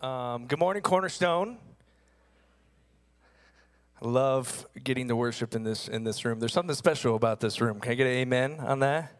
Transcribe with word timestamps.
Um, 0.00 0.46
good 0.46 0.60
morning, 0.60 0.80
Cornerstone. 0.80 1.58
I 4.00 4.06
love 4.06 4.64
getting 4.84 5.08
to 5.08 5.16
worship 5.16 5.56
in 5.56 5.64
this 5.64 5.88
in 5.88 6.04
this 6.04 6.24
room. 6.24 6.38
There's 6.38 6.52
something 6.52 6.76
special 6.76 7.16
about 7.16 7.40
this 7.40 7.60
room. 7.60 7.80
Can 7.80 7.90
I 7.90 7.94
get 7.96 8.06
an 8.06 8.12
amen 8.12 8.60
on 8.60 8.78
that? 8.78 9.12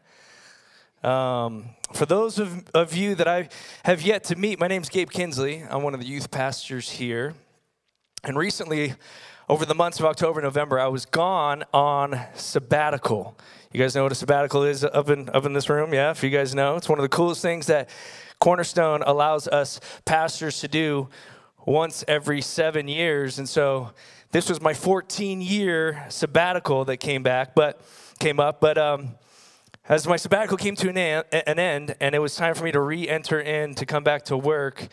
Um, 1.03 1.71
for 1.95 2.07
those 2.07 2.39
of, 2.39 2.69
of 2.75 2.95
you 2.95 3.17
that 3.17 3.27
I 3.27 3.49
have 3.83 4.03
yet 4.03 4.23
to 4.25 4.37
meet, 4.37 4.61
my 4.61 4.69
name's 4.69 4.89
Gabe 4.89 5.11
Kinsley. 5.11 5.65
I'm 5.69 5.83
one 5.83 5.95
of 5.95 6.01
the 6.01 6.07
youth 6.07 6.31
pastors 6.31 6.89
here. 6.89 7.35
And 8.23 8.39
recently, 8.39 8.95
over 9.49 9.67
the 9.67 9.75
months 9.75 9.99
of 9.99 10.07
October 10.07 10.41
November, 10.41 10.79
I 10.79 10.87
was 10.87 11.07
gone 11.07 11.65
on 11.75 12.21
sabbatical. 12.35 13.37
You 13.73 13.81
guys 13.81 13.97
know 13.97 14.05
what 14.05 14.13
a 14.13 14.15
sabbatical 14.15 14.63
is 14.63 14.85
up 14.85 15.11
in, 15.11 15.29
up 15.31 15.45
in 15.45 15.55
this 15.55 15.69
room? 15.69 15.93
Yeah, 15.93 16.13
if 16.13 16.23
you 16.23 16.31
guys 16.31 16.55
know. 16.55 16.77
It's 16.77 16.89
one 16.89 17.01
of 17.01 17.03
the 17.03 17.09
coolest 17.09 17.43
things 17.43 17.67
that 17.67 17.91
Cornerstone 18.41 19.03
allows 19.03 19.49
us 19.49 19.81
pastors 20.05 20.61
to 20.61 20.69
do 20.69 21.09
once 21.67 22.05
every 22.07 22.41
seven 22.41 22.89
years. 22.89 23.39
And 23.39 23.49
so 23.49 23.93
this 24.31 24.49
was 24.49 24.61
my 24.61 24.75
14 24.75 25.41
year 25.41 26.05
sabbatical 26.09 26.85
that 26.87 26.99
came 26.99 27.23
back, 27.23 27.55
but 27.55 27.81
came 28.19 28.39
up. 28.39 28.61
But 28.61 28.79
um, 28.79 29.17
as 29.89 30.07
my 30.07 30.17
sabbatical 30.17 30.57
came 30.57 30.77
to 30.77 30.89
an, 30.89 31.25
an 31.33 31.59
end 31.59 31.97
and 32.01 32.15
it 32.15 32.19
was 32.19 32.37
time 32.37 32.55
for 32.55 32.65
me 32.65 32.73
to 32.73 32.81
re 32.81 33.09
enter 33.09 33.41
in 33.41 33.75
to 33.75 33.87
come 33.87 34.05
back 34.05 34.25
to 34.27 34.37
work, 34.37 34.89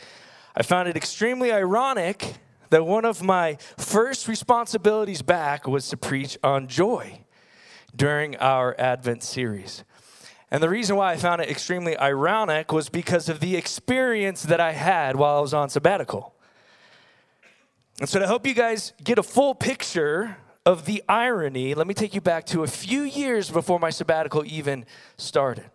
I 0.55 0.63
found 0.63 0.87
it 0.87 0.95
extremely 0.95 1.51
ironic 1.51 2.35
that 2.69 2.85
one 2.85 3.05
of 3.05 3.21
my 3.21 3.57
first 3.77 4.27
responsibilities 4.27 5.21
back 5.21 5.67
was 5.67 5.89
to 5.89 5.97
preach 5.97 6.37
on 6.43 6.67
joy 6.67 7.21
during 7.95 8.35
our 8.37 8.75
Advent 8.79 9.23
series. 9.23 9.83
And 10.55 10.63
the 10.63 10.69
reason 10.69 10.95
why 10.95 11.11
I 11.11 11.17
found 11.17 11.41
it 11.41 11.49
extremely 11.49 11.97
ironic 11.97 12.71
was 12.71 12.87
because 12.87 13.27
of 13.27 13.41
the 13.41 13.57
experience 13.57 14.43
that 14.43 14.61
I 14.61 14.71
had 14.71 15.17
while 15.17 15.39
I 15.39 15.41
was 15.41 15.53
on 15.53 15.67
sabbatical. 15.67 16.33
And 17.99 18.07
so, 18.07 18.19
to 18.19 18.25
help 18.25 18.47
you 18.47 18.53
guys 18.53 18.93
get 19.03 19.19
a 19.19 19.23
full 19.23 19.53
picture 19.53 20.37
of 20.65 20.85
the 20.85 21.03
irony, 21.09 21.73
let 21.73 21.87
me 21.87 21.93
take 21.93 22.15
you 22.15 22.21
back 22.21 22.45
to 22.45 22.63
a 22.63 22.67
few 22.67 23.01
years 23.01 23.51
before 23.51 23.81
my 23.81 23.89
sabbatical 23.89 24.45
even 24.45 24.85
started. 25.17 25.65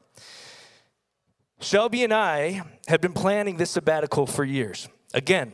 Shelby 1.61 2.03
and 2.03 2.15
I 2.15 2.63
had 2.89 3.03
been 3.03 3.13
planning 3.13 3.59
this 3.59 3.73
sabbatical 3.73 4.27
for 4.27 4.45
years. 4.45 4.89
Again, 5.13 5.53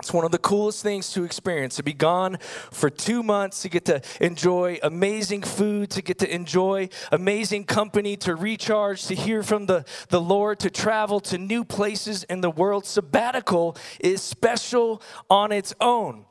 it's 0.00 0.12
one 0.12 0.24
of 0.24 0.32
the 0.32 0.38
coolest 0.38 0.82
things 0.82 1.12
to 1.12 1.22
experience 1.22 1.76
to 1.76 1.84
be 1.84 1.92
gone 1.92 2.38
for 2.72 2.90
two 2.90 3.22
months, 3.22 3.62
to 3.62 3.68
get 3.68 3.84
to 3.84 4.02
enjoy 4.20 4.78
amazing 4.82 5.42
food, 5.42 5.90
to 5.90 6.02
get 6.02 6.18
to 6.18 6.34
enjoy 6.34 6.88
amazing 7.12 7.64
company, 7.64 8.16
to 8.16 8.34
recharge, 8.34 9.04
to 9.06 9.14
hear 9.14 9.44
from 9.44 9.66
the, 9.66 9.84
the 10.08 10.20
Lord, 10.20 10.58
to 10.60 10.70
travel 10.70 11.20
to 11.20 11.38
new 11.38 11.64
places 11.64 12.24
in 12.24 12.40
the 12.40 12.50
world. 12.50 12.86
Sabbatical 12.86 13.76
is 14.00 14.20
special 14.20 15.00
on 15.30 15.52
its 15.52 15.72
own. 15.80 16.24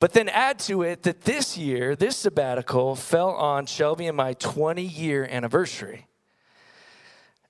But 0.00 0.12
then 0.12 0.28
add 0.28 0.58
to 0.60 0.82
it 0.82 1.04
that 1.04 1.22
this 1.22 1.56
year, 1.56 1.94
this 1.94 2.16
sabbatical 2.16 2.96
fell 2.96 3.30
on 3.30 3.66
Shelby 3.66 4.08
and 4.08 4.16
my 4.16 4.34
20 4.34 4.82
year 4.82 5.24
anniversary. 5.30 6.06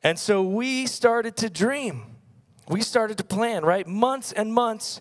And 0.03 0.19
so 0.19 0.43
we 0.43 0.87
started 0.87 1.37
to 1.39 1.51
dream 1.51 2.16
we 2.69 2.83
started 2.83 3.19
to 3.19 3.25
plan, 3.25 3.65
right? 3.65 3.87
Months 3.87 4.33
and 4.33 4.53
months 4.53 5.01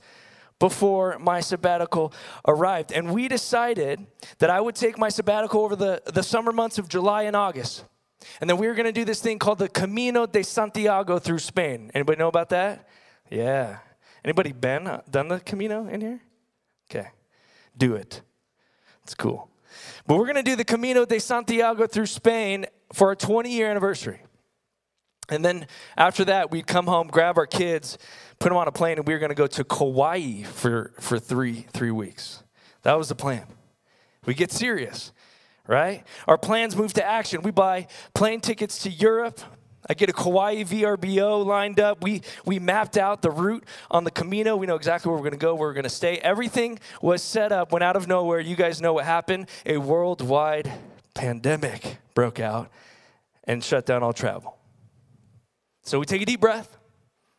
before 0.59 1.19
my 1.19 1.41
sabbatical 1.41 2.13
arrived. 2.47 2.91
And 2.91 3.13
we 3.13 3.27
decided 3.27 4.05
that 4.39 4.49
I 4.49 4.61
would 4.61 4.75
take 4.75 4.97
my 4.97 5.09
sabbatical 5.09 5.61
over 5.61 5.75
the, 5.75 6.01
the 6.05 6.23
summer 6.23 6.51
months 6.51 6.77
of 6.77 6.87
July 6.87 7.23
and 7.23 7.35
August. 7.35 7.85
And 8.39 8.49
then 8.49 8.57
we 8.57 8.67
were 8.67 8.73
going 8.73 8.85
to 8.85 8.91
do 8.91 9.05
this 9.05 9.21
thing 9.21 9.37
called 9.39 9.59
the 9.59 9.69
Camino 9.69 10.25
de 10.25 10.43
Santiago 10.43 11.19
through 11.19 11.39
Spain. 11.39 11.91
Anybody 11.93 12.17
know 12.17 12.27
about 12.27 12.49
that? 12.49 12.87
Yeah. 13.29 13.79
Anybody 14.23 14.51
been 14.53 14.87
uh, 14.87 15.01
done 15.09 15.27
the 15.27 15.39
Camino 15.39 15.87
in 15.87 16.01
here? 16.01 16.21
Okay. 16.89 17.09
Do 17.77 17.95
it. 17.95 18.21
It's 19.03 19.13
cool. 19.13 19.49
But 20.07 20.17
we're 20.17 20.25
going 20.25 20.35
to 20.35 20.43
do 20.43 20.55
the 20.55 20.65
Camino 20.65 21.05
de 21.05 21.19
Santiago 21.19 21.85
through 21.85 22.07
Spain 22.07 22.65
for 22.93 23.09
our 23.09 23.15
20 23.15 23.51
year 23.51 23.69
anniversary. 23.69 24.24
And 25.29 25.43
then 25.43 25.67
after 25.97 26.25
that, 26.25 26.51
we'd 26.51 26.67
come 26.67 26.87
home, 26.87 27.07
grab 27.07 27.37
our 27.37 27.47
kids, 27.47 27.97
put 28.39 28.49
them 28.49 28.57
on 28.57 28.67
a 28.67 28.71
plane, 28.71 28.97
and 28.97 29.07
we 29.07 29.13
were 29.13 29.19
going 29.19 29.29
to 29.29 29.35
go 29.35 29.47
to 29.47 29.63
Kauai 29.63 30.43
for, 30.43 30.91
for 30.99 31.19
three, 31.19 31.65
three 31.73 31.91
weeks. 31.91 32.43
That 32.83 32.97
was 32.97 33.09
the 33.09 33.15
plan. 33.15 33.45
We 34.25 34.33
get 34.33 34.51
serious, 34.51 35.11
right? 35.67 36.03
Our 36.27 36.37
plans 36.37 36.75
move 36.75 36.93
to 36.93 37.05
action. 37.05 37.41
We 37.41 37.51
buy 37.51 37.87
plane 38.13 38.41
tickets 38.41 38.79
to 38.83 38.89
Europe. 38.89 39.39
I 39.87 39.93
get 39.93 40.09
a 40.09 40.13
Kauai 40.13 40.63
VRBO 40.63 41.45
lined 41.45 41.79
up. 41.79 42.03
We, 42.03 42.21
we 42.43 42.57
mapped 42.57 42.97
out 42.97 43.21
the 43.21 43.29
route 43.29 43.63
on 43.91 44.03
the 44.03 44.11
Camino. 44.11 44.55
We 44.55 44.65
know 44.65 44.75
exactly 44.75 45.09
where 45.09 45.17
we're 45.17 45.29
going 45.29 45.39
to 45.39 45.43
go, 45.43 45.53
where 45.53 45.69
we're 45.69 45.73
going 45.73 45.83
to 45.83 45.89
stay. 45.89 46.17
Everything 46.17 46.79
was 47.01 47.21
set 47.21 47.51
up 47.51 47.71
when 47.71 47.83
out 47.83 47.95
of 47.95 48.07
nowhere, 48.07 48.39
you 48.39 48.55
guys 48.55 48.81
know 48.81 48.93
what 48.93 49.05
happened. 49.05 49.47
A 49.65 49.77
worldwide 49.77 50.71
pandemic 51.13 51.97
broke 52.15 52.39
out 52.39 52.71
and 53.43 53.63
shut 53.63 53.85
down 53.85 54.01
all 54.01 54.13
travel. 54.13 54.57
So 55.85 55.99
we 55.99 56.05
take 56.05 56.21
a 56.21 56.25
deep 56.25 56.41
breath. 56.41 56.77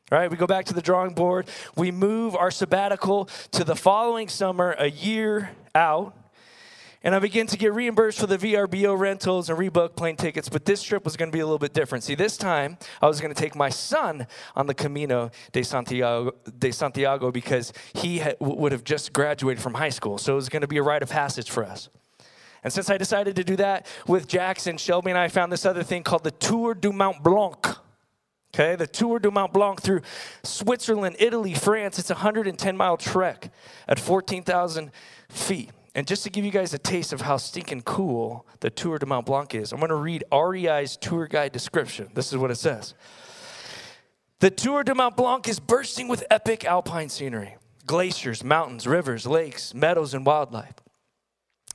Right, 0.09 0.31
we 0.31 0.37
go 0.37 0.47
back 0.47 0.67
to 0.67 0.75
the 0.75 0.83
drawing 0.83 1.15
board. 1.15 1.49
We 1.77 1.91
move 1.91 2.37
our 2.37 2.53
sabbatical 2.53 3.29
to 3.51 3.65
the 3.65 3.75
following 3.75 4.29
summer, 4.29 4.77
a 4.79 4.89
year 4.89 5.51
out. 5.75 6.17
And 7.03 7.12
I 7.12 7.19
begin 7.19 7.49
to 7.49 7.56
get 7.56 7.75
reimbursed 7.75 8.21
for 8.21 8.29
the 8.29 8.39
VRBO 8.39 8.97
rentals 8.97 9.51
and 9.51 9.59
rebook 9.59 9.97
plane 9.97 10.15
tickets, 10.15 10.49
but 10.49 10.65
this 10.65 10.83
trip 10.83 11.05
was 11.05 11.17
going 11.17 11.31
to 11.31 11.33
be 11.33 11.41
a 11.41 11.45
little 11.45 11.59
bit 11.59 11.73
different. 11.73 12.05
See, 12.05 12.15
this 12.15 12.37
time 12.37 12.79
I 13.03 13.06
was 13.06 13.21
going 13.21 13.35
to 13.35 13.41
take 13.41 13.56
my 13.56 13.69
son 13.69 14.29
on 14.55 14.67
the 14.67 14.75
Camino 14.75 15.31
de 15.51 15.62
Santiago, 15.65 16.33
de 16.59 16.73
Santiago 16.73 17.33
because 17.33 17.73
he 17.95 18.19
had, 18.19 18.37
would 18.41 18.73
have 18.73 18.85
just 18.85 19.12
graduated 19.12 19.62
from 19.62 19.75
high 19.75 19.91
school. 19.91 20.19
So 20.19 20.33
it 20.33 20.37
was 20.37 20.49
going 20.49 20.62
to 20.62 20.69
be 20.69 20.79
a 20.79 20.83
rite 20.83 21.03
of 21.03 21.11
passage 21.11 21.51
for 21.51 21.65
us. 21.65 21.89
And 22.62 22.73
since 22.73 22.91
I 22.91 22.97
decided 22.97 23.37
to 23.37 23.45
do 23.45 23.56
that 23.56 23.87
with 24.06 24.27
Jackson, 24.29 24.77
Shelby 24.77 25.11
and 25.11 25.19
I 25.19 25.29
found 25.29 25.53
this 25.53 25.67
other 25.67 25.83
thing 25.83 26.05
called 26.05 26.25
the 26.25 26.33
Tour 26.33 26.75
du 26.75 26.93
Mont 26.93 27.23
Blanc. 27.23 27.77
Okay, 28.59 28.75
the 28.75 28.87
Tour 28.87 29.19
du 29.19 29.31
Mont 29.31 29.53
Blanc 29.53 29.83
through 29.83 30.00
Switzerland, 30.43 31.17
Italy, 31.19 31.53
France. 31.53 31.99
It's 31.99 32.09
a 32.09 32.15
110 32.15 32.75
mile 32.75 32.97
trek 32.97 33.53
at 33.87 34.00
14,000 34.00 34.93
feet. 35.28 35.72
And 35.94 36.06
just 36.06 36.22
to 36.22 36.31
give 36.31 36.43
you 36.43 36.50
guys 36.50 36.72
a 36.72 36.78
taste 36.78 37.12
of 37.12 37.21
how 37.21 37.37
stinking 37.37 37.83
cool 37.83 38.47
the 38.61 38.71
Tour 38.71 38.99
du 38.99 39.05
Mont 39.05 39.27
Blanc 39.27 39.55
is, 39.55 39.72
I'm 39.72 39.78
going 39.78 39.91
to 39.91 39.94
read 39.94 40.25
REI's 40.33 40.97
tour 40.97 41.27
guide 41.27 41.53
description. 41.53 42.09
This 42.15 42.33
is 42.33 42.39
what 42.39 42.50
it 42.50 42.55
says 42.55 42.94
The 44.39 44.50
Tour 44.50 44.84
du 44.84 44.94
Mont 44.94 45.19
Blanc 45.19 45.47
is 45.47 45.61
bursting 45.61 46.09
with 46.09 46.25
epic 46.31 46.65
alpine 46.65 47.11
scenery 47.11 47.56
glaciers, 47.84 48.43
mountains, 48.43 48.87
rivers, 48.87 49.27
lakes, 49.27 49.75
meadows, 49.75 50.15
and 50.15 50.25
wildlife. 50.25 50.73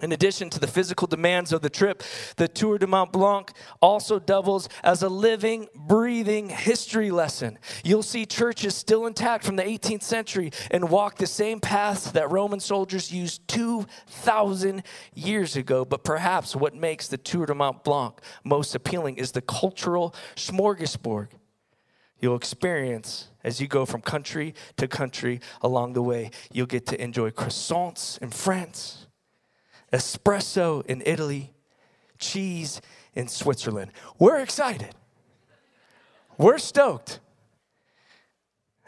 In 0.01 0.11
addition 0.11 0.49
to 0.49 0.59
the 0.59 0.67
physical 0.67 1.07
demands 1.07 1.53
of 1.53 1.61
the 1.61 1.69
trip, 1.69 2.01
the 2.35 2.47
Tour 2.47 2.79
de 2.79 2.87
Mont 2.87 3.11
Blanc 3.11 3.51
also 3.81 4.17
doubles 4.17 4.67
as 4.83 5.03
a 5.03 5.09
living, 5.09 5.67
breathing 5.75 6.49
history 6.49 7.11
lesson. 7.11 7.59
You'll 7.83 8.01
see 8.01 8.25
churches 8.25 8.75
still 8.75 9.05
intact 9.05 9.43
from 9.43 9.57
the 9.57 9.63
18th 9.63 10.01
century 10.01 10.51
and 10.71 10.89
walk 10.89 11.17
the 11.17 11.27
same 11.27 11.59
paths 11.59 12.11
that 12.11 12.31
Roman 12.31 12.59
soldiers 12.59 13.11
used 13.11 13.47
2,000 13.47 14.83
years 15.13 15.55
ago. 15.55 15.85
But 15.85 16.03
perhaps 16.03 16.55
what 16.55 16.73
makes 16.73 17.07
the 17.07 17.17
Tour 17.17 17.45
de 17.45 17.53
Mont 17.53 17.83
Blanc 17.83 18.19
most 18.43 18.73
appealing 18.73 19.17
is 19.17 19.31
the 19.31 19.41
cultural 19.41 20.15
smorgasbord 20.35 21.27
you'll 22.19 22.35
experience 22.35 23.29
as 23.43 23.59
you 23.59 23.67
go 23.67 23.83
from 23.83 23.99
country 23.99 24.53
to 24.77 24.87
country 24.87 25.41
along 25.63 25.93
the 25.93 26.01
way. 26.03 26.29
You'll 26.53 26.67
get 26.67 26.85
to 26.87 27.03
enjoy 27.03 27.31
croissants 27.31 28.21
in 28.21 28.29
France 28.29 29.07
espresso 29.91 30.85
in 30.85 31.01
Italy, 31.05 31.53
cheese 32.17 32.81
in 33.13 33.27
Switzerland. 33.27 33.91
We're 34.19 34.39
excited. 34.39 34.95
We're 36.37 36.57
stoked. 36.57 37.19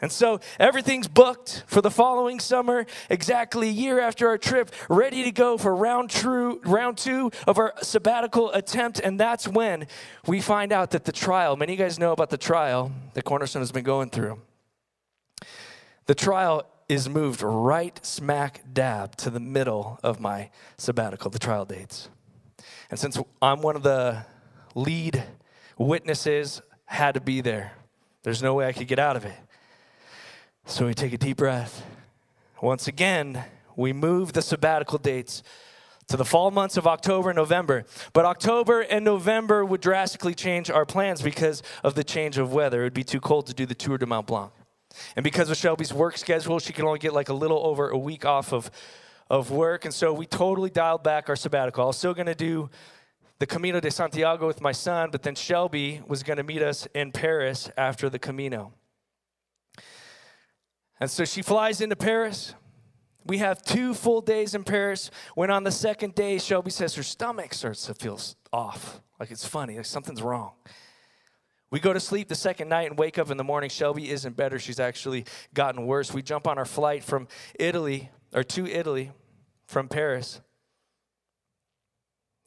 And 0.00 0.12
so 0.12 0.40
everything's 0.58 1.08
booked 1.08 1.64
for 1.66 1.80
the 1.80 1.90
following 1.90 2.38
summer, 2.40 2.84
exactly 3.08 3.68
a 3.68 3.72
year 3.72 4.00
after 4.00 4.28
our 4.28 4.36
trip, 4.36 4.70
ready 4.90 5.24
to 5.24 5.32
go 5.32 5.56
for 5.56 5.74
round, 5.74 6.10
true, 6.10 6.60
round 6.64 6.98
two 6.98 7.30
of 7.46 7.58
our 7.58 7.72
sabbatical 7.80 8.52
attempt. 8.52 9.00
And 9.00 9.18
that's 9.18 9.48
when 9.48 9.86
we 10.26 10.42
find 10.42 10.72
out 10.72 10.90
that 10.90 11.04
the 11.04 11.12
trial, 11.12 11.56
many 11.56 11.72
of 11.72 11.78
you 11.78 11.84
guys 11.84 11.98
know 11.98 12.12
about 12.12 12.28
the 12.28 12.36
trial 12.36 12.92
that 13.14 13.24
Cornerstone 13.24 13.62
has 13.62 13.72
been 13.72 13.84
going 13.84 14.10
through. 14.10 14.42
The 16.06 16.14
trial 16.14 16.66
is 16.88 17.08
moved 17.08 17.42
right 17.42 18.04
smack 18.04 18.62
dab 18.72 19.16
to 19.16 19.30
the 19.30 19.40
middle 19.40 19.98
of 20.02 20.20
my 20.20 20.50
sabbatical, 20.76 21.30
the 21.30 21.38
trial 21.38 21.64
dates. 21.64 22.08
And 22.90 22.98
since 22.98 23.18
I'm 23.40 23.62
one 23.62 23.76
of 23.76 23.82
the 23.82 24.24
lead 24.74 25.22
witnesses, 25.78 26.62
had 26.86 27.14
to 27.14 27.20
be 27.20 27.40
there. 27.40 27.72
There's 28.22 28.42
no 28.42 28.54
way 28.54 28.66
I 28.66 28.72
could 28.72 28.88
get 28.88 28.98
out 28.98 29.16
of 29.16 29.24
it. 29.24 29.34
So 30.66 30.86
we 30.86 30.94
take 30.94 31.12
a 31.12 31.18
deep 31.18 31.38
breath. 31.38 31.84
Once 32.62 32.88
again, 32.88 33.44
we 33.76 33.92
move 33.92 34.32
the 34.32 34.42
sabbatical 34.42 34.98
dates 34.98 35.42
to 36.08 36.16
the 36.16 36.24
fall 36.24 36.50
months 36.50 36.76
of 36.76 36.86
October 36.86 37.30
and 37.30 37.36
November. 37.36 37.84
But 38.12 38.24
October 38.24 38.80
and 38.80 39.04
November 39.04 39.64
would 39.64 39.80
drastically 39.80 40.34
change 40.34 40.70
our 40.70 40.86
plans 40.86 41.22
because 41.22 41.62
of 41.82 41.94
the 41.94 42.04
change 42.04 42.38
of 42.38 42.52
weather. 42.52 42.80
It 42.82 42.84
would 42.84 42.94
be 42.94 43.04
too 43.04 43.20
cold 43.20 43.46
to 43.46 43.54
do 43.54 43.66
the 43.66 43.74
Tour 43.74 43.98
de 43.98 44.06
Mont 44.06 44.26
Blanc. 44.26 44.52
And 45.16 45.24
because 45.24 45.50
of 45.50 45.56
Shelby's 45.56 45.92
work 45.92 46.16
schedule, 46.16 46.58
she 46.58 46.72
can 46.72 46.84
only 46.84 46.98
get 46.98 47.12
like 47.12 47.28
a 47.28 47.34
little 47.34 47.64
over 47.66 47.88
a 47.88 47.98
week 47.98 48.24
off 48.24 48.52
of, 48.52 48.70
of 49.30 49.50
work. 49.50 49.84
And 49.84 49.94
so 49.94 50.12
we 50.12 50.26
totally 50.26 50.70
dialed 50.70 51.02
back 51.02 51.28
our 51.28 51.36
sabbatical. 51.36 51.84
I 51.84 51.86
was 51.88 51.98
still 51.98 52.14
going 52.14 52.26
to 52.26 52.34
do 52.34 52.70
the 53.38 53.46
Camino 53.46 53.80
de 53.80 53.90
Santiago 53.90 54.46
with 54.46 54.60
my 54.60 54.72
son, 54.72 55.10
but 55.10 55.22
then 55.22 55.34
Shelby 55.34 56.02
was 56.06 56.22
going 56.22 56.36
to 56.36 56.44
meet 56.44 56.62
us 56.62 56.86
in 56.94 57.12
Paris 57.12 57.70
after 57.76 58.08
the 58.08 58.18
Camino. 58.18 58.72
And 61.00 61.10
so 61.10 61.24
she 61.24 61.42
flies 61.42 61.80
into 61.80 61.96
Paris. 61.96 62.54
We 63.26 63.38
have 63.38 63.62
two 63.62 63.94
full 63.94 64.20
days 64.20 64.54
in 64.54 64.64
Paris. 64.64 65.10
When 65.34 65.50
on 65.50 65.64
the 65.64 65.72
second 65.72 66.14
day, 66.14 66.38
Shelby 66.38 66.70
says 66.70 66.94
her 66.94 67.02
stomach 67.02 67.54
starts 67.54 67.86
to 67.86 67.94
feel 67.94 68.20
off, 68.52 69.00
like 69.18 69.30
it's 69.30 69.46
funny, 69.46 69.76
like 69.76 69.86
something's 69.86 70.22
wrong. 70.22 70.52
We 71.74 71.80
go 71.80 71.92
to 71.92 71.98
sleep 71.98 72.28
the 72.28 72.36
second 72.36 72.68
night 72.68 72.88
and 72.88 72.96
wake 72.96 73.18
up 73.18 73.32
in 73.32 73.36
the 73.36 73.42
morning. 73.42 73.68
Shelby 73.68 74.08
isn't 74.08 74.36
better. 74.36 74.60
She's 74.60 74.78
actually 74.78 75.24
gotten 75.54 75.86
worse. 75.86 76.14
We 76.14 76.22
jump 76.22 76.46
on 76.46 76.56
our 76.56 76.64
flight 76.64 77.02
from 77.02 77.26
Italy, 77.58 78.10
or 78.32 78.44
to 78.44 78.68
Italy 78.68 79.10
from 79.66 79.88
Paris, 79.88 80.40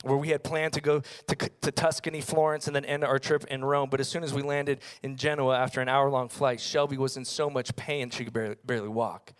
where 0.03 0.15
we 0.15 0.29
had 0.29 0.45
planned 0.45 0.71
to 0.75 0.79
go 0.79 1.01
to, 1.01 1.35
to 1.35 1.71
Tuscany, 1.74 2.21
Florence, 2.21 2.68
and 2.68 2.75
then 2.77 2.85
end 2.85 3.03
our 3.03 3.19
trip 3.19 3.44
in 3.50 3.65
Rome. 3.65 3.89
But 3.89 4.00
as 4.00 4.07
soon 4.07 4.24
as 4.24 4.33
we 4.33 4.44
landed 4.44 4.79
in 5.03 5.18
Genoa 5.18 5.57
after 5.57 5.81
an 5.81 5.89
hour 5.89 6.09
long 6.09 6.30
flight, 6.30 6.62
Shelby 6.62 6.97
was 6.97 7.18
in 7.18 7.25
so 7.25 7.50
much 7.50 7.75
pain 7.75 8.09
she 8.09 8.23
could 8.23 8.33
barely, 8.33 8.56
barely 8.63 8.88
walk. 8.88 9.33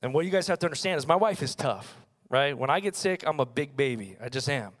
And 0.00 0.14
what 0.14 0.24
you 0.24 0.30
guys 0.30 0.46
have 0.46 0.60
to 0.60 0.66
understand 0.66 0.98
is 0.98 1.08
my 1.08 1.16
wife 1.16 1.42
is 1.42 1.56
tough, 1.56 1.96
right? 2.30 2.56
When 2.56 2.70
I 2.70 2.78
get 2.78 2.94
sick, 2.94 3.24
I'm 3.26 3.40
a 3.40 3.46
big 3.46 3.76
baby. 3.76 4.16
I 4.22 4.28
just 4.28 4.48
am. 4.48 4.74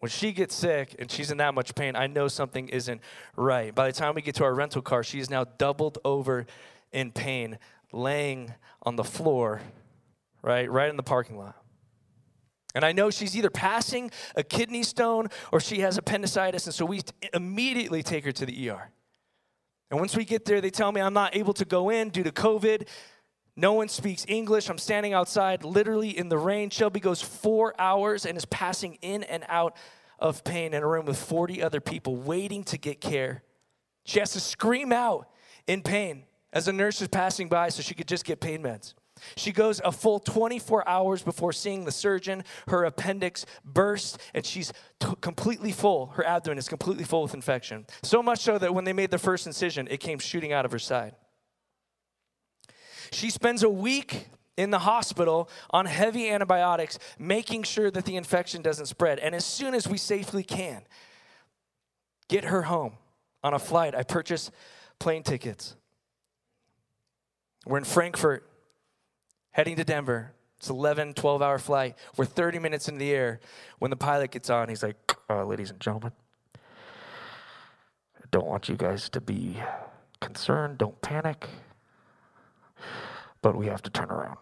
When 0.00 0.10
she 0.10 0.32
gets 0.32 0.54
sick 0.54 0.96
and 0.98 1.10
she's 1.10 1.30
in 1.30 1.36
that 1.38 1.54
much 1.54 1.74
pain, 1.74 1.94
I 1.94 2.06
know 2.06 2.26
something 2.26 2.68
isn't 2.70 3.02
right. 3.36 3.74
By 3.74 3.86
the 3.86 3.92
time 3.92 4.14
we 4.14 4.22
get 4.22 4.34
to 4.36 4.44
our 4.44 4.54
rental 4.54 4.82
car, 4.82 5.04
she 5.04 5.20
is 5.20 5.28
now 5.28 5.44
doubled 5.44 5.98
over 6.04 6.46
in 6.90 7.12
pain, 7.12 7.58
laying 7.92 8.54
on 8.82 8.96
the 8.96 9.04
floor, 9.04 9.60
right? 10.42 10.70
Right 10.70 10.88
in 10.88 10.96
the 10.96 11.02
parking 11.02 11.36
lot. 11.36 11.54
And 12.74 12.84
I 12.84 12.92
know 12.92 13.10
she's 13.10 13.36
either 13.36 13.50
passing 13.50 14.10
a 14.34 14.42
kidney 14.42 14.84
stone 14.84 15.28
or 15.52 15.60
she 15.60 15.80
has 15.80 15.98
appendicitis, 15.98 16.66
and 16.66 16.74
so 16.74 16.86
we 16.86 17.02
immediately 17.34 18.02
take 18.02 18.24
her 18.24 18.32
to 18.32 18.46
the 18.46 18.70
ER. 18.70 18.90
And 19.90 19.98
once 19.98 20.16
we 20.16 20.24
get 20.24 20.44
there, 20.44 20.60
they 20.60 20.70
tell 20.70 20.92
me 20.92 21.00
I'm 21.00 21.12
not 21.12 21.36
able 21.36 21.52
to 21.54 21.64
go 21.64 21.90
in 21.90 22.10
due 22.10 22.22
to 22.22 22.30
COVID. 22.30 22.86
No 23.60 23.74
one 23.74 23.90
speaks 23.90 24.24
English. 24.26 24.70
I'm 24.70 24.78
standing 24.78 25.12
outside, 25.12 25.64
literally 25.64 26.16
in 26.16 26.30
the 26.30 26.38
rain. 26.38 26.70
Shelby 26.70 26.98
goes 26.98 27.20
four 27.20 27.74
hours 27.78 28.24
and 28.24 28.38
is 28.38 28.46
passing 28.46 28.96
in 29.02 29.22
and 29.24 29.44
out 29.48 29.76
of 30.18 30.42
pain 30.44 30.72
in 30.72 30.82
a 30.82 30.86
room 30.86 31.04
with 31.04 31.18
40 31.18 31.62
other 31.62 31.78
people 31.78 32.16
waiting 32.16 32.64
to 32.64 32.78
get 32.78 33.02
care. 33.02 33.42
She 34.06 34.18
has 34.18 34.32
to 34.32 34.40
scream 34.40 34.94
out 34.94 35.28
in 35.66 35.82
pain 35.82 36.24
as 36.54 36.68
a 36.68 36.72
nurse 36.72 37.02
is 37.02 37.08
passing 37.08 37.50
by 37.50 37.68
so 37.68 37.82
she 37.82 37.92
could 37.92 38.08
just 38.08 38.24
get 38.24 38.40
pain 38.40 38.62
meds. 38.62 38.94
She 39.36 39.52
goes 39.52 39.78
a 39.84 39.92
full 39.92 40.20
24 40.20 40.88
hours 40.88 41.22
before 41.22 41.52
seeing 41.52 41.84
the 41.84 41.92
surgeon. 41.92 42.44
Her 42.68 42.84
appendix 42.84 43.44
bursts 43.62 44.16
and 44.32 44.46
she's 44.46 44.72
t- 45.00 45.08
completely 45.20 45.72
full. 45.72 46.06
Her 46.06 46.24
abdomen 46.24 46.56
is 46.56 46.66
completely 46.66 47.04
full 47.04 47.24
with 47.24 47.34
infection. 47.34 47.84
So 48.02 48.22
much 48.22 48.38
so 48.38 48.56
that 48.56 48.74
when 48.74 48.84
they 48.84 48.94
made 48.94 49.10
the 49.10 49.18
first 49.18 49.46
incision, 49.46 49.86
it 49.90 50.00
came 50.00 50.18
shooting 50.18 50.54
out 50.54 50.64
of 50.64 50.72
her 50.72 50.78
side. 50.78 51.14
She 53.12 53.30
spends 53.30 53.62
a 53.62 53.70
week 53.70 54.28
in 54.56 54.70
the 54.70 54.80
hospital 54.80 55.48
on 55.70 55.86
heavy 55.86 56.28
antibiotics, 56.28 56.98
making 57.18 57.62
sure 57.62 57.90
that 57.90 58.04
the 58.04 58.16
infection 58.16 58.62
doesn't 58.62 58.86
spread. 58.86 59.18
And 59.18 59.34
as 59.34 59.44
soon 59.44 59.74
as 59.74 59.88
we 59.88 59.96
safely 59.96 60.42
can, 60.42 60.82
get 62.28 62.44
her 62.44 62.62
home 62.62 62.94
on 63.42 63.54
a 63.54 63.58
flight. 63.58 63.94
I 63.94 64.02
purchase 64.02 64.50
plane 64.98 65.22
tickets. 65.22 65.76
We're 67.66 67.78
in 67.78 67.84
Frankfurt, 67.84 68.48
heading 69.52 69.76
to 69.76 69.84
Denver. 69.84 70.32
It's 70.58 70.68
11, 70.68 71.14
12 71.14 71.40
hour 71.40 71.58
flight. 71.58 71.96
We're 72.16 72.26
30 72.26 72.58
minutes 72.58 72.88
in 72.88 72.98
the 72.98 73.10
air 73.12 73.40
when 73.78 73.90
the 73.90 73.96
pilot 73.96 74.30
gets 74.30 74.50
on. 74.50 74.68
He's 74.68 74.82
like, 74.82 75.16
uh, 75.28 75.44
ladies 75.44 75.70
and 75.70 75.80
gentlemen, 75.80 76.12
I 76.54 78.26
don't 78.30 78.46
want 78.46 78.68
you 78.68 78.76
guys 78.76 79.08
to 79.10 79.20
be 79.22 79.56
concerned. 80.20 80.76
Don't 80.76 81.00
panic 81.00 81.48
but 83.42 83.56
we 83.56 83.66
have 83.66 83.82
to 83.82 83.90
turn 83.90 84.10
around. 84.10 84.38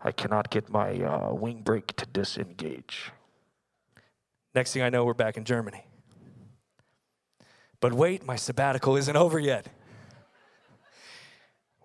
I 0.00 0.12
cannot 0.12 0.50
get 0.50 0.68
my 0.70 1.00
uh, 1.02 1.32
wing 1.32 1.62
brake 1.62 1.94
to 1.96 2.06
disengage. 2.06 3.12
Next 4.54 4.72
thing 4.72 4.82
I 4.82 4.90
know, 4.90 5.04
we're 5.04 5.14
back 5.14 5.36
in 5.36 5.44
Germany. 5.44 5.86
But 7.80 7.94
wait, 7.94 8.24
my 8.24 8.36
sabbatical 8.36 8.96
isn't 8.96 9.16
over 9.16 9.38
yet. 9.38 9.66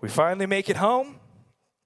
We 0.02 0.10
finally 0.10 0.46
make 0.46 0.70
it 0.70 0.78
home. 0.78 1.20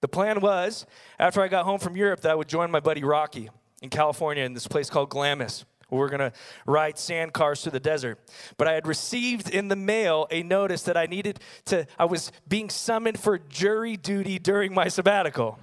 The 0.02 0.08
plan 0.08 0.42
was, 0.42 0.86
after 1.20 1.42
I 1.42 1.48
got 1.48 1.66
home 1.66 1.80
from 1.80 1.96
Europe, 1.96 2.22
that 2.22 2.32
I 2.32 2.36
would 2.36 2.50
join 2.50 2.72
my 2.72 2.80
buddy 2.80 3.04
Rocky 3.04 3.50
in 3.82 3.90
California 3.90 4.44
in 4.44 4.54
this 4.54 4.68
place 4.68 4.90
called 4.90 5.10
Glamis. 5.10 5.64
We 5.92 5.98
were 5.98 6.08
going 6.08 6.32
to 6.32 6.32
ride 6.66 6.98
sand 6.98 7.34
cars 7.34 7.62
through 7.62 7.74
the 7.74 7.80
desert. 7.80 8.18
But 8.58 8.68
I 8.70 8.74
had 8.74 8.88
received 8.88 9.50
in 9.50 9.68
the 9.68 9.76
mail 9.76 10.26
a 10.32 10.42
notice 10.42 10.84
that 10.84 10.96
I 10.96 11.06
needed 11.06 11.42
to, 11.66 11.86
I 12.00 12.06
was 12.06 12.32
being 12.48 12.70
summoned 12.70 13.20
for 13.20 13.38
jury 13.38 13.98
duty 13.98 14.40
during 14.40 14.74
my 14.74 14.88
sabbatical. 14.88 15.60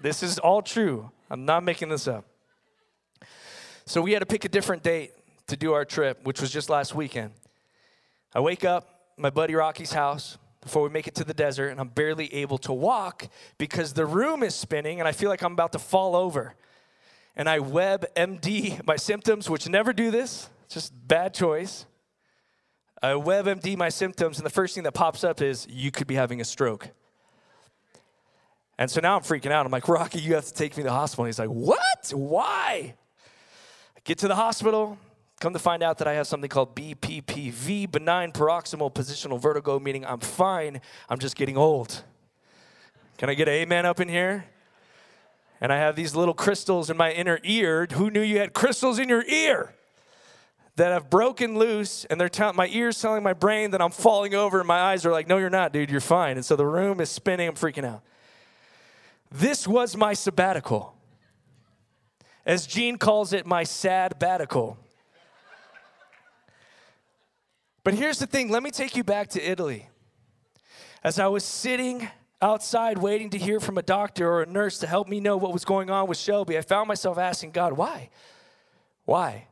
This 0.00 0.22
is 0.22 0.38
all 0.38 0.60
true. 0.60 1.10
I'm 1.30 1.46
not 1.46 1.64
making 1.64 1.88
this 1.88 2.06
up. 2.06 2.26
So 3.86 4.02
we 4.02 4.12
had 4.12 4.20
to 4.20 4.26
pick 4.26 4.44
a 4.44 4.50
different 4.50 4.82
date 4.82 5.12
to 5.46 5.56
do 5.56 5.72
our 5.72 5.86
trip, 5.86 6.24
which 6.24 6.40
was 6.40 6.50
just 6.50 6.68
last 6.68 6.94
weekend. 6.94 7.32
I 8.34 8.40
wake 8.40 8.64
up, 8.64 9.12
my 9.16 9.30
buddy 9.30 9.54
Rocky's 9.54 9.92
house, 9.92 10.36
before 10.60 10.82
we 10.82 10.90
make 10.90 11.06
it 11.06 11.14
to 11.14 11.24
the 11.24 11.32
desert, 11.32 11.68
and 11.68 11.80
I'm 11.80 11.88
barely 11.88 12.32
able 12.34 12.58
to 12.58 12.72
walk 12.72 13.28
because 13.56 13.94
the 13.94 14.04
room 14.04 14.42
is 14.42 14.54
spinning 14.54 14.98
and 14.98 15.08
I 15.08 15.12
feel 15.12 15.30
like 15.30 15.42
I'm 15.42 15.52
about 15.52 15.72
to 15.72 15.78
fall 15.78 16.14
over 16.14 16.54
and 17.36 17.48
I 17.48 17.58
WebMD 17.58 18.84
my 18.86 18.96
symptoms, 18.96 19.50
which 19.50 19.68
never 19.68 19.92
do 19.92 20.10
this, 20.10 20.48
it's 20.64 20.74
just 20.74 21.08
bad 21.08 21.34
choice. 21.34 21.86
I 23.02 23.08
WebMD 23.08 23.76
my 23.76 23.90
symptoms, 23.90 24.38
and 24.38 24.46
the 24.46 24.50
first 24.50 24.74
thing 24.74 24.84
that 24.84 24.92
pops 24.92 25.22
up 25.22 25.42
is 25.42 25.66
you 25.70 25.90
could 25.90 26.06
be 26.06 26.14
having 26.14 26.40
a 26.40 26.44
stroke. 26.44 26.88
And 28.78 28.90
so 28.90 29.00
now 29.00 29.16
I'm 29.16 29.22
freaking 29.22 29.50
out. 29.50 29.64
I'm 29.64 29.72
like, 29.72 29.88
Rocky, 29.88 30.18
you 30.18 30.34
have 30.34 30.46
to 30.46 30.52
take 30.52 30.76
me 30.76 30.82
to 30.82 30.88
the 30.88 30.94
hospital. 30.94 31.24
And 31.24 31.28
he's 31.28 31.38
like, 31.38 31.48
What? 31.48 32.12
Why? 32.12 32.94
I 33.96 34.00
get 34.04 34.18
to 34.18 34.28
the 34.28 34.34
hospital, 34.34 34.98
come 35.40 35.52
to 35.52 35.58
find 35.58 35.82
out 35.82 35.98
that 35.98 36.08
I 36.08 36.14
have 36.14 36.26
something 36.26 36.48
called 36.48 36.74
BPPV, 36.74 37.90
benign 37.90 38.32
paroxysmal 38.32 38.90
positional 38.90 39.40
vertigo, 39.40 39.78
meaning 39.78 40.04
I'm 40.04 40.20
fine, 40.20 40.80
I'm 41.08 41.18
just 41.18 41.36
getting 41.36 41.56
old. 41.56 42.02
Can 43.18 43.30
I 43.30 43.34
get 43.34 43.48
an 43.48 43.54
amen 43.54 43.86
up 43.86 44.00
in 44.00 44.08
here? 44.08 44.46
And 45.60 45.72
I 45.72 45.78
have 45.78 45.96
these 45.96 46.14
little 46.14 46.34
crystals 46.34 46.90
in 46.90 46.96
my 46.96 47.12
inner 47.12 47.40
ear. 47.42 47.86
Who 47.92 48.10
knew 48.10 48.20
you 48.20 48.38
had 48.38 48.52
crystals 48.52 48.98
in 48.98 49.08
your 49.08 49.24
ear? 49.24 49.74
That 50.76 50.92
have 50.92 51.08
broken 51.08 51.56
loose, 51.58 52.04
and 52.04 52.20
they're 52.20 52.28
telling 52.28 52.54
my 52.54 52.68
ears 52.68 53.00
telling 53.00 53.22
my 53.22 53.32
brain 53.32 53.70
that 53.70 53.80
I'm 53.80 53.90
falling 53.90 54.34
over, 54.34 54.58
and 54.58 54.68
my 54.68 54.78
eyes 54.78 55.06
are 55.06 55.10
like, 55.10 55.26
"No, 55.26 55.38
you're 55.38 55.48
not, 55.48 55.72
dude. 55.72 55.90
You're 55.90 56.00
fine." 56.00 56.36
And 56.36 56.44
so 56.44 56.54
the 56.54 56.66
room 56.66 57.00
is 57.00 57.08
spinning. 57.08 57.48
I'm 57.48 57.54
freaking 57.54 57.86
out. 57.86 58.02
This 59.30 59.66
was 59.66 59.96
my 59.96 60.12
sabbatical, 60.12 60.94
as 62.44 62.66
Gene 62.66 62.98
calls 62.98 63.32
it, 63.32 63.46
my 63.46 63.64
sad 63.64 64.20
batical. 64.20 64.76
But 67.82 67.94
here's 67.94 68.18
the 68.18 68.26
thing. 68.26 68.50
Let 68.50 68.62
me 68.62 68.70
take 68.70 68.96
you 68.96 69.04
back 69.04 69.28
to 69.30 69.40
Italy. 69.42 69.88
As 71.02 71.18
I 71.18 71.28
was 71.28 71.44
sitting 71.44 72.10
outside 72.40 72.98
waiting 72.98 73.30
to 73.30 73.38
hear 73.38 73.60
from 73.60 73.78
a 73.78 73.82
doctor 73.82 74.28
or 74.28 74.42
a 74.42 74.46
nurse 74.46 74.78
to 74.78 74.86
help 74.86 75.08
me 75.08 75.20
know 75.20 75.36
what 75.36 75.52
was 75.52 75.64
going 75.64 75.90
on 75.90 76.06
with 76.06 76.18
Shelby, 76.18 76.58
I 76.58 76.60
found 76.60 76.88
myself 76.88 77.18
asking 77.18 77.52
God, 77.52 77.74
why? 77.74 78.10
Why? 79.04 79.46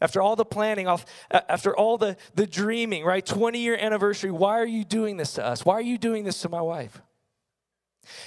After 0.00 0.22
all 0.22 0.36
the 0.36 0.44
planning, 0.44 0.86
after 1.30 1.76
all 1.76 1.98
the, 1.98 2.16
the 2.34 2.46
dreaming, 2.46 3.04
right? 3.04 3.24
20 3.24 3.58
year 3.58 3.76
anniversary, 3.76 4.30
why 4.30 4.58
are 4.58 4.66
you 4.66 4.84
doing 4.84 5.16
this 5.16 5.32
to 5.34 5.44
us? 5.44 5.64
Why 5.64 5.74
are 5.74 5.82
you 5.82 5.98
doing 5.98 6.24
this 6.24 6.40
to 6.42 6.48
my 6.48 6.60
wife? 6.60 7.00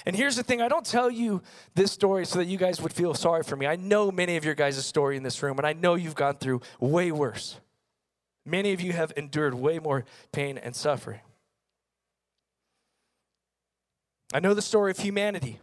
And 0.06 0.14
here's 0.14 0.36
the 0.36 0.42
thing 0.42 0.60
I 0.60 0.68
don't 0.68 0.86
tell 0.86 1.10
you 1.10 1.42
this 1.74 1.90
story 1.90 2.26
so 2.26 2.38
that 2.38 2.46
you 2.46 2.58
guys 2.58 2.80
would 2.80 2.92
feel 2.92 3.14
sorry 3.14 3.42
for 3.42 3.56
me. 3.56 3.66
I 3.66 3.76
know 3.76 4.10
many 4.10 4.36
of 4.36 4.44
your 4.44 4.54
guys' 4.54 4.84
story 4.84 5.16
in 5.16 5.22
this 5.22 5.42
room, 5.42 5.58
and 5.58 5.66
I 5.66 5.72
know 5.72 5.94
you've 5.94 6.14
gone 6.14 6.36
through 6.36 6.60
way 6.78 7.10
worse. 7.10 7.58
Many 8.44 8.72
of 8.72 8.80
you 8.80 8.92
have 8.92 9.12
endured 9.16 9.54
way 9.54 9.78
more 9.78 10.04
pain 10.30 10.58
and 10.58 10.74
suffering. 10.76 11.20
I 14.32 14.40
know 14.40 14.54
the 14.54 14.62
story 14.62 14.90
of 14.90 14.98
humanity. 14.98 15.60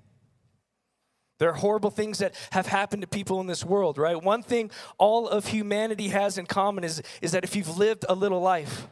There 1.39 1.49
are 1.49 1.53
horrible 1.53 1.89
things 1.89 2.19
that 2.19 2.35
have 2.51 2.67
happened 2.67 3.01
to 3.01 3.07
people 3.07 3.39
in 3.39 3.47
this 3.47 3.63
world, 3.63 3.97
right? 3.97 4.21
One 4.21 4.43
thing 4.43 4.71
all 4.97 5.27
of 5.27 5.47
humanity 5.47 6.09
has 6.09 6.37
in 6.37 6.45
common 6.45 6.83
is, 6.83 7.01
is 7.21 7.31
that 7.31 7.45
if 7.45 7.55
you've 7.55 7.77
lived 7.77 8.05
a 8.09 8.13
little 8.13 8.41
life, 8.41 8.87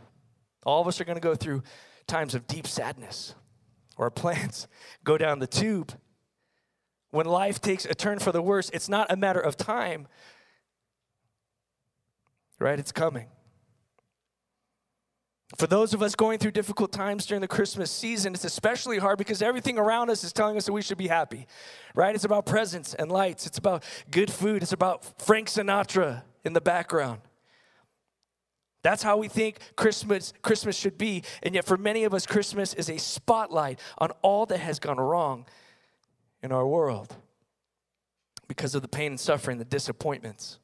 all 0.65 0.81
of 0.81 0.88
us 0.88 1.00
are 1.00 1.05
going 1.05 1.17
to 1.17 1.22
go 1.22 1.36
through 1.36 1.63
times 2.07 2.34
of 2.34 2.48
deep 2.48 2.65
sadness, 2.65 3.36
or 3.98 4.05
our 4.05 4.12
plans 4.12 4.67
go 5.03 5.17
down 5.17 5.39
the 5.39 5.48
tube. 5.48 5.93
When 7.12 7.25
life 7.25 7.60
takes 7.60 7.86
a 7.86 7.93
turn 7.93 8.19
for 8.19 8.31
the 8.31 8.41
worse, 8.41 8.69
it's 8.74 8.89
not 8.89 9.12
a 9.12 9.17
matter 9.17 9.39
of 9.39 9.57
time, 9.57 10.07
right? 12.60 12.79
It's 12.79 12.91
coming. 12.91 13.27
For 15.56 15.66
those 15.66 15.94
of 15.94 16.01
us 16.01 16.13
going 16.13 16.39
through 16.39 16.51
difficult 16.51 16.92
times 16.92 17.25
during 17.25 17.42
the 17.42 17.48
Christmas 17.48 17.89
season, 17.89 18.34
it's 18.34 18.44
especially 18.44 18.98
hard 18.98 19.18
because 19.18 19.42
everything 19.42 19.77
around 19.77 20.10
us 20.10 20.24
is 20.25 20.34
telling 20.34 20.58
us 20.58 20.66
that 20.66 20.74
we 20.74 20.82
should 20.82 20.98
be 20.98 21.08
happy, 21.08 21.48
right? 21.96 22.13
It's 22.13 22.25
about 22.25 22.46
presents 22.46 22.94
and 22.94 23.10
lights, 23.10 23.48
it's 23.48 23.58
about 23.58 23.84
good 24.12 24.30
food, 24.30 24.62
it's 24.62 24.74
about 24.74 25.22
Frank 25.22 25.48
Sinatra 25.48 26.24
in 26.44 26.51
the 26.51 26.60
background. 26.60 27.22
That's 28.84 29.04
how 29.04 29.18
we 29.18 29.30
think 29.30 29.60
Christmas, 29.77 30.34
Christmas 30.42 30.77
should 30.77 30.98
be. 30.98 31.24
And 31.44 31.56
yet, 31.56 31.66
for 31.66 31.77
many 31.77 32.04
of 32.04 32.13
us, 32.13 32.25
Christmas 32.25 32.74
is 32.74 32.89
a 32.89 32.98
spotlight 32.98 33.80
on 33.98 34.12
all 34.22 34.46
that 34.48 34.60
has 34.60 34.80
gone 34.80 34.98
wrong 34.98 35.46
in 36.44 36.51
our 36.51 36.68
world 36.68 37.16
because 38.48 38.75
of 38.75 38.82
the 38.82 38.88
pain 38.88 39.13
and 39.13 39.20
suffering, 39.20 39.58
the 39.58 39.66
disappointments. 39.66 40.60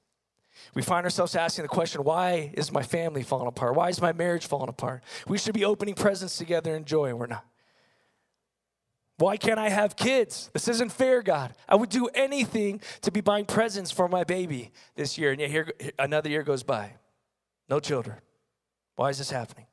We 0.73 0.81
find 0.81 1.05
ourselves 1.05 1.35
asking 1.35 1.63
the 1.63 1.69
question, 1.69 2.03
why 2.03 2.51
is 2.53 2.71
my 2.71 2.81
family 2.81 3.23
falling 3.23 3.47
apart? 3.47 3.75
Why 3.75 3.89
is 3.89 4.01
my 4.01 4.11
marriage 4.11 4.47
falling 4.47 4.69
apart? 4.69 5.03
We 5.27 5.37
should 5.37 5.53
be 5.53 5.65
opening 5.65 5.93
presents 5.93 6.37
together 6.37 6.75
in 6.75 6.85
joy, 6.85 7.09
and 7.09 7.19
we're 7.19 7.27
not. 7.27 7.45
Why 9.17 9.37
can't 9.37 9.59
I 9.59 9.69
have 9.69 9.95
kids? 9.95 10.49
This 10.53 10.67
isn't 10.67 10.91
fair, 10.91 11.21
God. 11.21 11.53
I 11.69 11.75
would 11.75 11.89
do 11.89 12.07
anything 12.07 12.81
to 13.01 13.11
be 13.11 13.21
buying 13.21 13.45
presents 13.45 13.91
for 13.91 14.07
my 14.07 14.23
baby 14.23 14.71
this 14.95 15.17
year, 15.17 15.31
and 15.31 15.39
yet 15.39 15.51
here 15.51 15.71
another 15.99 16.29
year 16.29 16.43
goes 16.43 16.63
by. 16.63 16.93
No 17.69 17.79
children. 17.79 18.17
Why 18.95 19.09
is 19.09 19.19
this 19.19 19.29
happening? 19.29 19.67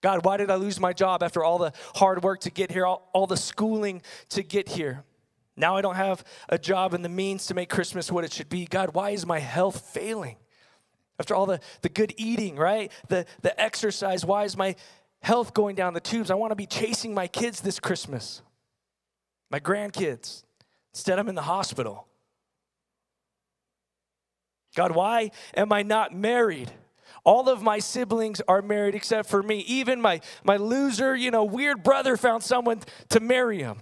God, 0.00 0.24
why 0.24 0.36
did 0.36 0.50
I 0.50 0.54
lose 0.54 0.78
my 0.78 0.92
job 0.92 1.24
after 1.24 1.42
all 1.42 1.58
the 1.58 1.72
hard 1.96 2.22
work 2.22 2.40
to 2.42 2.50
get 2.50 2.70
here, 2.70 2.86
all, 2.86 3.10
all 3.12 3.26
the 3.26 3.36
schooling 3.36 4.02
to 4.30 4.44
get 4.44 4.68
here? 4.68 5.02
Now 5.58 5.76
I 5.76 5.82
don't 5.82 5.96
have 5.96 6.24
a 6.48 6.56
job 6.56 6.94
and 6.94 7.04
the 7.04 7.08
means 7.08 7.46
to 7.46 7.54
make 7.54 7.68
Christmas 7.68 8.10
what 8.10 8.24
it 8.24 8.32
should 8.32 8.48
be. 8.48 8.64
God, 8.64 8.94
why 8.94 9.10
is 9.10 9.26
my 9.26 9.40
health 9.40 9.80
failing? 9.92 10.36
After 11.18 11.34
all 11.34 11.46
the, 11.46 11.60
the 11.82 11.88
good 11.88 12.14
eating, 12.16 12.56
right? 12.56 12.92
The, 13.08 13.26
the 13.42 13.60
exercise, 13.60 14.24
why 14.24 14.44
is 14.44 14.56
my 14.56 14.76
health 15.20 15.52
going 15.52 15.74
down 15.74 15.94
the 15.94 16.00
tubes? 16.00 16.30
I 16.30 16.34
want 16.34 16.52
to 16.52 16.56
be 16.56 16.66
chasing 16.66 17.12
my 17.12 17.26
kids 17.26 17.60
this 17.60 17.80
Christmas, 17.80 18.40
my 19.50 19.58
grandkids. 19.58 20.44
Instead, 20.94 21.18
I'm 21.18 21.28
in 21.28 21.34
the 21.34 21.42
hospital. 21.42 22.06
God, 24.76 24.92
why 24.92 25.32
am 25.56 25.72
I 25.72 25.82
not 25.82 26.14
married? 26.14 26.70
All 27.24 27.48
of 27.48 27.62
my 27.62 27.80
siblings 27.80 28.40
are 28.46 28.62
married 28.62 28.94
except 28.94 29.28
for 29.28 29.42
me. 29.42 29.58
Even 29.60 30.00
my, 30.00 30.20
my 30.44 30.56
loser, 30.56 31.16
you 31.16 31.32
know, 31.32 31.42
weird 31.42 31.82
brother 31.82 32.16
found 32.16 32.44
someone 32.44 32.80
to 33.08 33.18
marry 33.18 33.58
him. 33.58 33.80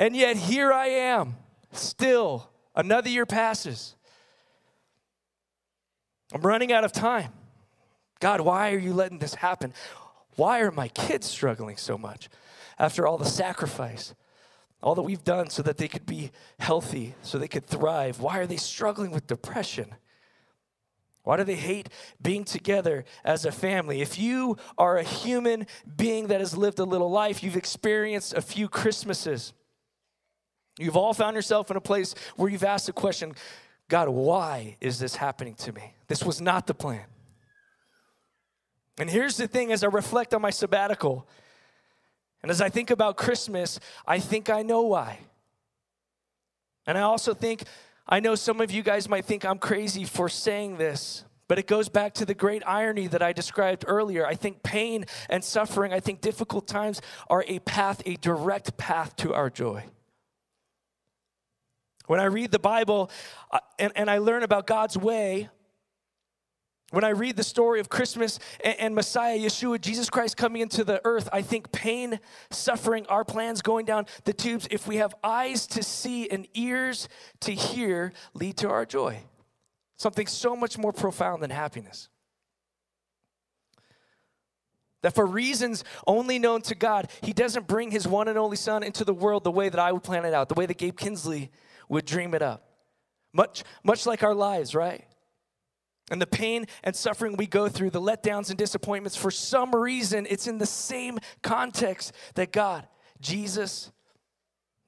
And 0.00 0.16
yet 0.16 0.38
here 0.38 0.72
I 0.72 0.86
am, 0.86 1.36
still. 1.72 2.48
Another 2.74 3.10
year 3.10 3.26
passes. 3.26 3.96
I'm 6.32 6.40
running 6.40 6.72
out 6.72 6.84
of 6.84 6.92
time. 6.92 7.34
God, 8.18 8.40
why 8.40 8.72
are 8.72 8.78
you 8.78 8.94
letting 8.94 9.18
this 9.18 9.34
happen? 9.34 9.74
Why 10.36 10.60
are 10.60 10.70
my 10.70 10.88
kids 10.88 11.26
struggling 11.26 11.76
so 11.76 11.98
much 11.98 12.30
after 12.78 13.06
all 13.06 13.18
the 13.18 13.26
sacrifice, 13.26 14.14
all 14.82 14.94
that 14.94 15.02
we've 15.02 15.22
done 15.22 15.50
so 15.50 15.62
that 15.64 15.76
they 15.76 15.88
could 15.88 16.06
be 16.06 16.30
healthy, 16.58 17.14
so 17.20 17.36
they 17.36 17.46
could 17.46 17.66
thrive? 17.66 18.20
Why 18.20 18.38
are 18.38 18.46
they 18.46 18.56
struggling 18.56 19.10
with 19.10 19.26
depression? 19.26 19.96
Why 21.24 21.36
do 21.36 21.44
they 21.44 21.56
hate 21.56 21.90
being 22.22 22.44
together 22.44 23.04
as 23.22 23.44
a 23.44 23.52
family? 23.52 24.00
If 24.00 24.18
you 24.18 24.56
are 24.78 24.96
a 24.96 25.02
human 25.02 25.66
being 25.94 26.28
that 26.28 26.40
has 26.40 26.56
lived 26.56 26.78
a 26.78 26.84
little 26.84 27.10
life, 27.10 27.42
you've 27.42 27.54
experienced 27.54 28.32
a 28.32 28.40
few 28.40 28.66
Christmases. 28.66 29.52
You've 30.80 30.96
all 30.96 31.14
found 31.14 31.36
yourself 31.36 31.70
in 31.70 31.76
a 31.76 31.80
place 31.80 32.14
where 32.36 32.50
you've 32.50 32.64
asked 32.64 32.86
the 32.86 32.92
question 32.92 33.34
God, 33.88 34.08
why 34.08 34.76
is 34.80 34.98
this 34.98 35.16
happening 35.16 35.54
to 35.56 35.72
me? 35.72 35.94
This 36.06 36.24
was 36.24 36.40
not 36.40 36.66
the 36.66 36.74
plan. 36.74 37.04
And 38.98 39.10
here's 39.10 39.36
the 39.36 39.48
thing 39.48 39.72
as 39.72 39.82
I 39.82 39.88
reflect 39.88 40.32
on 40.32 40.40
my 40.40 40.50
sabbatical, 40.50 41.26
and 42.42 42.50
as 42.50 42.60
I 42.60 42.68
think 42.68 42.90
about 42.90 43.16
Christmas, 43.16 43.80
I 44.06 44.18
think 44.18 44.48
I 44.48 44.62
know 44.62 44.82
why. 44.82 45.18
And 46.86 46.96
I 46.96 47.02
also 47.02 47.34
think, 47.34 47.64
I 48.08 48.20
know 48.20 48.34
some 48.34 48.60
of 48.60 48.70
you 48.70 48.82
guys 48.82 49.08
might 49.08 49.24
think 49.24 49.44
I'm 49.44 49.58
crazy 49.58 50.04
for 50.04 50.28
saying 50.28 50.78
this, 50.78 51.24
but 51.48 51.58
it 51.58 51.66
goes 51.66 51.88
back 51.88 52.14
to 52.14 52.24
the 52.24 52.34
great 52.34 52.62
irony 52.66 53.08
that 53.08 53.22
I 53.22 53.32
described 53.32 53.84
earlier. 53.86 54.26
I 54.26 54.34
think 54.34 54.62
pain 54.62 55.04
and 55.28 55.42
suffering, 55.42 55.92
I 55.92 56.00
think 56.00 56.20
difficult 56.20 56.66
times 56.66 57.02
are 57.28 57.44
a 57.48 57.58
path, 57.60 58.02
a 58.06 58.14
direct 58.16 58.76
path 58.76 59.16
to 59.16 59.34
our 59.34 59.50
joy. 59.50 59.84
When 62.10 62.18
I 62.18 62.24
read 62.24 62.50
the 62.50 62.58
Bible 62.58 63.08
uh, 63.52 63.60
and, 63.78 63.92
and 63.94 64.10
I 64.10 64.18
learn 64.18 64.42
about 64.42 64.66
God's 64.66 64.98
way, 64.98 65.48
when 66.90 67.04
I 67.04 67.10
read 67.10 67.36
the 67.36 67.44
story 67.44 67.78
of 67.78 67.88
Christmas 67.88 68.40
and, 68.64 68.80
and, 68.80 68.94
Messiah, 68.96 69.38
Yeshua, 69.38 69.80
Jesus 69.80 70.10
Christ 70.10 70.36
coming 70.36 70.60
into 70.60 70.82
the 70.82 71.00
earth, 71.04 71.28
I 71.32 71.42
think 71.42 71.70
pain, 71.70 72.18
suffering, 72.50 73.06
our 73.06 73.24
plans 73.24 73.62
going 73.62 73.86
down 73.86 74.06
the 74.24 74.32
tubes, 74.32 74.66
if 74.72 74.88
we 74.88 74.96
have 74.96 75.14
eyes 75.22 75.68
to 75.68 75.84
see 75.84 76.28
and 76.28 76.48
ears 76.54 77.08
to 77.42 77.52
hear, 77.52 78.12
lead 78.34 78.56
to 78.56 78.68
our 78.68 78.84
joy. 78.84 79.20
Something 79.96 80.26
so 80.26 80.56
much 80.56 80.76
more 80.78 80.92
profound 80.92 81.44
than 81.44 81.50
happiness. 81.50 82.08
That 85.02 85.14
for 85.14 85.24
reasons 85.24 85.84
only 86.08 86.40
known 86.40 86.62
to 86.62 86.74
God, 86.74 87.08
He 87.22 87.32
doesn't 87.32 87.68
bring 87.68 87.92
His 87.92 88.08
one 88.08 88.26
and 88.26 88.36
only 88.36 88.56
Son 88.56 88.82
into 88.82 89.04
the 89.04 89.14
world 89.14 89.44
the 89.44 89.52
way 89.52 89.68
that 89.68 89.78
I 89.78 89.92
would 89.92 90.02
plan 90.02 90.24
it 90.24 90.34
out, 90.34 90.48
the 90.48 90.56
way 90.56 90.66
that 90.66 90.76
Gabe 90.76 90.96
Kinsley 90.96 91.52
would 91.90 92.06
dream 92.06 92.32
it 92.32 92.40
up. 92.40 92.64
Much, 93.34 93.62
much 93.84 94.06
like 94.06 94.22
our 94.22 94.34
lives, 94.34 94.74
right? 94.74 95.04
And 96.10 96.20
the 96.20 96.26
pain 96.26 96.66
and 96.82 96.96
suffering 96.96 97.36
we 97.36 97.46
go 97.46 97.68
through, 97.68 97.90
the 97.90 98.00
letdowns 98.00 98.48
and 98.48 98.58
disappointments, 98.58 99.16
for 99.16 99.30
some 99.30 99.74
reason, 99.74 100.26
it's 100.28 100.46
in 100.46 100.58
the 100.58 100.66
same 100.66 101.18
context 101.42 102.12
that 102.34 102.50
God, 102.50 102.88
Jesus, 103.20 103.92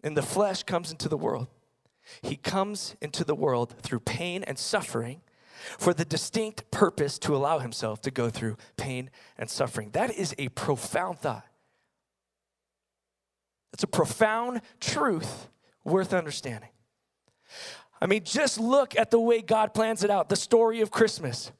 in 0.03 0.15
the 0.15 0.23
flesh, 0.23 0.63
comes 0.63 0.91
into 0.91 1.09
the 1.09 1.17
world. 1.17 1.49
He 2.23 2.37
comes 2.37 2.97
into 3.01 3.25
the 3.25 3.35
world 3.37 3.75
through 3.83 4.01
pain 4.01 4.43
and 4.45 4.59
suffering 4.59 5.21
for 5.79 5.95
the 5.95 6.05
distinct 6.05 6.69
purpose 6.73 7.19
to 7.21 7.37
allow 7.37 7.61
himself 7.61 8.01
to 8.03 8.11
go 8.11 8.29
through 8.29 8.57
pain 8.77 9.11
and 9.39 9.49
suffering. 9.49 9.91
That 9.93 10.13
is 10.13 10.35
a 10.39 10.49
profound 10.49 11.21
thought. 11.21 11.47
It's 13.73 13.85
a 13.85 13.89
profound 13.89 14.61
truth 14.81 15.49
worth 15.85 16.13
understanding. 16.13 16.71
I 18.01 18.07
mean, 18.07 18.25
just 18.25 18.59
look 18.59 18.97
at 18.97 19.11
the 19.11 19.21
way 19.21 19.43
God 19.43 19.75
plans 19.75 20.03
it 20.03 20.11
out 20.11 20.29
the 20.29 20.37
story 20.37 20.81
of 20.81 20.91
Christmas. 20.91 21.53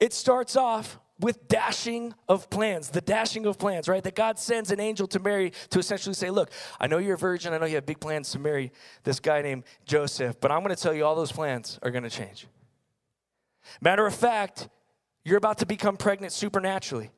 It 0.00 0.12
starts 0.12 0.56
off 0.56 0.98
with 1.18 1.48
dashing 1.48 2.14
of 2.28 2.50
plans, 2.50 2.90
the 2.90 3.00
dashing 3.00 3.46
of 3.46 3.58
plans, 3.58 3.88
right? 3.88 4.02
That 4.02 4.14
God 4.14 4.38
sends 4.38 4.70
an 4.70 4.80
angel 4.80 5.06
to 5.08 5.18
Mary 5.18 5.52
to 5.70 5.78
essentially 5.78 6.14
say, 6.14 6.30
Look, 6.30 6.50
I 6.80 6.86
know 6.86 6.98
you're 6.98 7.14
a 7.14 7.18
virgin. 7.18 7.52
I 7.52 7.58
know 7.58 7.66
you 7.66 7.76
have 7.76 7.86
big 7.86 8.00
plans 8.00 8.30
to 8.32 8.38
marry 8.38 8.72
this 9.04 9.20
guy 9.20 9.42
named 9.42 9.64
Joseph, 9.84 10.40
but 10.40 10.50
I'm 10.50 10.62
going 10.62 10.74
to 10.74 10.82
tell 10.82 10.94
you 10.94 11.04
all 11.04 11.14
those 11.14 11.32
plans 11.32 11.78
are 11.82 11.90
going 11.90 12.04
to 12.04 12.10
change. 12.10 12.46
Matter 13.80 14.06
of 14.06 14.14
fact, 14.14 14.68
you're 15.24 15.38
about 15.38 15.58
to 15.58 15.66
become 15.66 15.96
pregnant 15.96 16.32
supernaturally. 16.32 17.10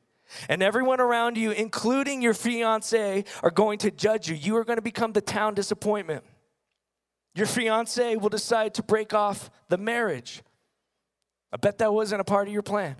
And 0.47 0.61
everyone 0.61 0.99
around 0.99 1.37
you, 1.37 1.51
including 1.51 2.21
your 2.21 2.33
fiance, 2.33 3.23
are 3.41 3.51
going 3.51 3.79
to 3.79 3.91
judge 3.91 4.29
you. 4.29 4.35
You 4.35 4.57
are 4.57 4.63
going 4.63 4.77
to 4.77 4.81
become 4.81 5.11
the 5.11 5.21
town 5.21 5.55
disappointment. 5.55 6.23
Your 7.35 7.45
fiance 7.45 8.15
will 8.15 8.29
decide 8.29 8.73
to 8.75 8.83
break 8.83 9.13
off 9.13 9.49
the 9.69 9.77
marriage. 9.77 10.41
I 11.51 11.57
bet 11.57 11.77
that 11.79 11.93
wasn't 11.93 12.21
a 12.21 12.23
part 12.23 12.47
of 12.47 12.53
your 12.53 12.63
plan. 12.63 12.95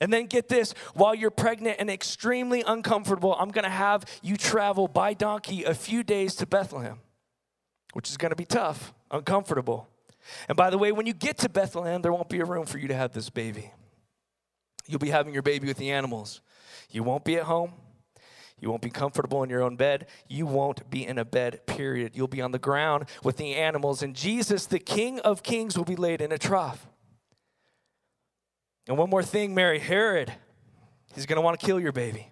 And 0.00 0.12
then 0.12 0.26
get 0.26 0.48
this 0.48 0.74
while 0.94 1.14
you're 1.14 1.30
pregnant 1.30 1.76
and 1.78 1.88
extremely 1.88 2.64
uncomfortable, 2.66 3.36
I'm 3.38 3.50
going 3.50 3.64
to 3.64 3.70
have 3.70 4.04
you 4.20 4.36
travel 4.36 4.88
by 4.88 5.14
donkey 5.14 5.62
a 5.64 5.74
few 5.74 6.02
days 6.02 6.34
to 6.36 6.46
Bethlehem, 6.46 6.98
which 7.92 8.10
is 8.10 8.16
going 8.16 8.30
to 8.30 8.36
be 8.36 8.44
tough, 8.44 8.92
uncomfortable. 9.10 9.88
And 10.48 10.56
by 10.56 10.70
the 10.70 10.78
way, 10.78 10.90
when 10.90 11.06
you 11.06 11.12
get 11.12 11.38
to 11.38 11.48
Bethlehem, 11.48 12.02
there 12.02 12.12
won't 12.12 12.28
be 12.28 12.40
a 12.40 12.44
room 12.44 12.66
for 12.66 12.78
you 12.78 12.88
to 12.88 12.94
have 12.94 13.12
this 13.12 13.30
baby. 13.30 13.70
You'll 14.88 14.98
be 14.98 15.10
having 15.10 15.32
your 15.32 15.42
baby 15.42 15.68
with 15.68 15.76
the 15.76 15.92
animals. 15.92 16.40
You 16.90 17.04
won't 17.04 17.24
be 17.24 17.36
at 17.36 17.44
home. 17.44 17.72
You 18.62 18.70
won't 18.70 18.80
be 18.80 18.90
comfortable 18.90 19.42
in 19.42 19.50
your 19.50 19.60
own 19.60 19.74
bed. 19.74 20.06
You 20.28 20.46
won't 20.46 20.88
be 20.88 21.04
in 21.04 21.18
a 21.18 21.24
bed, 21.24 21.66
period. 21.66 22.12
You'll 22.14 22.28
be 22.28 22.40
on 22.40 22.52
the 22.52 22.60
ground 22.60 23.06
with 23.24 23.36
the 23.36 23.56
animals. 23.56 24.04
And 24.04 24.14
Jesus, 24.14 24.66
the 24.66 24.78
King 24.78 25.18
of 25.20 25.42
Kings, 25.42 25.76
will 25.76 25.84
be 25.84 25.96
laid 25.96 26.20
in 26.20 26.30
a 26.30 26.38
trough. 26.38 26.86
And 28.86 28.96
one 28.96 29.10
more 29.10 29.24
thing, 29.24 29.52
Mary 29.52 29.80
Herod, 29.80 30.32
he's 31.12 31.26
going 31.26 31.36
to 31.36 31.42
want 31.42 31.58
to 31.58 31.66
kill 31.66 31.80
your 31.80 31.90
baby. 31.90 32.28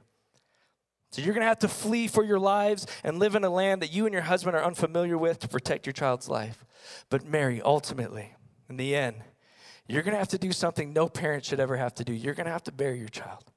So 1.11 1.21
you're 1.21 1.35
going 1.35 1.43
to 1.43 1.49
have 1.49 1.59
to 1.61 1.69
flee 1.69 2.07
for 2.07 2.23
your 2.23 2.39
lives 2.39 2.87
and 3.03 3.19
live 3.19 3.35
in 3.35 3.43
a 3.43 3.51
land 3.51 3.83
that 3.83 3.93
you 3.93 4.07
and 4.07 4.13
your 4.13 4.23
husband 4.23 4.55
are 4.55 4.63
unfamiliar 4.63 5.19
with 5.19 5.41
to 5.41 5.49
protect 5.49 5.85
your 5.85 5.93
child's 5.93 6.29
life. 6.29 6.65
But 7.11 7.27
Mary, 7.27 7.61
ultimately, 7.61 8.37
in 8.69 8.77
the 8.77 8.95
end, 8.95 9.17
you're 9.89 10.03
going 10.03 10.15
to 10.15 10.19
have 10.19 10.29
to 10.29 10.39
do 10.39 10.53
something 10.53 10.93
no 10.93 11.09
parent 11.09 11.45
should 11.45 11.59
ever 11.59 11.77
have 11.77 11.95
to 11.97 12.05
do. 12.05 12.13
You're 12.13 12.35
going 12.35 12.47
to 12.47 12.53
have 12.53 12.63
to 12.65 12.73
bury 12.73 13.01
your 13.01 13.09
child 13.09 13.51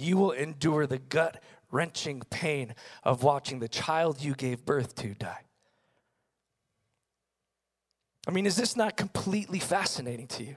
you 0.00 0.16
will 0.16 0.32
endure 0.32 0.86
the 0.86 0.98
gut 0.98 1.42
wrenching 1.70 2.22
pain 2.30 2.74
of 3.04 3.22
watching 3.22 3.60
the 3.60 3.68
child 3.68 4.22
you 4.22 4.34
gave 4.34 4.64
birth 4.64 4.94
to 4.96 5.14
die. 5.14 5.44
I 8.26 8.32
mean, 8.32 8.46
is 8.46 8.56
this 8.56 8.76
not 8.76 8.96
completely 8.96 9.58
fascinating 9.58 10.26
to 10.28 10.44
you? 10.44 10.56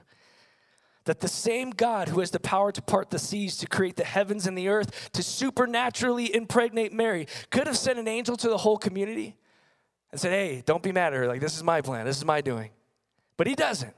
that 1.04 1.20
the 1.20 1.28
same 1.28 1.70
God 1.70 2.08
who 2.08 2.20
has 2.20 2.30
the 2.30 2.40
power 2.40 2.72
to 2.72 2.82
part 2.82 3.10
the 3.10 3.18
seas, 3.18 3.58
to 3.58 3.66
create 3.66 3.96
the 3.96 4.04
heavens 4.04 4.46
and 4.46 4.56
the 4.56 4.68
earth, 4.68 5.10
to 5.12 5.22
supernaturally 5.22 6.34
impregnate 6.34 6.92
Mary, 6.92 7.26
could 7.50 7.66
have 7.66 7.76
sent 7.76 7.98
an 7.98 8.08
angel 8.08 8.36
to 8.38 8.48
the 8.48 8.56
whole 8.56 8.78
community 8.78 9.36
and 10.10 10.20
said, 10.20 10.32
Hey, 10.32 10.62
don't 10.64 10.82
be 10.82 10.92
mad 10.92 11.12
at 11.12 11.18
her. 11.18 11.26
Like, 11.26 11.40
this 11.40 11.56
is 11.56 11.62
my 11.62 11.80
plan, 11.80 12.06
this 12.06 12.16
is 12.16 12.24
my 12.24 12.40
doing. 12.40 12.70
But 13.36 13.46
he 13.46 13.54
doesn't. 13.54 13.94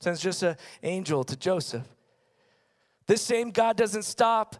Sends 0.00 0.20
just 0.20 0.42
an 0.42 0.56
angel 0.82 1.24
to 1.24 1.36
Joseph. 1.36 1.86
This 3.06 3.22
same 3.22 3.50
God 3.50 3.76
doesn't 3.76 4.02
stop 4.02 4.56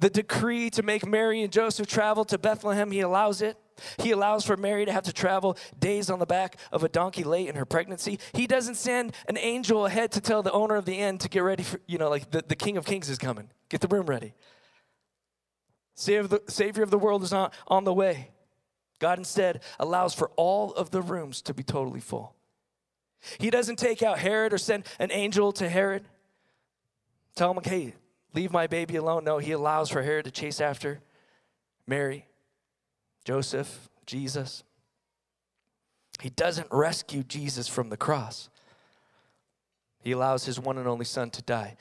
the 0.00 0.10
decree 0.10 0.70
to 0.70 0.82
make 0.82 1.06
Mary 1.06 1.42
and 1.42 1.52
Joseph 1.52 1.86
travel 1.86 2.24
to 2.26 2.38
Bethlehem, 2.38 2.90
he 2.90 3.00
allows 3.00 3.42
it. 3.42 3.56
He 3.98 4.10
allows 4.10 4.44
for 4.44 4.56
Mary 4.56 4.84
to 4.84 4.92
have 4.92 5.04
to 5.04 5.12
travel 5.12 5.56
days 5.78 6.10
on 6.10 6.18
the 6.18 6.26
back 6.26 6.56
of 6.72 6.84
a 6.84 6.88
donkey 6.88 7.24
late 7.24 7.48
in 7.48 7.54
her 7.54 7.64
pregnancy. 7.64 8.18
He 8.32 8.46
doesn't 8.46 8.74
send 8.74 9.14
an 9.26 9.38
angel 9.38 9.86
ahead 9.86 10.12
to 10.12 10.20
tell 10.20 10.42
the 10.42 10.52
owner 10.52 10.76
of 10.76 10.84
the 10.84 10.98
inn 10.98 11.18
to 11.18 11.28
get 11.28 11.40
ready 11.40 11.62
for, 11.62 11.80
you 11.86 11.96
know, 11.96 12.10
like 12.10 12.30
the, 12.30 12.44
the 12.46 12.56
King 12.56 12.76
of 12.76 12.84
Kings 12.84 13.08
is 13.08 13.18
coming. 13.18 13.50
Get 13.68 13.80
the 13.80 13.88
room 13.88 14.06
ready. 14.06 14.34
Savior 15.94 16.20
of 16.20 16.30
the, 16.30 16.42
Savior 16.48 16.82
of 16.82 16.90
the 16.90 16.98
world 16.98 17.22
is 17.22 17.32
not 17.32 17.54
on 17.68 17.84
the 17.84 17.92
way. 17.92 18.30
God 18.98 19.18
instead 19.18 19.62
allows 19.78 20.14
for 20.14 20.30
all 20.36 20.72
of 20.74 20.90
the 20.90 21.00
rooms 21.00 21.40
to 21.42 21.54
be 21.54 21.62
totally 21.62 22.00
full. 22.00 22.34
He 23.38 23.50
doesn't 23.50 23.76
take 23.76 24.02
out 24.02 24.18
Herod 24.18 24.52
or 24.52 24.58
send 24.58 24.84
an 24.98 25.10
angel 25.10 25.52
to 25.52 25.68
Herod. 25.68 26.04
Tell 27.34 27.52
him, 27.52 27.62
hey, 27.62 27.94
leave 28.34 28.52
my 28.52 28.66
baby 28.66 28.96
alone. 28.96 29.24
No, 29.24 29.38
he 29.38 29.52
allows 29.52 29.90
for 29.90 30.02
Herod 30.02 30.24
to 30.26 30.30
chase 30.30 30.60
after 30.60 31.00
Mary. 31.86 32.26
Joseph, 33.24 33.88
Jesus. 34.06 34.64
He 36.20 36.30
doesn't 36.30 36.68
rescue 36.70 37.22
Jesus 37.22 37.68
from 37.68 37.88
the 37.88 37.96
cross. 37.96 38.48
He 40.02 40.12
allows 40.12 40.44
his 40.44 40.58
one 40.58 40.78
and 40.78 40.88
only 40.88 41.04
son 41.04 41.30
to 41.30 41.42
die. 41.42 41.76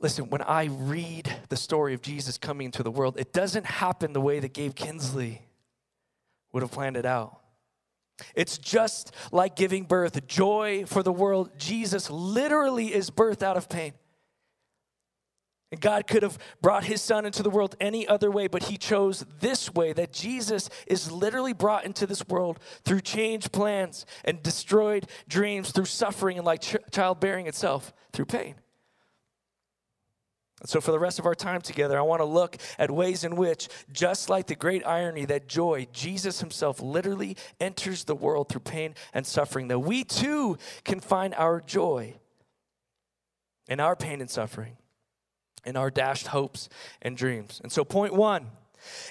Listen, 0.00 0.30
when 0.30 0.42
I 0.42 0.64
read 0.64 1.32
the 1.48 1.56
story 1.56 1.94
of 1.94 2.02
Jesus 2.02 2.36
coming 2.36 2.66
into 2.66 2.82
the 2.82 2.90
world, 2.90 3.16
it 3.18 3.32
doesn't 3.32 3.66
happen 3.66 4.12
the 4.12 4.20
way 4.20 4.40
that 4.40 4.52
Gabe 4.52 4.74
Kinsley 4.74 5.42
would 6.52 6.62
have 6.62 6.72
planned 6.72 6.96
it 6.96 7.06
out. 7.06 7.38
It's 8.34 8.58
just 8.58 9.14
like 9.30 9.56
giving 9.56 9.84
birth, 9.84 10.26
joy 10.26 10.84
for 10.86 11.02
the 11.02 11.12
world. 11.12 11.50
Jesus 11.56 12.10
literally 12.10 12.92
is 12.92 13.10
birthed 13.10 13.42
out 13.42 13.56
of 13.56 13.68
pain. 13.68 13.92
And 15.72 15.80
God 15.80 16.06
could 16.06 16.22
have 16.22 16.38
brought 16.60 16.84
his 16.84 17.00
son 17.00 17.24
into 17.24 17.42
the 17.42 17.48
world 17.48 17.76
any 17.80 18.06
other 18.06 18.30
way, 18.30 18.46
but 18.46 18.64
he 18.64 18.76
chose 18.76 19.24
this 19.40 19.72
way 19.72 19.94
that 19.94 20.12
Jesus 20.12 20.68
is 20.86 21.10
literally 21.10 21.54
brought 21.54 21.86
into 21.86 22.06
this 22.06 22.28
world 22.28 22.60
through 22.84 23.00
changed 23.00 23.52
plans 23.52 24.04
and 24.22 24.42
destroyed 24.42 25.06
dreams, 25.26 25.72
through 25.72 25.86
suffering 25.86 26.36
and 26.36 26.44
like 26.44 26.60
ch- 26.60 26.76
childbearing 26.90 27.46
itself, 27.46 27.94
through 28.12 28.26
pain. 28.26 28.56
And 30.60 30.68
so, 30.68 30.78
for 30.82 30.92
the 30.92 30.98
rest 30.98 31.18
of 31.18 31.24
our 31.24 31.34
time 31.34 31.62
together, 31.62 31.98
I 31.98 32.02
want 32.02 32.20
to 32.20 32.26
look 32.26 32.58
at 32.78 32.90
ways 32.90 33.24
in 33.24 33.34
which, 33.34 33.68
just 33.90 34.28
like 34.28 34.48
the 34.48 34.54
great 34.54 34.86
irony 34.86 35.24
that 35.24 35.48
joy, 35.48 35.86
Jesus 35.94 36.40
himself 36.40 36.82
literally 36.82 37.34
enters 37.58 38.04
the 38.04 38.14
world 38.14 38.50
through 38.50 38.60
pain 38.60 38.94
and 39.14 39.26
suffering, 39.26 39.68
that 39.68 39.78
we 39.78 40.04
too 40.04 40.58
can 40.84 41.00
find 41.00 41.34
our 41.34 41.62
joy 41.62 42.14
in 43.68 43.80
our 43.80 43.96
pain 43.96 44.20
and 44.20 44.28
suffering 44.28 44.76
in 45.64 45.76
our 45.76 45.90
dashed 45.90 46.28
hopes 46.28 46.68
and 47.00 47.16
dreams. 47.16 47.60
And 47.62 47.70
so, 47.70 47.84
point 47.84 48.14
one 48.14 48.48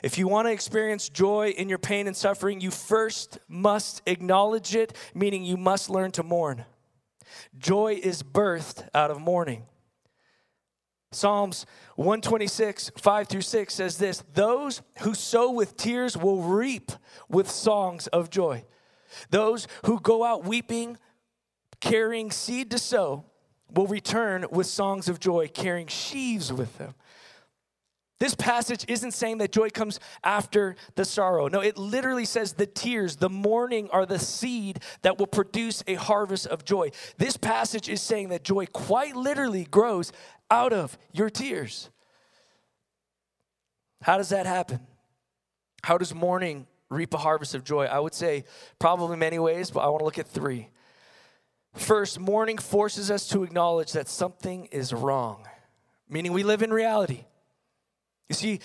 if 0.03 0.17
you 0.17 0.27
want 0.27 0.47
to 0.47 0.51
experience 0.51 1.09
joy 1.09 1.49
in 1.49 1.69
your 1.69 1.77
pain 1.77 2.07
and 2.07 2.15
suffering, 2.15 2.61
you 2.61 2.71
first 2.71 3.39
must 3.47 4.01
acknowledge 4.05 4.75
it, 4.75 4.95
meaning 5.13 5.43
you 5.43 5.57
must 5.57 5.89
learn 5.89 6.11
to 6.11 6.23
mourn. 6.23 6.65
Joy 7.57 7.99
is 8.01 8.23
birthed 8.23 8.87
out 8.93 9.11
of 9.11 9.21
mourning. 9.21 9.63
Psalms 11.13 11.65
126, 11.95 12.91
5 12.97 13.27
through 13.27 13.41
6 13.41 13.73
says 13.73 13.97
this 13.97 14.23
Those 14.33 14.81
who 14.99 15.13
sow 15.13 15.51
with 15.51 15.75
tears 15.75 16.15
will 16.15 16.41
reap 16.41 16.91
with 17.29 17.49
songs 17.49 18.07
of 18.07 18.29
joy. 18.29 18.63
Those 19.29 19.67
who 19.85 19.99
go 19.99 20.23
out 20.23 20.45
weeping, 20.45 20.97
carrying 21.81 22.31
seed 22.31 22.71
to 22.71 22.79
sow, 22.79 23.25
will 23.73 23.87
return 23.87 24.45
with 24.51 24.67
songs 24.67 25.09
of 25.09 25.19
joy, 25.19 25.47
carrying 25.47 25.87
sheaves 25.87 26.51
with 26.51 26.77
them. 26.77 26.93
This 28.21 28.35
passage 28.35 28.85
isn't 28.87 29.13
saying 29.13 29.39
that 29.39 29.51
joy 29.51 29.71
comes 29.71 29.99
after 30.23 30.75
the 30.93 31.05
sorrow. 31.05 31.47
No, 31.47 31.59
it 31.59 31.75
literally 31.75 32.25
says 32.25 32.53
the 32.53 32.67
tears, 32.67 33.15
the 33.15 33.31
mourning 33.31 33.89
are 33.89 34.05
the 34.05 34.19
seed 34.19 34.79
that 35.01 35.17
will 35.17 35.25
produce 35.25 35.83
a 35.87 35.95
harvest 35.95 36.45
of 36.45 36.63
joy. 36.63 36.91
This 37.17 37.35
passage 37.35 37.89
is 37.89 37.99
saying 37.99 38.29
that 38.29 38.43
joy 38.43 38.67
quite 38.67 39.15
literally 39.15 39.63
grows 39.63 40.11
out 40.51 40.71
of 40.71 40.99
your 41.11 41.31
tears. 41.31 41.89
How 44.03 44.17
does 44.17 44.29
that 44.29 44.45
happen? 44.45 44.81
How 45.81 45.97
does 45.97 46.13
mourning 46.13 46.67
reap 46.91 47.15
a 47.15 47.17
harvest 47.17 47.55
of 47.55 47.63
joy? 47.63 47.85
I 47.85 47.97
would 47.99 48.13
say 48.13 48.43
probably 48.77 49.17
many 49.17 49.39
ways, 49.39 49.71
but 49.71 49.79
I 49.79 49.87
want 49.87 50.01
to 50.01 50.05
look 50.05 50.19
at 50.19 50.27
three. 50.27 50.69
First, 51.73 52.19
mourning 52.19 52.57
forces 52.57 53.09
us 53.09 53.27
to 53.29 53.43
acknowledge 53.43 53.93
that 53.93 54.09
something 54.09 54.65
is 54.65 54.93
wrong, 54.93 55.47
meaning 56.09 56.33
we 56.33 56.43
live 56.43 56.61
in 56.61 56.71
reality. 56.71 57.25
You 58.27 58.35
see, 58.35 58.59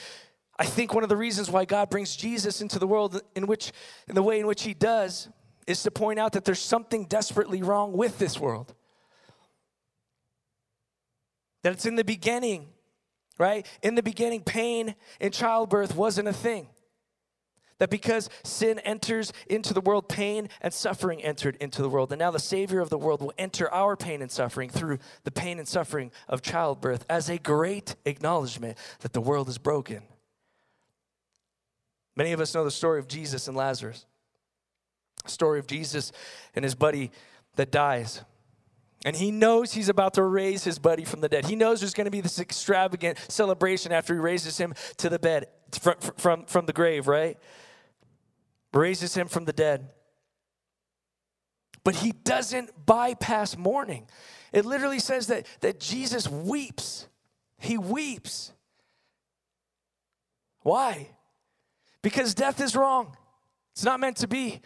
I 0.59 0.65
think 0.65 0.95
one 0.95 1.03
of 1.03 1.09
the 1.09 1.17
reasons 1.17 1.51
why 1.51 1.67
God 1.67 1.91
brings 1.91 2.17
Jesus 2.17 2.61
into 2.61 2.79
the 2.79 2.87
world 2.87 3.21
in 3.35 3.47
which 3.47 3.73
in 4.09 4.15
the 4.15 4.23
way 4.23 4.41
in 4.41 4.47
which 4.47 4.63
he 4.63 4.75
does 4.75 5.29
is 5.67 5.83
to 5.83 5.91
point 5.91 6.19
out 6.19 6.33
that 6.33 6.45
there's 6.45 6.61
something 6.61 7.07
desperately 7.07 7.63
wrong 7.63 7.93
with 7.93 8.19
this 8.19 8.39
world. 8.39 8.75
That 11.63 11.73
it's 11.73 11.87
in 11.87 11.97
the 11.97 12.05
beginning, 12.05 12.69
right? 13.39 13.67
In 13.83 13.97
the 13.97 14.03
beginning 14.03 14.43
pain 14.43 14.95
and 15.21 15.33
childbirth 15.33 15.95
wasn't 15.95 16.29
a 16.29 16.33
thing. 16.33 16.69
That 17.79 17.91
because 17.91 18.31
sin 18.43 18.79
enters 18.81 19.33
into 19.49 19.75
the 19.75 19.83
world, 19.83 20.09
pain 20.09 20.49
and 20.63 20.73
suffering 20.73 21.23
entered 21.23 21.57
into 21.61 21.83
the 21.83 21.91
world. 21.91 22.11
And 22.11 22.19
now 22.19 22.31
the 22.31 22.39
Savior 22.39 22.81
of 22.81 22.89
the 22.89 22.97
world 22.97 23.21
will 23.21 23.35
enter 23.37 23.73
our 23.73 23.97
pain 23.97 24.23
and 24.23 24.31
suffering 24.31 24.71
through 24.71 24.99
the 25.25 25.31
pain 25.31 25.59
and 25.59 25.69
suffering 25.69 26.11
of 26.29 26.41
childbirth 26.41 27.05
as 27.11 27.29
a 27.29 27.39
great 27.39 27.97
acknowledgement 28.07 28.79
that 29.01 29.13
the 29.13 29.21
world 29.21 29.49
is 29.49 29.59
broken. 29.59 30.03
Many 32.17 32.33
of 32.33 32.41
us 32.41 32.55
know 32.55 32.65
the 32.65 32.71
story 32.71 32.99
of 32.99 33.09
Jesus 33.09 33.47
and 33.47 33.57
Lazarus, 33.57 34.07
the 35.23 35.31
story 35.31 35.59
of 35.59 35.67
Jesus 35.67 36.13
and 36.55 36.65
his 36.65 36.75
buddy 36.75 37.11
that 37.57 37.71
dies. 37.71 38.23
And 39.05 39.15
he 39.15 39.31
knows 39.31 39.75
he's 39.75 39.91
about 39.91 40.15
to 40.15 40.23
raise 40.23 40.65
his 40.65 40.79
buddy 40.79 41.05
from 41.05 41.21
the 41.21 41.29
dead. 41.29 41.45
He 41.45 41.57
knows 41.57 41.81
there's 41.81 41.95
going 41.95 42.07
to 42.07 42.11
be 42.11 42.23
this 42.23 42.41
extravagant 42.41 43.19
celebration 43.29 43.93
after 43.93 44.15
he 44.15 44.21
raises 44.21 44.57
him 44.57 44.75
to 44.97 45.11
the 45.11 45.19
bed 45.19 45.49
from, 45.79 45.95
from, 46.17 46.45
from 46.47 46.67
the 46.67 46.73
grave, 46.73 47.07
right? 47.07 47.37
Raises 48.77 49.15
him 49.15 49.29
from 49.29 49.45
the 49.45 49.53
dead. 49.53 49.89
But 51.85 51.97
he 51.97 52.13
doesn't 52.13 52.87
bypass 52.87 53.57
mourning. 53.57 54.09
It 54.53 54.65
literally 54.65 54.99
says 54.99 55.29
that, 55.29 55.47
that 55.61 55.81
Jesus 55.81 56.29
weeps. 56.29 57.09
He 57.59 57.79
weeps. 57.79 58.53
Why? 60.63 61.11
Because 62.03 62.35
death 62.35 62.61
is 62.61 62.75
wrong. 62.75 63.17
It's 63.73 63.85
not 63.85 64.01
meant 64.01 64.17
to 64.19 64.29
be. 64.29 64.63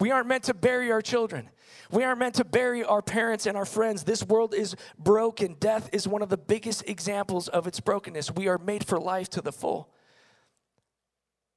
We 0.00 0.10
aren't 0.10 0.26
meant 0.26 0.44
to 0.44 0.54
bury 0.54 0.90
our 0.90 1.00
children. 1.00 1.48
We 1.90 2.04
aren't 2.04 2.18
meant 2.18 2.34
to 2.36 2.44
bury 2.44 2.82
our 2.82 3.02
parents 3.02 3.46
and 3.46 3.56
our 3.56 3.64
friends. 3.64 4.04
This 4.04 4.24
world 4.24 4.54
is 4.54 4.74
broken. 4.98 5.56
Death 5.60 5.90
is 5.92 6.08
one 6.08 6.22
of 6.22 6.28
the 6.28 6.38
biggest 6.38 6.88
examples 6.88 7.48
of 7.48 7.66
its 7.66 7.80
brokenness. 7.80 8.32
We 8.32 8.48
are 8.48 8.58
made 8.58 8.86
for 8.86 8.98
life 8.98 9.28
to 9.30 9.40
the 9.40 9.52
full. 9.52 9.91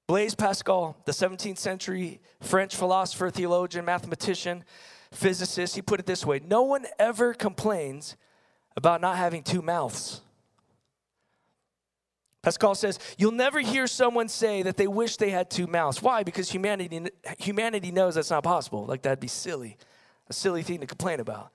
Blaise 0.07 0.35
Pascal, 0.35 0.95
the 1.05 1.11
17th 1.11 1.57
century 1.57 2.21
French 2.39 2.75
philosopher, 2.75 3.29
theologian, 3.31 3.85
mathematician, 3.85 4.63
physicist, 5.11 5.75
he 5.75 5.81
put 5.81 5.99
it 5.99 6.05
this 6.05 6.25
way 6.25 6.39
No 6.45 6.61
one 6.63 6.85
ever 6.99 7.33
complains 7.33 8.15
about 8.75 9.01
not 9.01 9.17
having 9.17 9.41
two 9.41 9.61
mouths. 9.61 10.21
Pascal 12.45 12.75
says, 12.75 12.99
You'll 13.17 13.31
never 13.31 13.59
hear 13.59 13.87
someone 13.87 14.27
say 14.27 14.61
that 14.61 14.77
they 14.77 14.85
wish 14.85 15.17
they 15.17 15.31
had 15.31 15.49
two 15.49 15.65
mouths. 15.65 16.03
Why? 16.03 16.21
Because 16.21 16.51
humanity, 16.51 17.09
humanity 17.39 17.91
knows 17.91 18.13
that's 18.13 18.29
not 18.29 18.43
possible. 18.43 18.85
Like, 18.85 19.01
that'd 19.01 19.19
be 19.19 19.27
silly, 19.27 19.77
a 20.29 20.33
silly 20.33 20.61
thing 20.61 20.81
to 20.81 20.85
complain 20.85 21.19
about. 21.19 21.51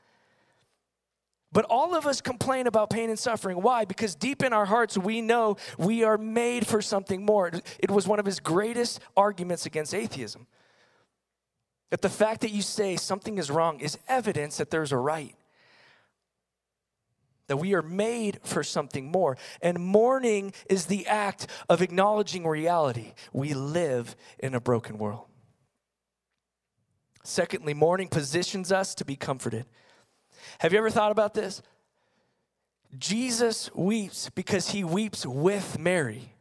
But 1.52 1.64
all 1.64 1.96
of 1.96 2.06
us 2.06 2.20
complain 2.20 2.66
about 2.68 2.90
pain 2.90 3.10
and 3.10 3.18
suffering. 3.18 3.60
Why? 3.60 3.84
Because 3.84 4.14
deep 4.14 4.42
in 4.42 4.52
our 4.52 4.66
hearts, 4.66 4.96
we 4.96 5.20
know 5.20 5.56
we 5.78 6.04
are 6.04 6.16
made 6.16 6.66
for 6.66 6.80
something 6.80 7.24
more. 7.24 7.50
It 7.78 7.90
was 7.90 8.06
one 8.06 8.20
of 8.20 8.26
his 8.26 8.38
greatest 8.38 9.00
arguments 9.16 9.66
against 9.66 9.92
atheism. 9.92 10.46
That 11.90 12.02
the 12.02 12.08
fact 12.08 12.42
that 12.42 12.52
you 12.52 12.62
say 12.62 12.96
something 12.96 13.36
is 13.36 13.50
wrong 13.50 13.80
is 13.80 13.98
evidence 14.06 14.58
that 14.58 14.70
there's 14.70 14.92
a 14.92 14.96
right. 14.96 15.34
That 17.48 17.56
we 17.56 17.74
are 17.74 17.82
made 17.82 18.38
for 18.44 18.62
something 18.62 19.10
more. 19.10 19.36
And 19.60 19.80
mourning 19.80 20.52
is 20.68 20.86
the 20.86 21.08
act 21.08 21.48
of 21.68 21.82
acknowledging 21.82 22.46
reality. 22.46 23.14
We 23.32 23.54
live 23.54 24.14
in 24.38 24.54
a 24.54 24.60
broken 24.60 24.98
world. 24.98 25.26
Secondly, 27.24 27.74
mourning 27.74 28.06
positions 28.06 28.70
us 28.70 28.94
to 28.94 29.04
be 29.04 29.16
comforted. 29.16 29.66
Have 30.58 30.72
you 30.72 30.78
ever 30.78 30.90
thought 30.90 31.12
about 31.12 31.34
this? 31.34 31.62
Jesus 32.98 33.70
weeps 33.74 34.30
because 34.30 34.70
he 34.70 34.84
weeps 34.84 35.24
with 35.24 35.78
Mary. 35.78 36.34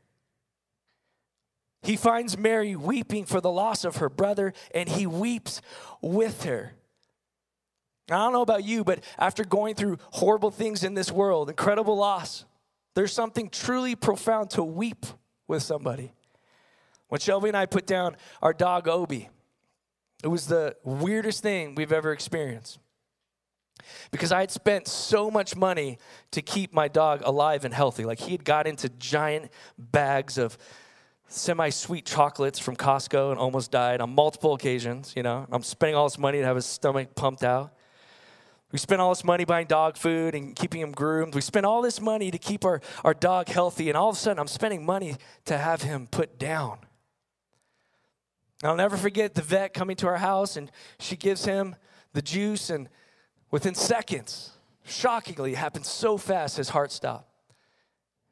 He 1.81 1.95
finds 1.95 2.37
Mary 2.37 2.75
weeping 2.75 3.25
for 3.25 3.39
the 3.39 3.51
loss 3.51 3.85
of 3.85 3.97
her 3.97 4.09
brother, 4.09 4.53
and 4.73 4.89
he 4.89 5.07
weeps 5.07 5.61
with 6.01 6.43
her. 6.43 6.73
I 8.09 8.17
don't 8.17 8.33
know 8.33 8.41
about 8.41 8.63
you, 8.63 8.83
but 8.83 9.03
after 9.17 9.43
going 9.43 9.75
through 9.75 9.97
horrible 10.11 10.51
things 10.51 10.83
in 10.83 10.95
this 10.95 11.11
world, 11.11 11.49
incredible 11.49 11.95
loss, 11.95 12.45
there's 12.95 13.13
something 13.13 13.49
truly 13.49 13.95
profound 13.95 14.49
to 14.51 14.63
weep 14.63 15.05
with 15.47 15.63
somebody. 15.63 16.11
When 17.07 17.19
Shelby 17.19 17.49
and 17.49 17.57
I 17.57 17.65
put 17.65 17.85
down 17.85 18.17
our 18.41 18.53
dog 18.53 18.87
Obi, 18.87 19.29
it 20.23 20.27
was 20.27 20.47
the 20.47 20.75
weirdest 20.83 21.43
thing 21.43 21.75
we've 21.75 21.93
ever 21.93 22.11
experienced. 22.11 22.79
Because 24.11 24.31
I 24.31 24.41
had 24.41 24.51
spent 24.51 24.87
so 24.87 25.29
much 25.29 25.55
money 25.55 25.97
to 26.31 26.41
keep 26.41 26.73
my 26.73 26.87
dog 26.87 27.21
alive 27.23 27.65
and 27.65 27.73
healthy. 27.73 28.05
Like 28.05 28.19
he 28.19 28.31
had 28.31 28.43
got 28.43 28.67
into 28.67 28.89
giant 28.89 29.51
bags 29.77 30.37
of 30.37 30.57
semi 31.27 31.69
sweet 31.69 32.05
chocolates 32.05 32.59
from 32.59 32.75
Costco 32.75 33.31
and 33.31 33.39
almost 33.39 33.71
died 33.71 34.01
on 34.01 34.13
multiple 34.13 34.53
occasions. 34.53 35.13
You 35.15 35.23
know, 35.23 35.47
I'm 35.51 35.63
spending 35.63 35.95
all 35.95 36.07
this 36.07 36.17
money 36.17 36.39
to 36.39 36.45
have 36.45 36.55
his 36.55 36.65
stomach 36.65 37.15
pumped 37.15 37.43
out. 37.43 37.73
We 38.71 38.77
spent 38.77 39.01
all 39.01 39.09
this 39.09 39.23
money 39.23 39.45
buying 39.45 39.65
dog 39.65 39.97
food 39.97 40.35
and 40.35 40.55
keeping 40.55 40.81
him 40.81 40.91
groomed. 40.91 41.33
We 41.33 41.41
spent 41.41 41.65
all 41.65 41.81
this 41.81 41.99
money 41.99 42.29
to 42.29 42.37
keep 42.37 42.63
our, 42.65 42.81
our 43.03 43.15
dog 43.15 43.47
healthy, 43.47 43.89
and 43.89 43.97
all 43.97 44.09
of 44.09 44.15
a 44.15 44.19
sudden, 44.19 44.39
I'm 44.39 44.47
spending 44.47 44.85
money 44.85 45.15
to 45.45 45.57
have 45.57 45.81
him 45.81 46.05
put 46.05 46.37
down. 46.37 46.79
I'll 48.63 48.75
never 48.75 48.95
forget 48.95 49.33
the 49.33 49.41
vet 49.41 49.73
coming 49.73 49.95
to 49.97 50.07
our 50.07 50.17
house, 50.17 50.55
and 50.55 50.71
she 50.99 51.15
gives 51.15 51.45
him 51.45 51.75
the 52.13 52.21
juice, 52.21 52.69
and 52.69 52.89
within 53.51 53.75
seconds, 53.75 54.51
shockingly, 54.85 55.53
it 55.53 55.57
happened 55.57 55.85
so 55.85 56.17
fast, 56.17 56.57
his 56.57 56.69
heart 56.69 56.91
stopped. 56.91 57.31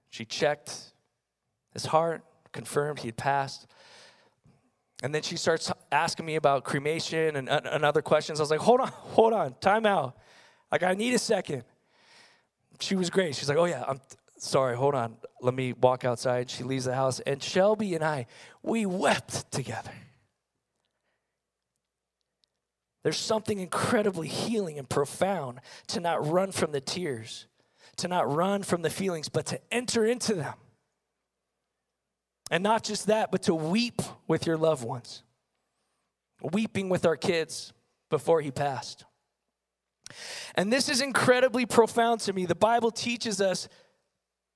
She 0.09 0.25
checked 0.25 0.93
his 1.73 1.85
heart, 1.85 2.23
confirmed 2.51 2.99
he 2.99 3.09
had 3.09 3.17
passed. 3.17 3.67
And 5.03 5.13
then 5.13 5.21
she 5.21 5.37
starts 5.37 5.71
asking 5.91 6.25
me 6.25 6.35
about 6.35 6.63
cremation 6.63 7.35
and, 7.35 7.49
and 7.49 7.85
other 7.85 8.01
questions. 8.01 8.39
I 8.39 8.43
was 8.43 8.49
like, 8.49 8.59
hold 8.59 8.81
on, 8.81 8.87
hold 8.87 9.33
on, 9.33 9.53
time 9.61 9.85
out. 9.85 10.17
Like, 10.71 10.81
I 10.83 10.93
need 10.93 11.13
a 11.13 11.19
second. 11.19 11.63
She 12.79 12.95
was 12.95 13.09
great. 13.09 13.35
She's 13.35 13.47
like, 13.47 13.57
oh, 13.57 13.65
yeah, 13.65 13.83
I'm 13.87 14.01
sorry, 14.37 14.75
hold 14.75 14.95
on. 14.95 15.17
Let 15.41 15.53
me 15.53 15.73
walk 15.73 16.03
outside. 16.03 16.49
She 16.49 16.63
leaves 16.63 16.85
the 16.85 16.95
house. 16.95 17.19
And 17.21 17.41
Shelby 17.41 17.93
and 17.93 18.03
I, 18.03 18.25
we 18.63 18.85
wept 18.85 19.51
together. 19.51 19.91
There's 23.03 23.17
something 23.17 23.59
incredibly 23.59 24.27
healing 24.27 24.77
and 24.77 24.89
profound 24.89 25.61
to 25.87 25.99
not 25.99 26.27
run 26.27 26.51
from 26.51 26.71
the 26.71 26.81
tears, 26.81 27.47
to 27.97 28.07
not 28.07 28.33
run 28.33 28.63
from 28.63 28.81
the 28.81 28.89
feelings, 28.89 29.29
but 29.29 29.45
to 29.47 29.59
enter 29.71 30.05
into 30.05 30.33
them. 30.33 30.55
And 32.49 32.63
not 32.63 32.83
just 32.83 33.07
that, 33.07 33.31
but 33.31 33.43
to 33.43 33.55
weep 33.55 34.01
with 34.27 34.45
your 34.45 34.57
loved 34.57 34.83
ones, 34.83 35.23
weeping 36.41 36.89
with 36.89 37.05
our 37.05 37.17
kids 37.17 37.73
before 38.09 38.41
he 38.41 38.51
passed. 38.51 39.05
And 40.55 40.71
this 40.71 40.89
is 40.89 41.01
incredibly 41.01 41.65
profound 41.65 42.21
to 42.21 42.33
me. 42.33 42.45
The 42.45 42.55
Bible 42.55 42.91
teaches 42.91 43.41
us, 43.41 43.67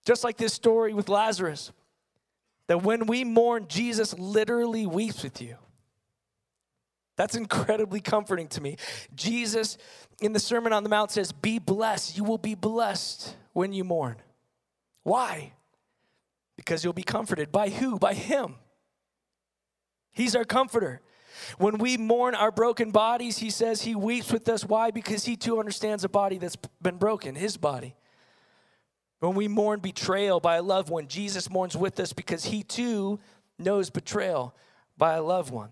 just 0.06 0.24
like 0.24 0.38
this 0.38 0.54
story 0.54 0.94
with 0.94 1.10
Lazarus, 1.10 1.72
that 2.68 2.84
when 2.84 3.06
we 3.06 3.24
mourn, 3.24 3.66
Jesus 3.68 4.18
literally 4.18 4.86
weeps 4.86 5.24
with 5.24 5.42
you. 5.42 5.58
That's 7.22 7.36
incredibly 7.36 8.02
comforting 8.02 8.48
to 8.48 8.62
me. 8.62 8.78
Jesus 9.14 9.78
in 10.22 10.34
the 10.34 10.40
Sermon 10.40 10.74
on 10.74 10.82
the 10.82 10.90
Mount 10.90 11.12
says, 11.12 11.32
Be 11.32 11.60
blessed. 11.60 12.18
You 12.18 12.24
will 12.24 12.40
be 12.40 12.56
blessed 12.56 13.36
when 13.54 13.74
you 13.74 13.84
mourn. 13.84 14.16
Why? 15.04 15.54
Because 16.56 16.84
you'll 16.84 16.94
be 16.94 17.04
comforted. 17.04 17.52
By 17.52 17.70
who? 17.70 18.00
By 18.00 18.16
Him. 18.16 18.56
He's 20.12 20.36
our 20.36 20.46
comforter. 20.46 21.00
When 21.60 21.78
we 21.78 21.96
mourn 21.96 22.34
our 22.34 22.50
broken 22.50 22.90
bodies, 22.90 23.38
He 23.38 23.52
says 23.52 23.84
He 23.84 23.94
weeps 23.94 24.32
with 24.32 24.50
us. 24.50 24.66
Why? 24.66 24.90
Because 24.90 25.24
He 25.24 25.36
too 25.36 25.60
understands 25.60 26.04
a 26.04 26.10
body 26.10 26.40
that's 26.40 26.58
been 26.82 26.98
broken, 26.98 27.36
His 27.36 27.56
body. 27.56 27.94
When 29.20 29.36
we 29.36 29.48
mourn 29.48 29.80
betrayal 29.80 30.40
by 30.40 30.56
a 30.56 30.64
loved 30.64 30.90
one, 30.90 31.08
Jesus 31.08 31.52
mourns 31.52 31.78
with 31.78 32.00
us 32.00 32.14
because 32.14 32.46
He 32.46 32.64
too 32.64 33.20
knows 33.60 33.92
betrayal 33.92 34.56
by 34.98 35.14
a 35.14 35.22
loved 35.22 35.54
one. 35.54 35.70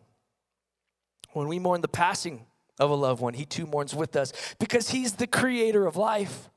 When 1.34 1.48
we 1.48 1.60
mourn 1.60 1.82
the 1.82 1.88
passing 1.88 2.46
of 2.80 2.90
a 2.90 2.96
loved 2.96 3.22
one, 3.22 3.34
He 3.34 3.46
too 3.46 3.66
mourns 3.66 3.94
with 3.94 4.16
us 4.16 4.34
because 4.60 4.90
He's 4.90 5.14
the 5.14 5.28
creator 5.28 5.86
of 5.86 5.96
life. 5.96 6.50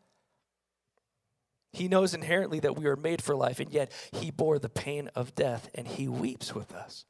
He 1.73 1.89
knows 1.89 2.15
inherently 2.15 2.61
that 2.61 2.77
we 2.77 2.87
are 2.87 2.97
made 2.97 3.23
for 3.23 3.35
life, 3.35 3.59
and 3.59 3.71
yet 3.73 3.93
He 4.13 4.31
bore 4.31 4.59
the 4.59 4.69
pain 4.69 5.11
of 5.15 5.35
death 5.35 5.71
and 5.75 5.87
He 5.87 6.09
weeps 6.09 6.55
with 6.55 6.75
us. 6.75 7.05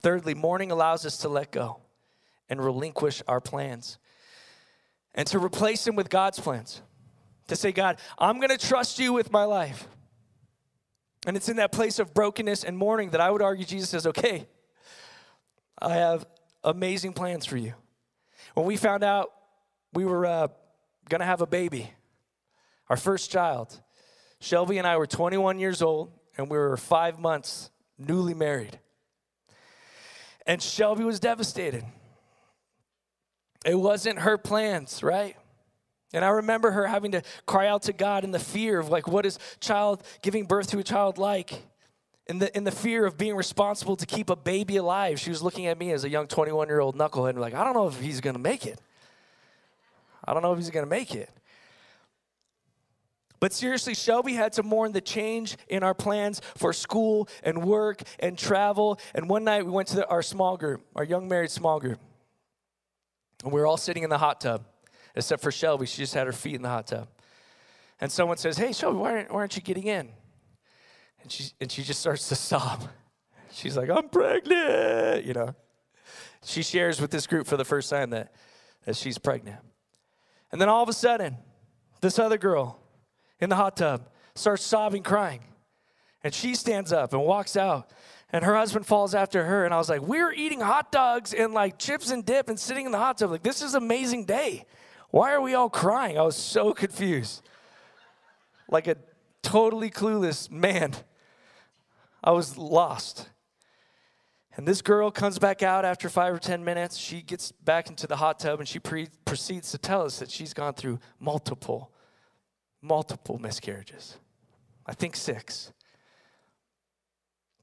Thirdly, 0.00 0.34
mourning 0.34 0.70
allows 0.70 1.04
us 1.04 1.18
to 1.18 1.28
let 1.28 1.52
go 1.52 1.80
and 2.48 2.62
relinquish 2.62 3.22
our 3.28 3.40
plans 3.40 3.98
and 5.14 5.26
to 5.28 5.38
replace 5.38 5.84
them 5.84 5.96
with 5.96 6.08
God's 6.08 6.38
plans. 6.38 6.82
To 7.48 7.56
say, 7.56 7.72
God, 7.72 7.98
I'm 8.18 8.36
going 8.36 8.56
to 8.56 8.58
trust 8.58 8.98
you 8.98 9.12
with 9.12 9.32
my 9.32 9.44
life. 9.44 9.88
And 11.26 11.36
it's 11.36 11.48
in 11.48 11.56
that 11.56 11.72
place 11.72 11.98
of 11.98 12.14
brokenness 12.14 12.64
and 12.64 12.78
mourning 12.78 13.10
that 13.10 13.20
I 13.20 13.30
would 13.30 13.42
argue 13.42 13.64
Jesus 13.64 13.90
says, 13.90 14.06
okay, 14.06 14.46
I 15.80 15.94
have 15.94 16.26
amazing 16.62 17.14
plans 17.14 17.46
for 17.46 17.56
you. 17.56 17.74
When 18.54 18.66
we 18.66 18.76
found 18.76 19.02
out 19.02 19.30
we 19.92 20.04
were 20.04 20.26
uh, 20.26 20.48
going 21.08 21.20
to 21.20 21.26
have 21.26 21.40
a 21.40 21.46
baby, 21.46 21.92
our 22.88 22.96
first 22.96 23.30
child. 23.30 23.80
Shelby 24.40 24.78
and 24.78 24.86
I 24.86 24.96
were 24.96 25.06
21 25.06 25.58
years 25.58 25.82
old, 25.82 26.12
and 26.36 26.50
we 26.50 26.56
were 26.56 26.76
five 26.76 27.18
months 27.18 27.70
newly 27.98 28.34
married. 28.34 28.78
And 30.46 30.62
Shelby 30.62 31.04
was 31.04 31.20
devastated. 31.20 31.84
It 33.64 33.74
wasn't 33.74 34.20
her 34.20 34.38
plans, 34.38 35.02
right? 35.02 35.36
And 36.12 36.24
I 36.24 36.28
remember 36.28 36.70
her 36.72 36.86
having 36.86 37.12
to 37.12 37.22
cry 37.46 37.68
out 37.68 37.82
to 37.82 37.92
God 37.92 38.24
in 38.24 38.30
the 38.30 38.38
fear 38.38 38.80
of 38.80 38.88
like, 38.88 39.06
what 39.06 39.26
is 39.26 39.38
child 39.60 40.02
giving 40.22 40.44
birth 40.44 40.68
to 40.68 40.78
a 40.78 40.82
child 40.82 41.18
like? 41.18 41.62
In 42.26 42.38
the, 42.38 42.56
in 42.56 42.64
the 42.64 42.70
fear 42.70 43.06
of 43.06 43.18
being 43.18 43.34
responsible 43.34 43.96
to 43.96 44.06
keep 44.06 44.30
a 44.30 44.36
baby 44.36 44.76
alive. 44.76 45.18
She 45.18 45.30
was 45.30 45.42
looking 45.42 45.66
at 45.66 45.78
me 45.78 45.90
as 45.90 46.04
a 46.04 46.08
young 46.08 46.28
21 46.28 46.68
year 46.68 46.80
old 46.80 46.96
knucklehead 46.96 47.36
like, 47.36 47.54
I 47.54 47.64
don't 47.64 47.74
know 47.74 47.88
if 47.88 47.98
he's 48.00 48.20
gonna 48.20 48.38
make 48.38 48.66
it. 48.66 48.80
I 50.24 50.32
don't 50.32 50.42
know 50.42 50.52
if 50.52 50.58
he's 50.58 50.70
gonna 50.70 50.86
make 50.86 51.14
it. 51.14 51.30
But 53.40 53.54
seriously, 53.54 53.94
Shelby 53.94 54.34
had 54.34 54.52
to 54.52 54.62
mourn 54.62 54.92
the 54.92 55.00
change 55.00 55.56
in 55.68 55.82
our 55.82 55.94
plans 55.94 56.42
for 56.56 56.74
school 56.74 57.26
and 57.42 57.64
work 57.64 58.02
and 58.18 58.38
travel. 58.38 59.00
And 59.14 59.30
one 59.30 59.44
night 59.44 59.64
we 59.64 59.72
went 59.72 59.88
to 59.88 59.96
the, 59.96 60.08
our 60.08 60.22
small 60.22 60.58
group, 60.58 60.82
our 60.94 61.04
young 61.04 61.26
married 61.26 61.50
small 61.50 61.80
group. 61.80 61.98
And 63.42 63.50
we 63.50 63.58
were 63.58 63.66
all 63.66 63.78
sitting 63.78 64.02
in 64.02 64.10
the 64.10 64.18
hot 64.18 64.42
tub, 64.42 64.66
except 65.16 65.42
for 65.42 65.50
Shelby. 65.50 65.86
She 65.86 65.96
just 66.02 66.12
had 66.12 66.26
her 66.26 66.34
feet 66.34 66.54
in 66.54 66.62
the 66.62 66.68
hot 66.68 66.86
tub. 66.86 67.08
And 67.98 68.12
someone 68.12 68.36
says, 68.36 68.58
Hey, 68.58 68.72
Shelby, 68.72 68.98
why 68.98 69.12
aren't, 69.12 69.30
why 69.30 69.40
aren't 69.40 69.56
you 69.56 69.62
getting 69.62 69.86
in? 69.86 70.10
And 71.22 71.30
she, 71.30 71.52
and 71.60 71.70
she 71.70 71.82
just 71.82 72.00
starts 72.00 72.28
to 72.28 72.34
sob. 72.34 72.88
She's 73.52 73.76
like, 73.76 73.90
I'm 73.90 74.08
pregnant, 74.08 75.24
you 75.24 75.32
know. 75.32 75.54
She 76.44 76.62
shares 76.62 77.00
with 77.00 77.10
this 77.10 77.26
group 77.26 77.46
for 77.46 77.56
the 77.56 77.64
first 77.64 77.90
time 77.90 78.10
that, 78.10 78.32
that 78.84 78.96
she's 78.96 79.18
pregnant. 79.18 79.58
And 80.52 80.60
then 80.60 80.68
all 80.68 80.82
of 80.82 80.88
a 80.88 80.92
sudden, 80.92 81.36
this 82.00 82.18
other 82.18 82.38
girl 82.38 82.78
in 83.40 83.50
the 83.50 83.56
hot 83.56 83.76
tub, 83.76 84.08
starts 84.34 84.62
sobbing, 84.62 85.02
crying. 85.02 85.40
And 86.22 86.34
she 86.34 86.54
stands 86.54 86.92
up 86.92 87.12
and 87.12 87.22
walks 87.22 87.56
out. 87.56 87.90
And 88.32 88.44
her 88.44 88.54
husband 88.54 88.86
falls 88.86 89.14
after 89.14 89.44
her. 89.44 89.64
And 89.64 89.74
I 89.74 89.78
was 89.78 89.88
like, 89.88 90.02
We're 90.02 90.32
eating 90.32 90.60
hot 90.60 90.92
dogs 90.92 91.34
and 91.34 91.52
like 91.52 91.78
chips 91.78 92.10
and 92.10 92.24
dip 92.24 92.48
and 92.48 92.58
sitting 92.58 92.86
in 92.86 92.92
the 92.92 92.98
hot 92.98 93.18
tub. 93.18 93.30
Like, 93.30 93.42
this 93.42 93.62
is 93.62 93.74
amazing 93.74 94.26
day. 94.26 94.66
Why 95.10 95.32
are 95.32 95.40
we 95.40 95.54
all 95.54 95.70
crying? 95.70 96.18
I 96.18 96.22
was 96.22 96.36
so 96.36 96.72
confused. 96.72 97.42
Like 98.68 98.86
a 98.86 98.96
totally 99.42 99.90
clueless 99.90 100.50
man. 100.50 100.94
I 102.22 102.32
was 102.32 102.58
lost. 102.58 103.28
And 104.56 104.66
this 104.66 104.82
girl 104.82 105.10
comes 105.10 105.38
back 105.38 105.62
out 105.62 105.84
after 105.84 106.08
five 106.08 106.34
or 106.34 106.38
10 106.38 106.64
minutes. 106.64 106.96
She 106.96 107.22
gets 107.22 107.52
back 107.52 107.88
into 107.88 108.06
the 108.06 108.16
hot 108.16 108.38
tub 108.40 108.58
and 108.58 108.68
she 108.68 108.78
pre- 108.78 109.08
proceeds 109.24 109.70
to 109.70 109.78
tell 109.78 110.02
us 110.02 110.18
that 110.18 110.30
she's 110.30 110.52
gone 110.52 110.74
through 110.74 110.98
multiple 111.18 111.92
multiple 112.82 113.38
miscarriages. 113.38 114.16
I 114.86 114.94
think 114.94 115.16
six. 115.16 115.72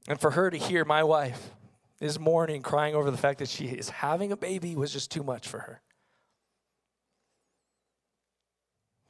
And 0.06 0.20
for 0.20 0.30
her 0.30 0.50
to 0.50 0.56
hear 0.56 0.84
my 0.84 1.02
wife 1.02 1.50
is 2.00 2.18
mourning, 2.18 2.62
crying 2.62 2.94
over 2.94 3.10
the 3.10 3.18
fact 3.18 3.40
that 3.40 3.48
she 3.48 3.66
is 3.66 3.90
having 3.90 4.32
a 4.32 4.36
baby 4.36 4.76
was 4.76 4.92
just 4.92 5.10
too 5.10 5.22
much 5.22 5.48
for 5.48 5.58
her. 5.58 5.82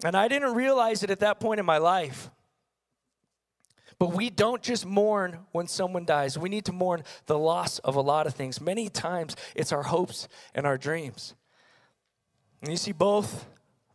And 0.05 0.17
I 0.17 0.29
didn't 0.29 0.55
realize 0.55 1.03
it 1.03 1.11
at 1.11 1.21
that 1.21 1.41
point 1.41 1.61
in 1.61 1.67
my 1.67 1.79
life. 1.79 2.31
But 3.99 4.13
we 4.13 4.31
don't 4.31 4.63
just 4.63 4.87
mourn 4.87 5.39
when 5.51 5.67
someone 5.67 6.05
dies. 6.05 6.39
We 6.39 6.49
need 6.49 6.65
to 6.67 6.73
mourn 6.73 7.03
the 7.27 7.39
loss 7.39 7.81
of 7.81 7.97
a 7.97 8.01
lot 8.01 8.27
of 8.27 8.35
things. 8.35 8.61
Many 8.61 8.89
times 8.89 9.35
it's 9.57 9.73
our 9.73 9.83
hopes 9.83 10.29
and 10.55 10.67
our 10.67 10.79
dreams. 10.79 11.35
And 12.63 12.71
you 12.71 12.77
see 12.77 12.93
both 12.93 13.47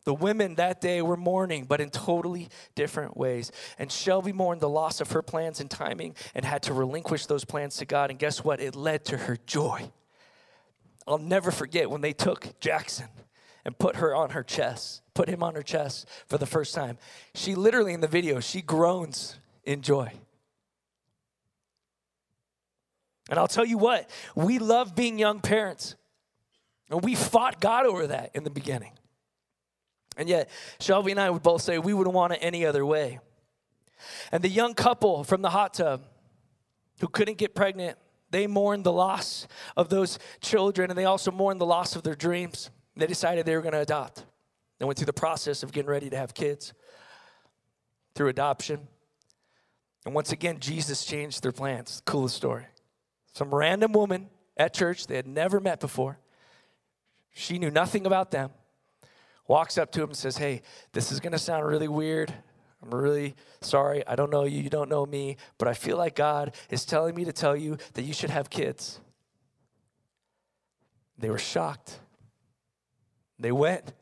the 0.04 0.13
women 0.13 0.56
that 0.56 0.82
day 0.82 1.02
were 1.02 1.16
mourning, 1.16 1.63
but 1.63 1.80
in 1.80 1.89
totally 1.89 2.50
different 2.76 3.16
ways. 3.16 3.52
And 3.80 3.89
Shelby 3.89 4.34
mourned 4.34 4.60
the 4.60 4.70
loss 4.70 5.00
of 5.00 5.12
her 5.12 5.22
plans 5.22 5.62
and 5.62 5.72
timing 5.72 6.16
and 6.36 6.44
had 6.44 6.63
to 6.63 6.74
relinquish 6.74 7.26
those 7.26 7.46
plans 7.46 7.78
to 7.78 7.86
God. 7.86 8.10
And 8.10 8.20
guess 8.20 8.44
what? 8.44 8.60
It 8.60 8.76
led 8.76 9.06
to 9.06 9.18
her 9.18 9.38
joy. 9.46 9.89
I'll 11.08 11.18
never 11.18 11.52
forget 11.52 11.89
when 11.89 12.02
they 12.02 12.13
took 12.13 12.60
Jackson 12.60 13.08
and 13.63 13.78
put 13.78 13.98
her 13.98 14.13
on 14.13 14.32
her 14.32 14.44
chest, 14.44 15.02
put 15.13 15.30
him 15.30 15.42
on 15.42 15.56
her 15.56 15.62
chest 15.62 16.08
for 16.28 16.38
the 16.38 16.46
first 16.46 16.76
time. 16.76 16.98
She 17.34 17.56
literally 17.56 17.94
in 17.94 18.02
the 18.02 18.08
video, 18.08 18.42
she 18.42 18.62
groans 18.62 19.38
in 19.63 19.82
joy. 19.82 20.12
And 23.30 23.39
I'll 23.39 23.47
tell 23.47 23.65
you 23.65 23.78
what, 23.78 24.10
we 24.36 24.60
love 24.60 24.95
being 24.95 25.17
young 25.17 25.39
parents. 25.39 25.95
And 26.89 27.04
we 27.04 27.15
fought 27.15 27.62
God 27.62 27.86
over 27.86 28.08
that 28.08 28.32
in 28.36 28.43
the 28.43 28.49
beginning. 28.49 28.91
And 30.17 30.30
yet, 30.30 30.49
Shelby 30.80 31.12
and 31.12 31.19
I 31.19 31.30
would 31.30 31.41
both 31.41 31.62
say 31.62 31.80
we 31.80 31.93
wouldn't 31.93 32.13
want 32.13 32.34
it 32.34 32.39
any 32.41 32.65
other 32.65 32.86
way. 32.86 33.19
And 34.32 34.43
the 34.43 34.49
young 34.49 34.73
couple 34.73 35.23
from 35.23 35.41
the 35.41 35.49
hot 35.49 35.73
tub 35.73 36.06
who 36.99 37.08
couldn't 37.08 37.38
get 37.38 37.56
pregnant, 37.56 37.97
they 38.30 38.47
mourned 38.47 38.84
the 38.84 38.91
loss 38.91 39.47
of 39.78 39.89
those 39.89 40.19
children 40.41 40.89
and 40.89 40.97
they 40.97 41.06
also 41.06 41.32
mourned 41.32 41.62
the 41.62 41.65
loss 41.65 41.95
of 41.95 42.04
their 42.04 42.15
dreams. 42.15 42.69
They 42.95 43.08
decided 43.08 43.45
they 43.45 43.56
were 43.56 43.62
going 43.62 43.73
to 43.73 43.80
adopt. 43.80 44.26
They 44.80 44.86
went 44.86 44.97
through 44.97 45.08
the 45.08 45.13
process 45.13 45.63
of 45.63 45.71
getting 45.71 45.89
ready 45.89 46.10
to 46.10 46.17
have 46.17 46.34
kids 46.34 46.73
through 48.15 48.30
adoption. 48.30 48.88
And 50.06 50.13
once 50.13 50.32
again, 50.32 50.60
Jesus 50.60 51.06
changed 51.06 51.44
their 51.44 51.52
plans. 51.52 52.02
Coolest 52.06 52.36
story. 52.36 52.66
Some 53.34 53.54
random 53.54 53.94
woman 53.94 54.30
at 54.58 54.74
church 54.74 55.08
they 55.08 55.16
had 55.16 55.28
never 55.28 55.60
met 55.60 55.80
before. 55.80 56.20
She 57.32 57.58
knew 57.58 57.72
nothing 57.72 58.06
about 58.06 58.32
them 58.32 58.52
walks 59.48 59.78
up 59.78 59.92
to 59.92 60.02
him 60.02 60.10
and 60.10 60.18
says, 60.18 60.38
Hey, 60.38 60.62
this 60.92 61.12
is 61.12 61.20
going 61.20 61.32
to 61.32 61.39
sound 61.39 61.66
really 61.66 61.88
weird. 61.88 62.34
I'm 62.82 62.94
really 62.94 63.36
sorry. 63.62 64.06
I 64.06 64.16
don't 64.16 64.30
know 64.30 64.44
you. 64.44 64.62
You 64.62 64.70
don't 64.70 64.89
know 64.89 65.06
me. 65.06 65.38
But 65.58 65.68
I 65.68 65.74
feel 65.74 65.98
like 65.98 66.16
God 66.16 66.54
is 66.70 66.86
telling 66.86 67.16
me 67.16 67.26
to 67.26 67.32
tell 67.32 67.56
you 67.56 67.78
that 67.94 68.04
you 68.04 68.13
should 68.13 68.30
have 68.30 68.50
kids. 68.50 69.00
They 71.18 71.30
were 71.30 71.38
shocked. 71.38 72.00
They 73.39 73.52
went. 73.52 73.94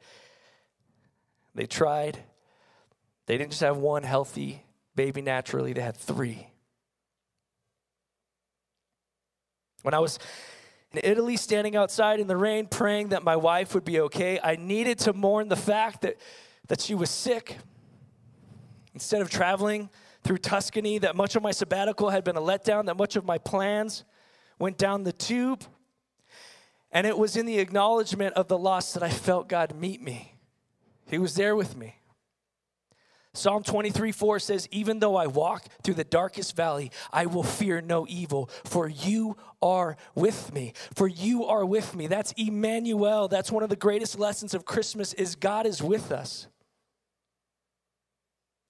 They 1.53 1.67
tried. 1.67 2.17
They 3.27 3.37
didn't 3.37 3.51
just 3.51 3.61
have 3.61 3.77
one 3.77 4.03
healthy 4.03 4.63
baby 5.01 5.23
naturally, 5.23 5.73
they 5.73 5.81
had 5.81 5.97
three. 5.97 6.47
When 9.81 9.95
I 9.95 9.99
was 9.99 10.19
in 10.93 11.01
Italy, 11.03 11.37
standing 11.37 11.75
outside 11.75 12.19
in 12.19 12.27
the 12.27 12.37
rain, 12.37 12.67
praying 12.67 13.09
that 13.09 13.23
my 13.23 13.35
wife 13.35 13.73
would 13.73 13.83
be 13.83 13.99
okay. 14.01 14.39
I 14.43 14.57
needed 14.57 14.99
to 14.99 15.13
mourn 15.13 15.47
the 15.47 15.55
fact 15.55 16.01
that, 16.01 16.17
that 16.67 16.81
she 16.81 16.93
was 16.93 17.09
sick. 17.09 17.57
Instead 18.93 19.23
of 19.23 19.31
traveling 19.31 19.89
through 20.23 20.37
Tuscany, 20.37 20.99
that 20.99 21.15
much 21.15 21.35
of 21.35 21.41
my 21.41 21.51
sabbatical 21.51 22.11
had 22.11 22.23
been 22.23 22.35
a 22.35 22.41
letdown, 22.41 22.85
that 22.85 22.97
much 22.97 23.15
of 23.15 23.25
my 23.25 23.39
plans 23.39 24.03
went 24.59 24.77
down 24.77 25.03
the 25.03 25.13
tube. 25.13 25.63
And 26.91 27.07
it 27.07 27.17
was 27.17 27.35
in 27.35 27.47
the 27.47 27.57
acknowledgement 27.57 28.35
of 28.35 28.49
the 28.49 28.57
loss 28.57 28.93
that 28.93 29.01
I 29.01 29.09
felt 29.09 29.49
God 29.49 29.73
meet 29.73 29.99
me. 29.99 30.35
He 31.09 31.17
was 31.17 31.33
there 31.33 31.55
with 31.55 31.75
me. 31.75 32.00
Psalm 33.33 33.63
23 33.63 34.11
4 34.11 34.39
says, 34.39 34.67
Even 34.71 34.99
though 34.99 35.15
I 35.15 35.27
walk 35.27 35.65
through 35.83 35.93
the 35.93 36.03
darkest 36.03 36.55
valley, 36.55 36.91
I 37.13 37.27
will 37.27 37.43
fear 37.43 37.79
no 37.79 38.05
evil, 38.09 38.49
for 38.65 38.89
you 38.89 39.37
are 39.61 39.95
with 40.15 40.53
me. 40.53 40.73
For 40.95 41.07
you 41.07 41.45
are 41.45 41.65
with 41.65 41.95
me. 41.95 42.07
That's 42.07 42.33
Emmanuel. 42.33 43.29
That's 43.29 43.51
one 43.51 43.63
of 43.63 43.69
the 43.69 43.75
greatest 43.77 44.19
lessons 44.19 44.53
of 44.53 44.65
Christmas 44.65 45.13
is 45.13 45.35
God 45.35 45.65
is 45.65 45.81
with 45.81 46.11
us. 46.11 46.47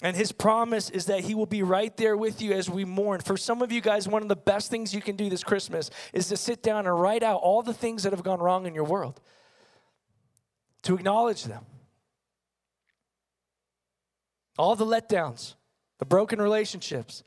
And 0.04 0.15
his 0.15 0.32
promise 0.32 0.89
is 0.89 1.06
that 1.06 1.21
he 1.21 1.36
will 1.36 1.45
be 1.45 1.62
right 1.62 1.95
there 1.95 2.17
with 2.17 2.41
you 2.41 2.54
as 2.54 2.69
we 2.69 2.86
mourn. 2.86 3.21
For 3.21 3.38
some 3.38 3.62
of 3.62 3.71
you 3.71 3.82
guys, 3.82 4.08
one 4.08 4.24
of 4.24 4.30
the 4.30 4.36
best 4.36 4.71
things 4.71 4.93
you 4.93 5.02
can 5.02 5.15
do 5.15 5.30
this 5.30 5.43
Christmas 5.43 5.91
is 6.12 6.28
to 6.30 6.38
sit 6.38 6.63
down 6.63 6.88
and 6.88 7.00
write 7.00 7.21
out 7.21 7.39
all 7.41 7.62
the 7.62 7.74
things 7.74 8.04
that 8.04 8.12
have 8.12 8.24
gone 8.24 8.39
wrong 8.39 8.65
in 8.65 8.74
your 8.74 8.84
world, 8.84 9.21
to 10.84 10.95
acknowledge 10.95 11.43
them 11.45 11.65
all 14.62 14.76
the 14.76 14.86
letdowns, 14.86 15.56
the 15.97 16.06
broken 16.06 16.39
relationships. 16.39 17.24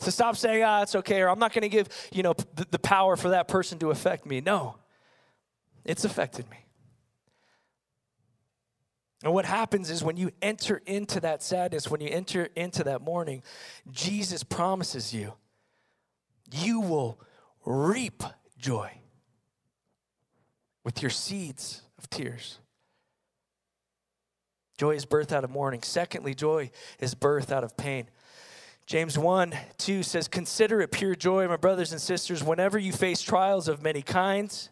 To 0.00 0.10
stop 0.10 0.36
saying, 0.36 0.64
ah, 0.64 0.82
it's 0.82 0.96
okay, 0.96 1.20
or 1.20 1.28
I'm 1.28 1.38
not 1.38 1.52
going 1.52 1.62
to 1.62 1.68
give, 1.68 1.88
you 2.12 2.22
know, 2.22 2.32
the, 2.32 2.66
the 2.70 2.78
power 2.78 3.14
for 3.14 3.28
that 3.28 3.46
person 3.46 3.78
to 3.80 3.90
affect 3.90 4.24
me. 4.24 4.40
No, 4.40 4.76
it's 5.84 6.06
affected 6.06 6.50
me. 6.50 6.56
And 9.22 9.34
what 9.34 9.44
happens 9.44 9.90
is 9.90 10.02
when 10.02 10.16
you 10.16 10.30
enter 10.40 10.80
into 10.86 11.20
that 11.20 11.42
sadness, 11.42 11.90
when 11.90 12.00
you 12.00 12.08
enter 12.08 12.48
into 12.56 12.82
that 12.84 13.02
mourning, 13.02 13.42
Jesus 13.90 14.42
promises 14.42 15.14
you, 15.14 15.34
you 16.50 16.80
will 16.80 17.20
reap 17.66 18.22
joy 18.58 18.90
with 20.84 21.02
your 21.02 21.10
seeds 21.10 21.82
of 21.98 22.08
tears. 22.08 22.58
Joy 24.82 24.96
is 24.96 25.04
birth 25.04 25.30
out 25.30 25.44
of 25.44 25.50
mourning. 25.50 25.80
Secondly, 25.84 26.34
joy 26.34 26.72
is 26.98 27.14
birth 27.14 27.52
out 27.52 27.62
of 27.62 27.76
pain. 27.76 28.08
James 28.84 29.16
1 29.16 29.54
2 29.78 30.02
says, 30.02 30.26
Consider 30.26 30.80
it 30.80 30.90
pure 30.90 31.14
joy, 31.14 31.46
my 31.46 31.54
brothers 31.54 31.92
and 31.92 32.00
sisters, 32.00 32.42
whenever 32.42 32.80
you 32.80 32.92
face 32.92 33.22
trials 33.22 33.68
of 33.68 33.80
many 33.80 34.02
kinds. 34.02 34.70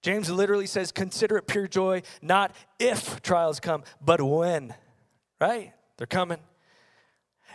James 0.00 0.30
literally 0.30 0.66
says, 0.66 0.90
Consider 0.90 1.36
it 1.36 1.46
pure 1.46 1.68
joy, 1.68 2.00
not 2.22 2.56
if 2.78 3.20
trials 3.20 3.60
come, 3.60 3.84
but 4.02 4.22
when. 4.22 4.74
Right? 5.38 5.74
They're 5.98 6.06
coming. 6.06 6.38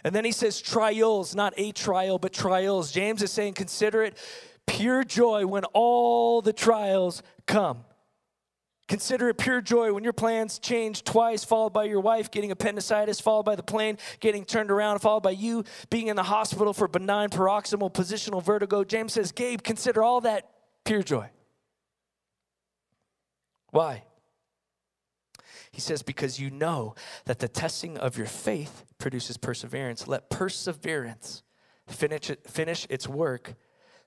And 0.04 0.13
then 0.13 0.26
he 0.26 0.32
says, 0.32 0.62
Trials, 0.62 1.34
not 1.34 1.56
a 1.58 1.72
trial, 1.72 2.19
but 2.19 2.32
trials. 2.32 2.91
James 2.91 3.24
is 3.24 3.32
saying, 3.32 3.56
Consider 3.56 4.04
it 4.04 4.19
pure 4.67 5.04
joy 5.04 5.48
when 5.48 5.63
all 5.74 6.43
the 6.43 6.54
trials 6.54 7.24
come. 7.48 7.86
Consider 8.88 9.30
it 9.30 9.38
pure 9.38 9.62
joy 9.62 9.93
when 9.93 10.04
your 10.04 10.13
plans 10.13 10.60
change 10.60 11.04
twice, 11.04 11.43
followed 11.43 11.72
by 11.72 11.86
your 11.86 12.02
wife 12.02 12.30
getting 12.32 12.52
appendicitis, 12.52 13.19
followed 13.19 13.43
by 13.43 13.56
the 13.56 13.63
plane 13.63 13.98
getting 14.19 14.43
turned 14.43 14.69
around, 14.69 15.00
followed 15.00 15.24
by 15.24 15.32
you 15.32 15.63
being 15.89 16.08
in 16.08 16.15
the 16.15 16.24
hospital 16.24 16.74
for 16.74 16.88
benign 16.88 17.30
paroxysmal 17.30 17.89
positional 17.89 18.43
vertigo. 18.43 18.84
James 18.84 19.13
says, 19.13 19.32
Gabe, 19.32 19.62
consider 19.62 20.04
all 20.04 20.22
that 20.22 20.50
pure 20.84 21.02
joy. 21.02 21.30
Why? 23.72 24.04
He 25.72 25.82
says, 25.82 26.04
because 26.04 26.39
you 26.39 26.52
know 26.52 26.93
that 27.26 27.39
the 27.39 27.48
testing 27.48 27.98
of 27.98 28.17
your 28.17 28.28
faith 28.28 28.84
produces 29.00 29.38
perseverance. 29.38 30.08
Let 30.08 30.30
perseverance 30.30 31.41
finish, 31.88 32.30
finish 32.46 32.86
its 32.89 33.08
work 33.08 33.56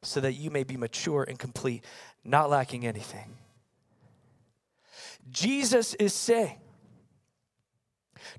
so 0.03 0.21
that 0.21 0.35
you 0.35 0.51
may 0.51 0.63
be 0.63 0.77
mature 0.77 1.25
and 1.27 1.39
complete, 1.39 1.85
not 2.23 2.51
lacking 2.51 2.87
anything. 2.87 3.39
Jesus 5.31 5.95
is 5.95 6.13
saying, 6.13 6.59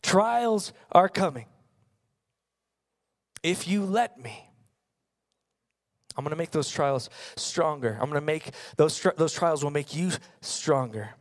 trials 0.02 0.74
are 0.92 1.10
coming. 1.10 1.46
If 3.44 3.68
you 3.68 3.84
let 3.84 4.22
me, 4.22 4.50
I'm 6.16 6.24
going 6.24 6.32
to 6.32 6.38
make 6.38 6.52
those 6.52 6.70
trials 6.70 7.10
stronger. 7.36 7.94
I'm 8.02 8.10
going 8.10 8.20
to 8.20 8.26
make 8.26 8.50
those, 8.76 9.00
those 9.18 9.34
trials 9.34 9.64
will 9.64 9.72
make 9.72 9.96
you 9.96 10.12
stronger. 10.42 11.12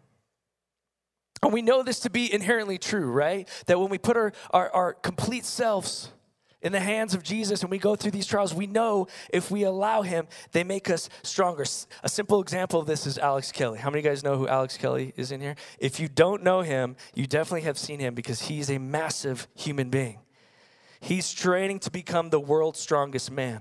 And 1.42 1.52
we 1.52 1.60
know 1.60 1.82
this 1.82 2.00
to 2.00 2.10
be 2.10 2.32
inherently 2.32 2.78
true, 2.78 3.10
right? 3.10 3.46
That 3.66 3.78
when 3.78 3.90
we 3.90 3.98
put 3.98 4.16
our, 4.16 4.32
our, 4.50 4.70
our 4.70 4.92
complete 4.94 5.44
selves 5.44 6.10
in 6.66 6.72
the 6.72 6.80
hands 6.80 7.14
of 7.14 7.22
Jesus 7.22 7.62
and 7.62 7.70
we 7.70 7.78
go 7.78 7.94
through 7.94 8.10
these 8.10 8.26
trials, 8.26 8.52
we 8.52 8.66
know 8.66 9.06
if 9.32 9.52
we 9.52 9.62
allow 9.62 10.02
Him, 10.02 10.26
they 10.50 10.64
make 10.64 10.90
us 10.90 11.08
stronger. 11.22 11.64
A 12.02 12.08
simple 12.08 12.40
example 12.40 12.80
of 12.80 12.88
this 12.88 13.06
is 13.06 13.18
Alex 13.18 13.52
Kelly. 13.52 13.78
How 13.78 13.88
many 13.88 14.00
of 14.00 14.04
you 14.04 14.10
guys 14.10 14.24
know 14.24 14.36
who 14.36 14.48
Alex 14.48 14.76
Kelly 14.76 15.12
is 15.16 15.30
in 15.30 15.40
here? 15.40 15.54
If 15.78 16.00
you 16.00 16.08
don't 16.08 16.42
know 16.42 16.62
him, 16.62 16.96
you 17.14 17.28
definitely 17.28 17.60
have 17.62 17.78
seen 17.78 18.00
him 18.00 18.16
because 18.16 18.42
he's 18.42 18.68
a 18.68 18.78
massive 18.78 19.46
human 19.54 19.90
being. 19.90 20.18
He's 20.98 21.32
training 21.32 21.78
to 21.80 21.90
become 21.90 22.30
the 22.30 22.40
world's 22.40 22.80
strongest 22.80 23.30
man. 23.30 23.60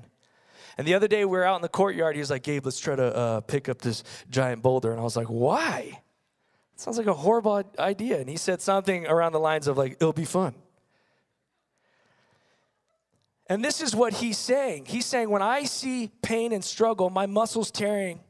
And 0.75 0.87
the 0.87 0.95
other 0.95 1.07
day 1.07 1.25
we 1.25 1.37
were 1.37 1.45
out 1.45 1.57
in 1.57 1.61
the 1.61 1.69
courtyard. 1.69 2.15
He 2.15 2.19
was 2.19 2.31
like, 2.31 2.41
Gabe, 2.41 2.65
let's 2.65 2.79
try 2.79 2.95
to 2.95 3.15
uh, 3.15 3.41
pick 3.41 3.69
up 3.69 3.81
this 3.81 4.03
giant 4.31 4.63
boulder. 4.63 4.89
And 4.89 4.99
I 4.99 5.03
was 5.03 5.15
like, 5.15 5.27
why? 5.27 6.01
Sounds 6.75 6.97
like 6.97 7.07
a 7.07 7.13
horrible 7.13 7.63
idea. 7.77 8.19
And 8.19 8.27
he 8.27 8.37
said 8.37 8.63
something 8.63 9.05
around 9.05 9.33
the 9.33 9.39
lines 9.39 9.67
of 9.67 9.77
like, 9.77 9.93
it'll 9.93 10.11
be 10.11 10.25
fun. 10.25 10.55
And 13.47 13.63
this 13.63 13.81
is 13.81 13.95
what 13.95 14.13
he's 14.13 14.37
saying. 14.37 14.85
He's 14.85 15.05
saying, 15.05 15.29
when 15.29 15.41
I 15.41 15.63
see 15.65 16.09
pain 16.21 16.51
and 16.51 16.63
struggle, 16.63 17.09
my 17.09 17.27
muscles 17.27 17.69
tearing, 17.69 18.21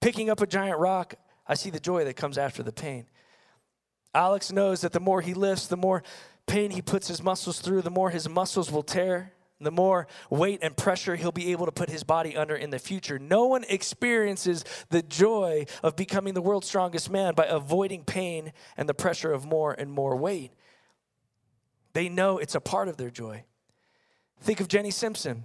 picking 0.00 0.28
up 0.28 0.40
a 0.40 0.46
giant 0.46 0.78
rock, 0.78 1.14
I 1.46 1.54
see 1.54 1.70
the 1.70 1.80
joy 1.80 2.04
that 2.04 2.16
comes 2.16 2.36
after 2.36 2.62
the 2.62 2.72
pain. 2.72 3.06
Alex 4.14 4.50
knows 4.50 4.80
that 4.80 4.92
the 4.92 5.00
more 5.00 5.20
he 5.20 5.34
lifts, 5.34 5.66
the 5.66 5.76
more 5.76 6.02
pain 6.46 6.70
he 6.70 6.82
puts 6.82 7.08
his 7.08 7.22
muscles 7.22 7.60
through, 7.60 7.82
the 7.82 7.90
more 7.90 8.10
his 8.10 8.28
muscles 8.28 8.70
will 8.70 8.82
tear, 8.82 9.32
the 9.60 9.70
more 9.70 10.06
weight 10.30 10.60
and 10.62 10.76
pressure 10.76 11.16
he'll 11.16 11.32
be 11.32 11.52
able 11.52 11.66
to 11.66 11.72
put 11.72 11.88
his 11.88 12.04
body 12.04 12.36
under 12.36 12.54
in 12.54 12.70
the 12.70 12.78
future. 12.78 13.18
No 13.18 13.46
one 13.46 13.64
experiences 13.68 14.64
the 14.90 15.02
joy 15.02 15.66
of 15.82 15.96
becoming 15.96 16.34
the 16.34 16.42
world's 16.42 16.66
strongest 16.66 17.10
man 17.10 17.34
by 17.34 17.46
avoiding 17.46 18.04
pain 18.04 18.52
and 18.76 18.88
the 18.88 18.94
pressure 18.94 19.32
of 19.32 19.46
more 19.46 19.72
and 19.72 19.90
more 19.90 20.16
weight. 20.16 20.52
They 21.92 22.08
know 22.08 22.38
it's 22.38 22.56
a 22.56 22.60
part 22.60 22.88
of 22.88 22.96
their 22.96 23.10
joy. 23.10 23.44
Think 24.40 24.60
of 24.60 24.68
Jenny 24.68 24.90
Simpson. 24.90 25.44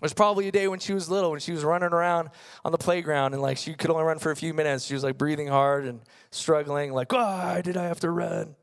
There's 0.00 0.12
probably 0.12 0.48
a 0.48 0.52
day 0.52 0.66
when 0.66 0.80
she 0.80 0.94
was 0.94 1.08
little, 1.08 1.30
when 1.30 1.38
she 1.38 1.52
was 1.52 1.62
running 1.62 1.92
around 1.92 2.30
on 2.64 2.72
the 2.72 2.78
playground 2.78 3.34
and 3.34 3.42
like 3.42 3.56
she 3.56 3.74
could 3.74 3.88
only 3.88 4.02
run 4.02 4.18
for 4.18 4.32
a 4.32 4.36
few 4.36 4.52
minutes. 4.52 4.84
She 4.84 4.94
was 4.94 5.04
like 5.04 5.16
breathing 5.16 5.46
hard 5.46 5.84
and 5.84 6.00
struggling, 6.30 6.92
like, 6.92 7.12
why 7.12 7.60
did 7.62 7.76
I 7.76 7.84
have 7.84 8.00
to 8.00 8.10
run? 8.10 8.56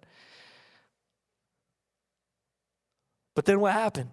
But 3.35 3.45
then 3.45 3.61
what 3.61 3.71
happened? 3.71 4.09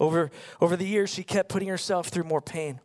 Over, 0.00 0.30
over 0.58 0.74
the 0.74 0.86
years, 0.86 1.10
she 1.10 1.22
kept 1.22 1.50
putting 1.50 1.68
herself 1.68 2.08
through 2.08 2.24
more 2.24 2.40
pain, 2.40 2.80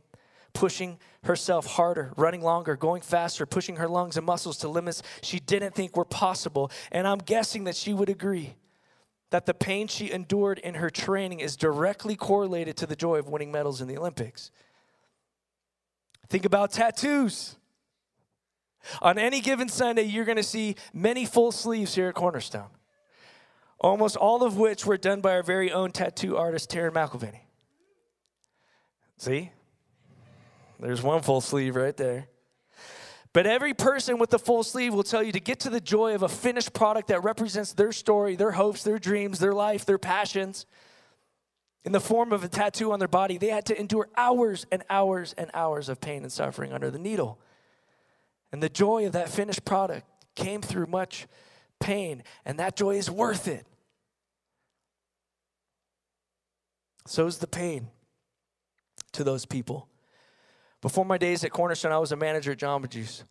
pushing 0.53 0.99
herself 1.23 1.65
harder, 1.65 2.11
running 2.17 2.41
longer, 2.41 2.75
going 2.75 3.01
faster, 3.01 3.45
pushing 3.45 3.77
her 3.77 3.87
lungs 3.87 4.17
and 4.17 4.25
muscles 4.25 4.57
to 4.57 4.67
limits 4.67 5.01
she 5.21 5.39
didn't 5.39 5.73
think 5.73 5.95
were 5.95 6.03
possible. 6.03 6.69
And 6.91 7.07
I'm 7.07 7.19
guessing 7.19 7.63
that 7.63 7.77
she 7.77 7.93
would 7.93 8.09
agree 8.09 8.55
that 9.31 9.45
the 9.45 9.53
pain 9.53 9.87
she 9.87 10.11
endured 10.11 10.59
in 10.59 10.75
her 10.75 10.89
training 10.89 11.39
is 11.39 11.55
directly 11.55 12.15
correlated 12.15 12.75
to 12.77 12.85
the 12.85 12.95
joy 12.95 13.17
of 13.17 13.27
winning 13.27 13.51
medals 13.51 13.81
in 13.81 13.87
the 13.87 13.97
Olympics. 13.97 14.51
Think 16.29 16.45
about 16.45 16.71
tattoos. 16.71 17.55
On 19.01 19.17
any 19.17 19.41
given 19.41 19.67
Sunday, 19.67 20.03
you're 20.03 20.25
going 20.25 20.37
to 20.37 20.43
see 20.43 20.75
many 20.93 21.25
full 21.25 21.51
sleeves 21.51 21.95
here 21.95 22.09
at 22.09 22.15
Cornerstone 22.15 22.69
almost 23.79 24.15
all 24.15 24.43
of 24.43 24.57
which 24.57 24.85
were 24.85 24.97
done 24.97 25.21
by 25.21 25.31
our 25.31 25.43
very 25.43 25.71
own 25.71 25.91
tattoo 25.91 26.37
artist, 26.37 26.69
Taryn 26.69 26.91
McElvany. 26.91 27.39
See? 29.17 29.51
There's 30.79 31.01
one 31.01 31.21
full 31.21 31.41
sleeve 31.41 31.75
right 31.75 31.95
there. 31.95 32.27
But 33.39 33.47
every 33.47 33.73
person 33.73 34.17
with 34.17 34.31
the 34.31 34.37
full 34.37 34.63
sleeve 34.63 34.93
will 34.93 35.01
tell 35.01 35.23
you 35.23 35.31
to 35.31 35.39
get 35.39 35.61
to 35.61 35.69
the 35.69 35.79
joy 35.79 36.13
of 36.13 36.23
a 36.23 36.27
finished 36.27 36.73
product 36.73 37.07
that 37.07 37.23
represents 37.23 37.71
their 37.71 37.93
story, 37.93 38.35
their 38.35 38.51
hopes, 38.51 38.83
their 38.83 38.99
dreams, 38.99 39.39
their 39.39 39.53
life, 39.53 39.85
their 39.85 39.97
passions. 39.97 40.65
In 41.85 41.93
the 41.93 42.01
form 42.01 42.33
of 42.33 42.43
a 42.43 42.49
tattoo 42.49 42.91
on 42.91 42.99
their 42.99 43.07
body, 43.07 43.37
they 43.37 43.47
had 43.47 43.65
to 43.67 43.79
endure 43.79 44.09
hours 44.17 44.65
and 44.73 44.83
hours 44.89 45.33
and 45.37 45.49
hours 45.53 45.87
of 45.87 46.01
pain 46.01 46.23
and 46.23 46.31
suffering 46.33 46.73
under 46.73 46.91
the 46.91 46.99
needle. 46.99 47.39
And 48.51 48.61
the 48.61 48.67
joy 48.67 49.05
of 49.05 49.13
that 49.13 49.29
finished 49.29 49.63
product 49.63 50.05
came 50.35 50.61
through 50.61 50.87
much 50.87 51.25
pain, 51.79 52.23
and 52.43 52.59
that 52.59 52.75
joy 52.75 52.97
is 52.97 53.09
worth 53.09 53.47
it. 53.47 53.65
So 57.07 57.25
is 57.25 57.37
the 57.37 57.47
pain 57.47 57.87
to 59.13 59.23
those 59.23 59.45
people. 59.45 59.88
Before 60.81 61.05
my 61.05 61.17
days 61.17 61.43
at 61.43 61.51
Cornerstone, 61.51 61.91
I 61.91 61.97
was 61.97 62.11
a 62.11 62.15
manager 62.15 62.53
at 62.53 62.59
Jamba 62.59 62.89
Juice. 62.89 63.23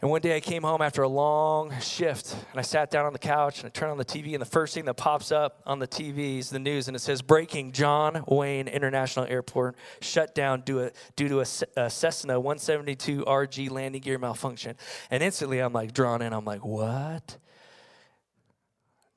And 0.00 0.08
one 0.12 0.20
day 0.20 0.36
I 0.36 0.40
came 0.40 0.62
home 0.62 0.80
after 0.80 1.02
a 1.02 1.08
long 1.08 1.72
shift 1.80 2.32
and 2.52 2.60
I 2.60 2.62
sat 2.62 2.88
down 2.88 3.04
on 3.04 3.12
the 3.12 3.18
couch 3.18 3.58
and 3.58 3.66
I 3.66 3.70
turned 3.70 3.90
on 3.90 3.98
the 3.98 4.04
TV 4.04 4.32
and 4.32 4.40
the 4.40 4.46
first 4.46 4.72
thing 4.72 4.84
that 4.84 4.94
pops 4.94 5.32
up 5.32 5.60
on 5.66 5.80
the 5.80 5.88
TV 5.88 6.38
is 6.38 6.50
the 6.50 6.60
news 6.60 6.86
and 6.86 6.96
it 6.96 7.00
says 7.00 7.20
breaking 7.20 7.72
John 7.72 8.22
Wayne 8.28 8.68
International 8.68 9.26
Airport 9.26 9.74
shut 10.00 10.36
down 10.36 10.60
due, 10.60 10.84
a, 10.84 10.92
due 11.16 11.28
to 11.28 11.40
a, 11.40 11.46
a 11.76 11.90
Cessna 11.90 12.38
172 12.38 13.24
RG 13.24 13.70
landing 13.72 14.00
gear 14.00 14.18
malfunction. 14.18 14.76
And 15.10 15.20
instantly 15.20 15.58
I'm 15.58 15.72
like 15.72 15.92
drawn 15.92 16.22
in. 16.22 16.32
I'm 16.32 16.44
like, 16.44 16.64
what? 16.64 17.36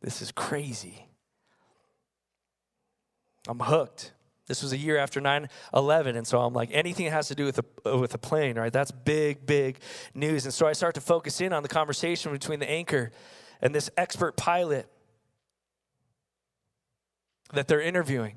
This 0.01 0.23
is 0.23 0.31
crazy. 0.31 1.05
I'm 3.47 3.59
hooked. 3.59 4.13
This 4.47 4.63
was 4.63 4.73
a 4.73 4.77
year 4.77 4.97
after 4.97 5.21
9 5.21 5.47
11. 5.73 6.15
And 6.15 6.27
so 6.27 6.39
I'm 6.41 6.53
like, 6.53 6.69
anything 6.71 7.05
that 7.05 7.11
has 7.11 7.27
to 7.29 7.35
do 7.35 7.45
with 7.45 7.59
a, 7.59 7.65
uh, 7.85 7.97
with 7.97 8.13
a 8.13 8.17
plane, 8.17 8.57
right? 8.57 8.73
That's 8.73 8.91
big, 8.91 9.45
big 9.45 9.79
news. 10.13 10.45
And 10.45 10.53
so 10.53 10.67
I 10.67 10.73
start 10.73 10.95
to 10.95 11.01
focus 11.01 11.41
in 11.41 11.53
on 11.53 11.63
the 11.63 11.69
conversation 11.69 12.31
between 12.31 12.59
the 12.59 12.69
anchor 12.69 13.11
and 13.61 13.73
this 13.73 13.89
expert 13.97 14.35
pilot 14.37 14.87
that 17.53 17.67
they're 17.67 17.81
interviewing 17.81 18.35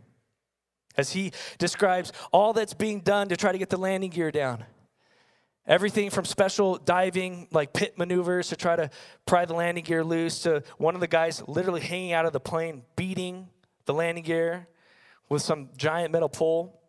as 0.97 1.13
he 1.13 1.33
describes 1.59 2.13
all 2.33 2.53
that's 2.53 2.75
being 2.75 3.01
done 3.01 3.29
to 3.29 3.37
try 3.37 3.53
to 3.53 3.59
get 3.59 3.71
the 3.71 3.77
landing 3.77 4.11
gear 4.11 4.31
down. 4.31 4.65
Everything 5.67 6.11
from 6.11 6.27
special 6.27 6.77
diving, 6.77 7.49
like 7.51 7.73
pit 7.73 7.97
maneuvers 7.97 8.49
to 8.51 8.57
try 8.57 8.77
to 8.77 8.91
pry 9.25 9.47
the 9.47 9.55
landing 9.55 9.83
gear 9.83 10.05
loose, 10.05 10.43
to 10.43 10.63
one 10.77 10.95
of 10.95 11.01
the 11.01 11.07
guys 11.07 11.43
literally 11.49 11.81
hanging 11.81 12.13
out 12.13 12.27
of 12.27 12.35
the 12.35 12.41
plane, 12.41 12.83
beating 12.97 13.49
the 13.87 13.95
landing 13.95 14.25
gear 14.25 14.69
with 15.29 15.43
some 15.43 15.71
giant 15.77 16.13
metal 16.13 16.29
pole 16.29 16.81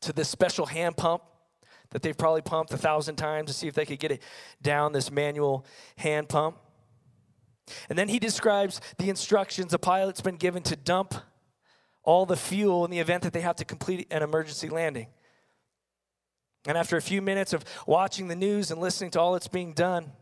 to 0.00 0.12
this 0.12 0.28
special 0.28 0.66
hand 0.66 0.96
pump 0.96 1.22
that 1.90 2.02
they've 2.02 2.16
probably 2.16 2.42
pumped 2.42 2.72
a 2.72 2.78
thousand 2.78 3.16
times 3.16 3.48
to 3.48 3.54
see 3.54 3.68
if 3.68 3.74
they 3.74 3.86
could 3.86 3.98
get 3.98 4.10
it 4.12 4.22
down 4.62 4.92
this 4.92 5.10
manual 5.10 5.64
hand 5.96 6.28
pump. 6.28 6.56
And 7.88 7.98
then 7.98 8.08
he 8.08 8.18
describes 8.18 8.80
the 8.98 9.10
instructions 9.10 9.72
the 9.72 9.78
pilot's 9.78 10.20
been 10.20 10.36
given 10.36 10.62
to 10.64 10.76
dump 10.76 11.14
all 12.02 12.26
the 12.26 12.36
fuel 12.36 12.84
in 12.84 12.90
the 12.90 13.00
event 13.00 13.22
that 13.24 13.32
they 13.32 13.40
have 13.40 13.56
to 13.56 13.64
complete 13.64 14.06
an 14.10 14.22
emergency 14.22 14.68
landing. 14.68 15.08
And 16.66 16.76
after 16.76 16.96
a 16.96 17.02
few 17.02 17.22
minutes 17.22 17.52
of 17.52 17.64
watching 17.86 18.28
the 18.28 18.36
news 18.36 18.70
and 18.70 18.80
listening 18.80 19.10
to 19.12 19.20
all 19.20 19.32
that's 19.32 19.48
being 19.48 19.72
done 19.72 20.12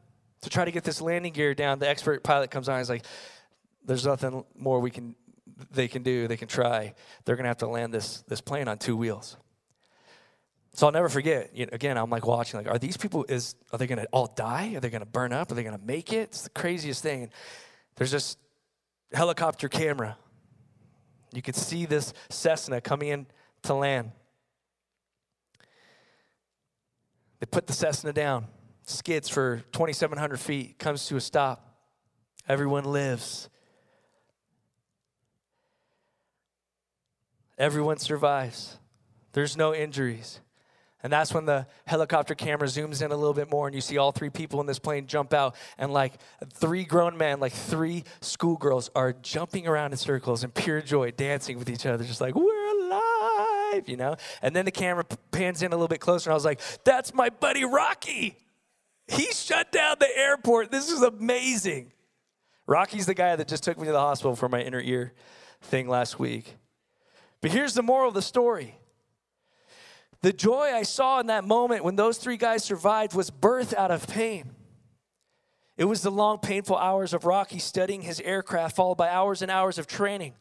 to 0.43 0.51
try 0.51 0.65
to 0.65 0.71
get 0.71 0.85
this 0.85 1.01
landing 1.01 1.33
gear 1.33 1.55
down, 1.55 1.79
the 1.79 1.89
expert 1.89 2.23
pilot 2.23 2.51
comes 2.51 2.69
on 2.69 2.77
and 2.77 2.83
is 2.83 2.91
like, 2.91 3.05
There's 3.85 4.07
nothing 4.07 4.45
more 4.55 4.81
we 4.81 4.91
can 4.91 5.15
they 5.71 5.89
can 5.89 6.03
do, 6.03 6.29
they 6.29 6.37
can 6.37 6.49
try. 6.49 6.95
They're 7.25 7.37
going 7.37 7.45
to 7.45 7.49
have 7.49 7.59
to 7.59 7.69
land 7.69 7.93
this, 7.93 8.23
this 8.29 8.41
plane 8.41 8.69
on 8.69 8.79
two 8.79 8.97
wheels. 8.97 9.37
So 10.73 10.87
I'll 10.87 10.93
never 10.93 11.09
forget. 11.09 11.51
You 11.55 11.67
know, 11.67 11.71
again, 11.73 11.97
I'm 11.97 12.11
like 12.11 12.27
watching, 12.27 12.59
like, 12.59 12.69
are 12.69 12.79
these 12.79 12.97
people, 12.97 13.25
is, 13.29 13.55
are 13.73 13.79
they 13.79 13.87
to 13.87 14.09
all 14.13 14.27
die? 14.27 14.75
Are 14.75 14.81
they 14.81 14.91
to 14.91 15.07
burn 15.07 15.33
up? 15.33 15.53
Are 15.53 15.55
they 15.55 15.63
to 15.63 15.85
make 15.85 16.13
it? 16.13 16.31
It's 16.31 16.43
the 16.43 16.51
craziest 16.51 17.03
thing. 17.03 17.31
There's 17.97 18.11
this 18.11 18.37
helicopter 19.13 19.69
camera. 19.69 20.17
You 21.33 21.43
could 21.43 21.55
see 21.55 21.87
this 21.87 22.13
Cessna 22.29 22.81
coming 22.81 23.09
in 23.09 23.27
to 23.63 23.75
land. 23.75 24.11
They 27.39 27.47
put 27.47 27.67
the 27.67 27.73
Cessna 27.73 28.13
down, 28.13 28.47
skids 28.85 29.29
for 29.29 29.63
2,700 29.73 30.41
feet, 30.41 30.79
comes 30.79 31.07
to 31.07 31.17
a 31.17 31.21
stop. 31.21 31.77
Everyone 32.49 32.85
lives. 32.85 33.49
Everyone 37.59 37.99
survives. 37.99 38.79
There's 39.33 39.57
no 39.57 39.75
injuries. 39.75 40.41
And 41.05 41.13
that's 41.13 41.35
when 41.35 41.45
the 41.45 41.67
helicopter 41.87 42.35
camera 42.35 42.67
zooms 42.67 43.03
in 43.03 43.13
a 43.13 43.17
little 43.17 43.35
bit 43.35 43.51
more 43.51 43.67
and 43.67 43.75
you 43.75 43.83
see 43.83 43.99
all 43.99 44.11
three 44.11 44.31
people 44.31 44.61
in 44.63 44.67
this 44.67 44.79
plane 44.79 45.07
jump 45.07 45.35
out. 45.35 45.55
And 45.77 45.93
like 45.93 46.15
three 46.55 46.85
grown 46.85 47.19
men, 47.19 47.41
like 47.41 47.53
three 47.53 48.05
schoolgirls, 48.23 48.91
are 48.95 49.13
jumping 49.13 49.67
around 49.67 49.93
in 49.93 49.99
circles 49.99 50.45
in 50.45 50.51
pure 50.51 50.81
joy, 50.81 51.11
dancing 51.11 51.59
with 51.59 51.69
each 51.69 51.85
other, 51.85 52.05
just 52.05 52.23
like, 52.23 52.35
we're 52.35 52.87
alive, 52.87 53.87
you 53.87 53.99
know? 53.99 54.17
And 54.41 54.57
then 54.57 54.65
the 54.65 54.71
camera 54.71 55.05
pans 55.31 55.63
in 55.63 55.73
a 55.73 55.77
little 55.77 55.89
bit 55.89 56.01
closer 56.01 56.31
and 56.31 56.33
I 56.33 56.37
was 56.37 56.45
like, 56.47 56.61
that's 56.85 57.13
my 57.13 57.29
buddy 57.29 57.67
Rocky. 57.67 58.39
He 59.07 59.27
shut 59.33 59.71
down 59.71 59.97
the 60.01 60.17
airport. 60.17 60.71
This 60.71 60.91
is 60.91 61.03
amazing. 61.03 61.93
Rocky's 62.67 63.05
the 63.05 63.15
guy 63.15 63.37
that 63.37 63.47
just 63.47 63.63
took 63.63 63.79
me 63.79 63.85
to 63.85 63.93
the 63.93 64.01
hospital 64.01 64.35
for 64.37 64.49
my 64.49 64.63
inner 64.63 64.81
ear 64.81 65.13
thing 65.61 65.87
last 65.87 66.19
week. 66.19 66.57
But 67.45 67.53
here's 67.53 67.75
the 67.75 67.83
moral 67.83 68.09
of 68.09 68.15
the 68.15 68.23
story 68.23 68.75
the 70.23 70.33
joy 70.33 70.71
I 70.73 70.83
saw 70.83 71.21
in 71.21 71.27
that 71.27 71.45
moment 71.45 71.85
when 71.85 71.95
those 71.95 72.17
three 72.17 72.39
guys 72.39 72.65
survived 72.65 73.15
was 73.15 73.29
birth 73.29 73.75
out 73.75 73.91
of 73.91 74.07
pain. 74.07 74.55
It 75.77 75.85
was 75.85 76.01
the 76.01 76.11
long, 76.11 76.39
painful 76.39 76.79
hours 76.79 77.13
of 77.13 77.27
Rocky 77.27 77.59
studying 77.59 78.01
his 78.01 78.19
aircraft, 78.21 78.77
followed 78.77 78.95
by 78.95 79.11
hours 79.11 79.43
and 79.43 79.51
hours 79.51 79.77
of 79.77 79.87
training. 79.87 80.33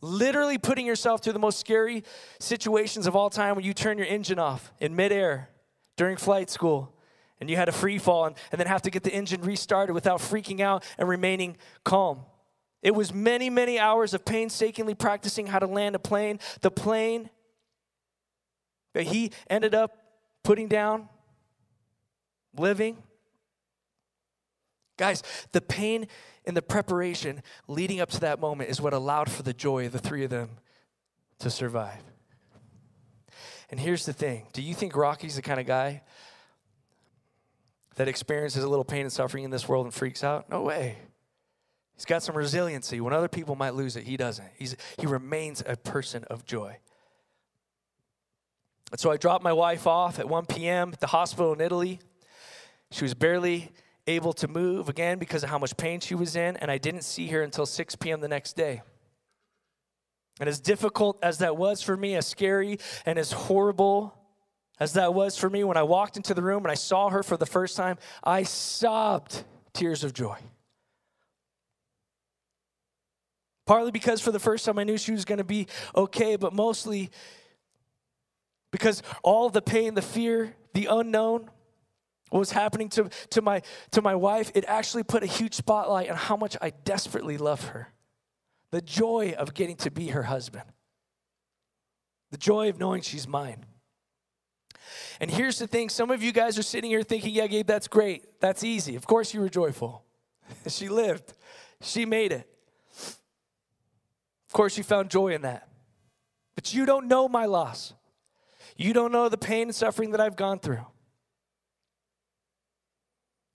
Literally 0.00 0.56
putting 0.56 0.86
yourself 0.86 1.24
through 1.24 1.32
the 1.32 1.40
most 1.40 1.58
scary 1.58 2.04
situations 2.38 3.08
of 3.08 3.16
all 3.16 3.30
time 3.30 3.56
when 3.56 3.64
you 3.64 3.74
turn 3.74 3.98
your 3.98 4.06
engine 4.06 4.38
off 4.38 4.72
in 4.78 4.94
midair 4.94 5.50
during 5.96 6.16
flight 6.16 6.50
school 6.50 6.94
and 7.40 7.50
you 7.50 7.56
had 7.56 7.68
a 7.68 7.72
free 7.72 7.98
fall 7.98 8.26
and, 8.26 8.36
and 8.52 8.60
then 8.60 8.68
have 8.68 8.82
to 8.82 8.90
get 8.90 9.02
the 9.02 9.12
engine 9.12 9.40
restarted 9.42 9.92
without 9.92 10.20
freaking 10.20 10.60
out 10.60 10.84
and 10.98 11.08
remaining 11.08 11.56
calm. 11.82 12.20
It 12.84 12.94
was 12.94 13.14
many, 13.14 13.48
many 13.48 13.78
hours 13.78 14.12
of 14.12 14.26
painstakingly 14.26 14.94
practicing 14.94 15.46
how 15.46 15.58
to 15.58 15.66
land 15.66 15.96
a 15.96 15.98
plane. 15.98 16.38
The 16.60 16.70
plane 16.70 17.30
that 18.92 19.04
he 19.04 19.32
ended 19.48 19.74
up 19.74 19.96
putting 20.44 20.68
down, 20.68 21.08
living. 22.56 22.98
Guys, 24.98 25.22
the 25.52 25.62
pain 25.62 26.06
and 26.44 26.54
the 26.54 26.62
preparation 26.62 27.42
leading 27.66 28.00
up 28.00 28.10
to 28.10 28.20
that 28.20 28.38
moment 28.38 28.68
is 28.68 28.82
what 28.82 28.92
allowed 28.92 29.30
for 29.30 29.42
the 29.42 29.54
joy 29.54 29.86
of 29.86 29.92
the 29.92 29.98
three 29.98 30.22
of 30.22 30.30
them 30.30 30.50
to 31.38 31.48
survive. 31.48 32.02
And 33.70 33.80
here's 33.80 34.04
the 34.04 34.12
thing 34.12 34.46
do 34.52 34.60
you 34.60 34.74
think 34.74 34.94
Rocky's 34.94 35.36
the 35.36 35.42
kind 35.42 35.58
of 35.58 35.66
guy 35.66 36.02
that 37.96 38.08
experiences 38.08 38.62
a 38.62 38.68
little 38.68 38.84
pain 38.84 39.02
and 39.02 39.12
suffering 39.12 39.42
in 39.42 39.50
this 39.50 39.66
world 39.66 39.86
and 39.86 39.94
freaks 39.94 40.22
out? 40.22 40.50
No 40.50 40.60
way. 40.60 40.98
He's 41.96 42.04
got 42.04 42.22
some 42.22 42.36
resiliency. 42.36 43.00
When 43.00 43.12
other 43.12 43.28
people 43.28 43.54
might 43.54 43.74
lose 43.74 43.96
it, 43.96 44.04
he 44.04 44.16
doesn't. 44.16 44.48
He's, 44.56 44.76
he 44.98 45.06
remains 45.06 45.62
a 45.66 45.76
person 45.76 46.24
of 46.24 46.44
joy. 46.44 46.78
And 48.90 49.00
so 49.00 49.10
I 49.10 49.16
dropped 49.16 49.44
my 49.44 49.52
wife 49.52 49.86
off 49.86 50.18
at 50.18 50.28
1 50.28 50.46
p.m. 50.46 50.90
at 50.92 51.00
the 51.00 51.06
hospital 51.08 51.52
in 51.52 51.60
Italy. 51.60 52.00
She 52.90 53.04
was 53.04 53.14
barely 53.14 53.72
able 54.06 54.32
to 54.34 54.48
move 54.48 54.88
again 54.88 55.18
because 55.18 55.42
of 55.42 55.50
how 55.50 55.58
much 55.58 55.76
pain 55.76 56.00
she 56.00 56.14
was 56.14 56.36
in, 56.36 56.56
and 56.58 56.70
I 56.70 56.78
didn't 56.78 57.02
see 57.02 57.28
her 57.28 57.42
until 57.42 57.66
6 57.66 57.96
p.m. 57.96 58.20
the 58.20 58.28
next 58.28 58.54
day. 58.54 58.82
And 60.40 60.48
as 60.48 60.60
difficult 60.60 61.18
as 61.22 61.38
that 61.38 61.56
was 61.56 61.80
for 61.80 61.96
me, 61.96 62.16
as 62.16 62.26
scary 62.26 62.78
and 63.06 63.18
as 63.18 63.32
horrible 63.32 64.14
as 64.80 64.94
that 64.94 65.14
was 65.14 65.38
for 65.38 65.48
me, 65.48 65.62
when 65.62 65.76
I 65.76 65.84
walked 65.84 66.16
into 66.16 66.34
the 66.34 66.42
room 66.42 66.64
and 66.64 66.72
I 66.72 66.74
saw 66.74 67.08
her 67.08 67.22
for 67.22 67.36
the 67.36 67.46
first 67.46 67.76
time, 67.76 67.98
I 68.22 68.42
sobbed 68.42 69.44
tears 69.72 70.02
of 70.02 70.12
joy. 70.12 70.36
Partly 73.66 73.90
because 73.90 74.20
for 74.20 74.30
the 74.30 74.38
first 74.38 74.64
time 74.64 74.78
I 74.78 74.84
knew 74.84 74.98
she 74.98 75.12
was 75.12 75.24
going 75.24 75.38
to 75.38 75.44
be 75.44 75.66
okay, 75.96 76.36
but 76.36 76.52
mostly 76.52 77.10
because 78.70 79.02
all 79.22 79.48
the 79.48 79.62
pain, 79.62 79.94
the 79.94 80.02
fear, 80.02 80.54
the 80.72 80.86
unknown, 80.86 81.48
what 82.30 82.40
was 82.40 82.50
happening 82.50 82.88
to, 82.90 83.08
to, 83.30 83.40
my, 83.40 83.62
to 83.92 84.02
my 84.02 84.16
wife, 84.16 84.50
it 84.54 84.64
actually 84.66 85.04
put 85.04 85.22
a 85.22 85.26
huge 85.26 85.54
spotlight 85.54 86.10
on 86.10 86.16
how 86.16 86.36
much 86.36 86.56
I 86.60 86.70
desperately 86.84 87.38
love 87.38 87.68
her. 87.68 87.92
The 88.72 88.80
joy 88.80 89.34
of 89.38 89.54
getting 89.54 89.76
to 89.76 89.90
be 89.92 90.08
her 90.08 90.24
husband, 90.24 90.64
the 92.32 92.38
joy 92.38 92.68
of 92.68 92.80
knowing 92.80 93.02
she's 93.02 93.28
mine. 93.28 93.64
And 95.20 95.30
here's 95.30 95.58
the 95.58 95.68
thing 95.68 95.88
some 95.88 96.10
of 96.10 96.22
you 96.22 96.32
guys 96.32 96.58
are 96.58 96.64
sitting 96.64 96.90
here 96.90 97.04
thinking, 97.04 97.32
yeah, 97.32 97.46
Gabe, 97.46 97.66
that's 97.66 97.86
great. 97.86 98.40
That's 98.40 98.64
easy. 98.64 98.96
Of 98.96 99.06
course 99.06 99.32
you 99.32 99.40
were 99.40 99.48
joyful. 99.48 100.04
she 100.66 100.88
lived, 100.88 101.32
she 101.80 102.04
made 102.04 102.32
it. 102.32 102.50
Course, 104.54 104.78
you 104.78 104.84
found 104.84 105.10
joy 105.10 105.34
in 105.34 105.42
that. 105.42 105.68
But 106.54 106.72
you 106.72 106.86
don't 106.86 107.08
know 107.08 107.28
my 107.28 107.44
loss. 107.44 107.92
You 108.76 108.92
don't 108.92 109.10
know 109.10 109.28
the 109.28 109.36
pain 109.36 109.62
and 109.62 109.74
suffering 109.74 110.12
that 110.12 110.20
I've 110.20 110.36
gone 110.36 110.60
through. 110.60 110.86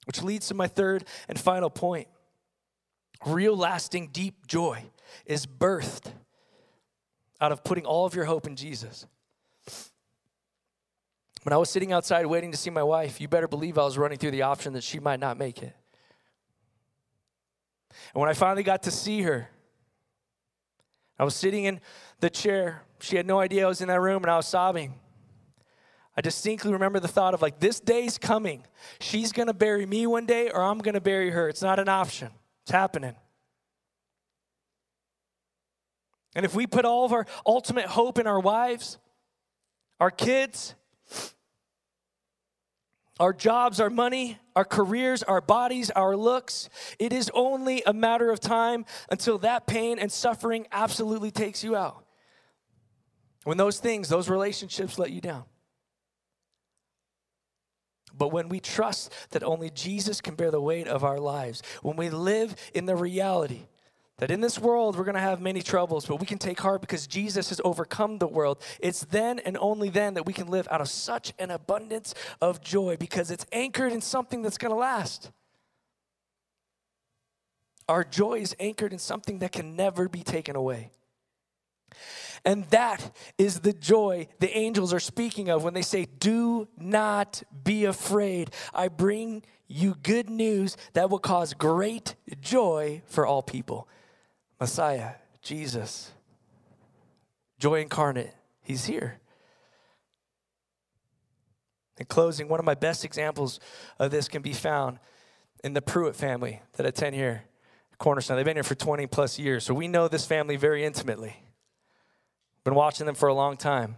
Which 0.04 0.22
leads 0.22 0.48
to 0.48 0.54
my 0.54 0.66
third 0.66 1.04
and 1.26 1.40
final 1.40 1.70
point. 1.70 2.06
Real, 3.24 3.56
lasting, 3.56 4.10
deep 4.12 4.46
joy 4.46 4.84
is 5.24 5.46
birthed 5.46 6.12
out 7.40 7.50
of 7.50 7.64
putting 7.64 7.86
all 7.86 8.04
of 8.04 8.14
your 8.14 8.26
hope 8.26 8.46
in 8.46 8.54
Jesus. 8.54 9.06
When 11.44 11.54
I 11.54 11.56
was 11.56 11.70
sitting 11.70 11.94
outside 11.94 12.26
waiting 12.26 12.50
to 12.52 12.58
see 12.58 12.68
my 12.68 12.82
wife, 12.82 13.22
you 13.22 13.26
better 13.28 13.48
believe 13.48 13.78
I 13.78 13.84
was 13.84 13.96
running 13.96 14.18
through 14.18 14.32
the 14.32 14.42
option 14.42 14.74
that 14.74 14.84
she 14.84 15.00
might 15.00 15.20
not 15.20 15.38
make 15.38 15.62
it. 15.62 15.74
And 18.12 18.20
when 18.20 18.28
I 18.28 18.34
finally 18.34 18.62
got 18.62 18.82
to 18.82 18.90
see 18.90 19.22
her, 19.22 19.48
I 21.20 21.24
was 21.24 21.34
sitting 21.34 21.64
in 21.64 21.80
the 22.20 22.30
chair. 22.30 22.82
She 23.00 23.16
had 23.16 23.26
no 23.26 23.40
idea 23.40 23.66
I 23.66 23.68
was 23.68 23.82
in 23.82 23.88
that 23.88 24.00
room 24.00 24.22
and 24.22 24.30
I 24.30 24.38
was 24.38 24.46
sobbing. 24.46 24.94
I 26.16 26.22
distinctly 26.22 26.72
remember 26.72 26.98
the 26.98 27.08
thought 27.08 27.34
of 27.34 27.42
like, 27.42 27.60
this 27.60 27.78
day's 27.78 28.16
coming. 28.16 28.64
She's 29.00 29.30
going 29.30 29.48
to 29.48 29.52
bury 29.52 29.84
me 29.84 30.06
one 30.06 30.24
day 30.24 30.48
or 30.48 30.62
I'm 30.62 30.78
going 30.78 30.94
to 30.94 31.00
bury 31.00 31.28
her. 31.28 31.50
It's 31.50 31.60
not 31.60 31.78
an 31.78 31.90
option, 31.90 32.30
it's 32.62 32.70
happening. 32.70 33.16
And 36.34 36.46
if 36.46 36.54
we 36.54 36.66
put 36.66 36.86
all 36.86 37.04
of 37.04 37.12
our 37.12 37.26
ultimate 37.44 37.84
hope 37.84 38.18
in 38.18 38.26
our 38.26 38.40
wives, 38.40 38.96
our 39.98 40.10
kids, 40.10 40.74
our 43.20 43.34
jobs, 43.34 43.80
our 43.80 43.90
money, 43.90 44.38
our 44.56 44.64
careers, 44.64 45.22
our 45.22 45.42
bodies, 45.42 45.90
our 45.90 46.16
looks, 46.16 46.70
it 46.98 47.12
is 47.12 47.30
only 47.34 47.82
a 47.84 47.92
matter 47.92 48.30
of 48.30 48.40
time 48.40 48.86
until 49.10 49.38
that 49.38 49.66
pain 49.66 49.98
and 49.98 50.10
suffering 50.10 50.66
absolutely 50.72 51.30
takes 51.30 51.62
you 51.62 51.76
out. 51.76 52.04
When 53.44 53.58
those 53.58 53.78
things, 53.78 54.08
those 54.08 54.28
relationships 54.28 54.98
let 54.98 55.10
you 55.10 55.20
down. 55.20 55.44
But 58.16 58.32
when 58.32 58.48
we 58.48 58.58
trust 58.58 59.12
that 59.30 59.42
only 59.42 59.70
Jesus 59.70 60.20
can 60.20 60.34
bear 60.34 60.50
the 60.50 60.60
weight 60.60 60.88
of 60.88 61.04
our 61.04 61.18
lives, 61.18 61.62
when 61.82 61.96
we 61.96 62.10
live 62.10 62.56
in 62.74 62.86
the 62.86 62.96
reality 62.96 63.66
that 64.20 64.30
in 64.30 64.40
this 64.40 64.58
world 64.58 64.96
we're 64.96 65.04
going 65.04 65.14
to 65.14 65.20
have 65.20 65.40
many 65.40 65.62
troubles, 65.62 66.06
but 66.06 66.20
we 66.20 66.26
can 66.26 66.38
take 66.38 66.60
heart 66.60 66.82
because 66.82 67.06
Jesus 67.06 67.48
has 67.48 67.60
overcome 67.64 68.18
the 68.18 68.28
world. 68.28 68.62
It's 68.78 69.04
then 69.06 69.38
and 69.40 69.56
only 69.58 69.88
then 69.88 70.14
that 70.14 70.26
we 70.26 70.32
can 70.32 70.46
live 70.46 70.68
out 70.70 70.80
of 70.80 70.88
such 70.88 71.32
an 71.38 71.50
abundance 71.50 72.14
of 72.40 72.60
joy 72.60 72.96
because 72.98 73.30
it's 73.30 73.46
anchored 73.50 73.92
in 73.92 74.00
something 74.00 74.42
that's 74.42 74.58
going 74.58 74.72
to 74.72 74.78
last. 74.78 75.30
Our 77.88 78.04
joy 78.04 78.40
is 78.40 78.54
anchored 78.60 78.92
in 78.92 78.98
something 78.98 79.40
that 79.40 79.52
can 79.52 79.74
never 79.74 80.08
be 80.08 80.22
taken 80.22 80.54
away. 80.54 80.92
And 82.44 82.64
that 82.66 83.14
is 83.36 83.60
the 83.60 83.72
joy 83.72 84.28
the 84.38 84.56
angels 84.56 84.94
are 84.94 85.00
speaking 85.00 85.48
of 85.48 85.64
when 85.64 85.74
they 85.74 85.82
say, 85.82 86.06
Do 86.18 86.68
not 86.78 87.42
be 87.64 87.86
afraid. 87.86 88.50
I 88.72 88.88
bring 88.88 89.42
you 89.66 89.96
good 90.02 90.28
news 90.28 90.76
that 90.92 91.10
will 91.10 91.18
cause 91.18 91.54
great 91.54 92.16
joy 92.40 93.02
for 93.06 93.26
all 93.26 93.42
people. 93.42 93.88
Messiah, 94.60 95.12
Jesus, 95.40 96.12
joy 97.58 97.80
incarnate, 97.80 98.34
he's 98.62 98.84
here. 98.84 99.18
In 101.98 102.06
closing, 102.06 102.48
one 102.48 102.60
of 102.60 102.66
my 102.66 102.74
best 102.74 103.04
examples 103.04 103.58
of 103.98 104.10
this 104.10 104.28
can 104.28 104.42
be 104.42 104.52
found 104.52 104.98
in 105.64 105.72
the 105.72 105.82
Pruitt 105.82 106.14
family 106.14 106.60
that 106.74 106.86
attend 106.86 107.14
here, 107.14 107.44
Cornerstone. 107.98 108.36
They've 108.36 108.44
been 108.44 108.56
here 108.56 108.62
for 108.62 108.74
20 108.74 109.06
plus 109.06 109.38
years, 109.38 109.64
so 109.64 109.74
we 109.74 109.88
know 109.88 110.08
this 110.08 110.26
family 110.26 110.56
very 110.56 110.84
intimately. 110.84 111.36
Been 112.64 112.74
watching 112.74 113.06
them 113.06 113.14
for 113.14 113.28
a 113.28 113.34
long 113.34 113.56
time. 113.56 113.96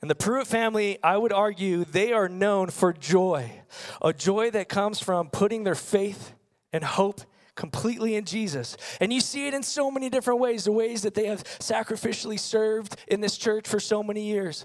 And 0.00 0.10
the 0.10 0.14
Pruitt 0.14 0.46
family, 0.46 0.98
I 1.02 1.18
would 1.18 1.32
argue, 1.32 1.84
they 1.84 2.12
are 2.12 2.28
known 2.28 2.70
for 2.70 2.92
joy, 2.92 3.62
a 4.00 4.14
joy 4.14 4.50
that 4.50 4.68
comes 4.68 5.00
from 5.00 5.28
putting 5.28 5.64
their 5.64 5.74
faith 5.74 6.32
and 6.72 6.82
hope 6.82 7.22
completely 7.60 8.16
in 8.16 8.24
Jesus. 8.24 8.74
And 9.02 9.12
you 9.12 9.20
see 9.20 9.46
it 9.46 9.52
in 9.52 9.62
so 9.62 9.90
many 9.90 10.08
different 10.08 10.40
ways 10.40 10.64
the 10.64 10.72
ways 10.72 11.02
that 11.02 11.12
they 11.12 11.26
have 11.26 11.44
sacrificially 11.44 12.38
served 12.38 12.96
in 13.06 13.20
this 13.20 13.36
church 13.36 13.68
for 13.68 13.78
so 13.78 14.02
many 14.02 14.24
years, 14.24 14.64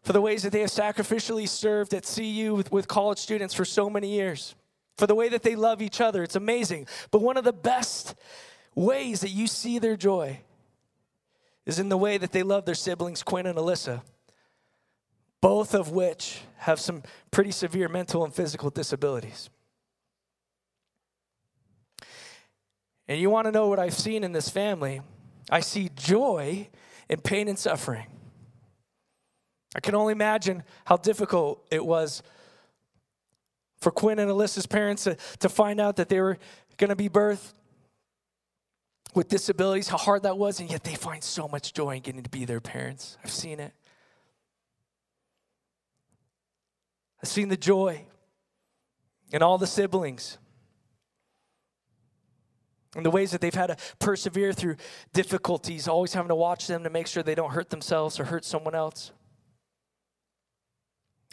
for 0.00 0.14
the 0.14 0.22
ways 0.22 0.42
that 0.42 0.50
they 0.50 0.60
have 0.60 0.70
sacrificially 0.70 1.46
served 1.46 1.92
at 1.92 2.04
CU 2.04 2.54
with, 2.54 2.72
with 2.72 2.88
college 2.88 3.18
students 3.18 3.52
for 3.52 3.66
so 3.66 3.90
many 3.90 4.08
years, 4.08 4.54
for 4.96 5.06
the 5.06 5.14
way 5.14 5.28
that 5.28 5.42
they 5.42 5.54
love 5.54 5.82
each 5.82 6.00
other. 6.00 6.22
It's 6.22 6.34
amazing. 6.34 6.86
But 7.10 7.20
one 7.20 7.36
of 7.36 7.44
the 7.44 7.52
best 7.52 8.14
ways 8.74 9.20
that 9.20 9.30
you 9.30 9.46
see 9.46 9.78
their 9.78 9.96
joy 9.96 10.40
is 11.66 11.78
in 11.78 11.90
the 11.90 11.98
way 11.98 12.16
that 12.16 12.32
they 12.32 12.42
love 12.42 12.64
their 12.64 12.74
siblings, 12.74 13.22
Quinn 13.22 13.44
and 13.44 13.58
Alyssa, 13.58 14.00
both 15.42 15.74
of 15.74 15.90
which 15.90 16.40
have 16.56 16.80
some 16.80 17.02
pretty 17.30 17.50
severe 17.50 17.90
mental 17.90 18.24
and 18.24 18.34
physical 18.34 18.70
disabilities. 18.70 19.50
And 23.08 23.20
you 23.20 23.30
want 23.30 23.46
to 23.46 23.52
know 23.52 23.68
what 23.68 23.78
I've 23.78 23.94
seen 23.94 24.24
in 24.24 24.32
this 24.32 24.48
family? 24.48 25.02
I 25.50 25.60
see 25.60 25.90
joy 25.94 26.68
in 27.08 27.20
pain 27.20 27.48
and 27.48 27.58
suffering. 27.58 28.06
I 29.76 29.80
can 29.80 29.94
only 29.94 30.12
imagine 30.12 30.62
how 30.84 30.96
difficult 30.96 31.66
it 31.70 31.84
was 31.84 32.22
for 33.78 33.90
Quinn 33.90 34.18
and 34.18 34.30
Alyssa's 34.30 34.66
parents 34.66 35.04
to, 35.04 35.16
to 35.40 35.48
find 35.48 35.80
out 35.80 35.96
that 35.96 36.08
they 36.08 36.20
were 36.20 36.38
going 36.78 36.88
to 36.88 36.96
be 36.96 37.08
birthed 37.08 37.52
with 39.14 39.28
disabilities, 39.28 39.88
how 39.88 39.98
hard 39.98 40.22
that 40.22 40.38
was, 40.38 40.58
and 40.60 40.70
yet 40.70 40.82
they 40.82 40.94
find 40.94 41.22
so 41.22 41.46
much 41.46 41.72
joy 41.72 41.96
in 41.96 42.02
getting 42.02 42.22
to 42.22 42.30
be 42.30 42.44
their 42.44 42.60
parents. 42.60 43.16
I've 43.22 43.30
seen 43.30 43.60
it. 43.60 43.72
I've 47.22 47.28
seen 47.28 47.48
the 47.48 47.56
joy 47.56 48.06
in 49.32 49.42
all 49.42 49.58
the 49.58 49.66
siblings 49.66 50.38
and 52.96 53.04
the 53.04 53.10
ways 53.10 53.32
that 53.32 53.40
they've 53.40 53.54
had 53.54 53.68
to 53.68 53.76
persevere 53.98 54.52
through 54.52 54.76
difficulties, 55.12 55.88
always 55.88 56.14
having 56.14 56.28
to 56.28 56.34
watch 56.34 56.66
them 56.66 56.84
to 56.84 56.90
make 56.90 57.06
sure 57.06 57.22
they 57.22 57.34
don't 57.34 57.52
hurt 57.52 57.70
themselves 57.70 58.20
or 58.20 58.24
hurt 58.24 58.44
someone 58.44 58.74
else. 58.74 59.12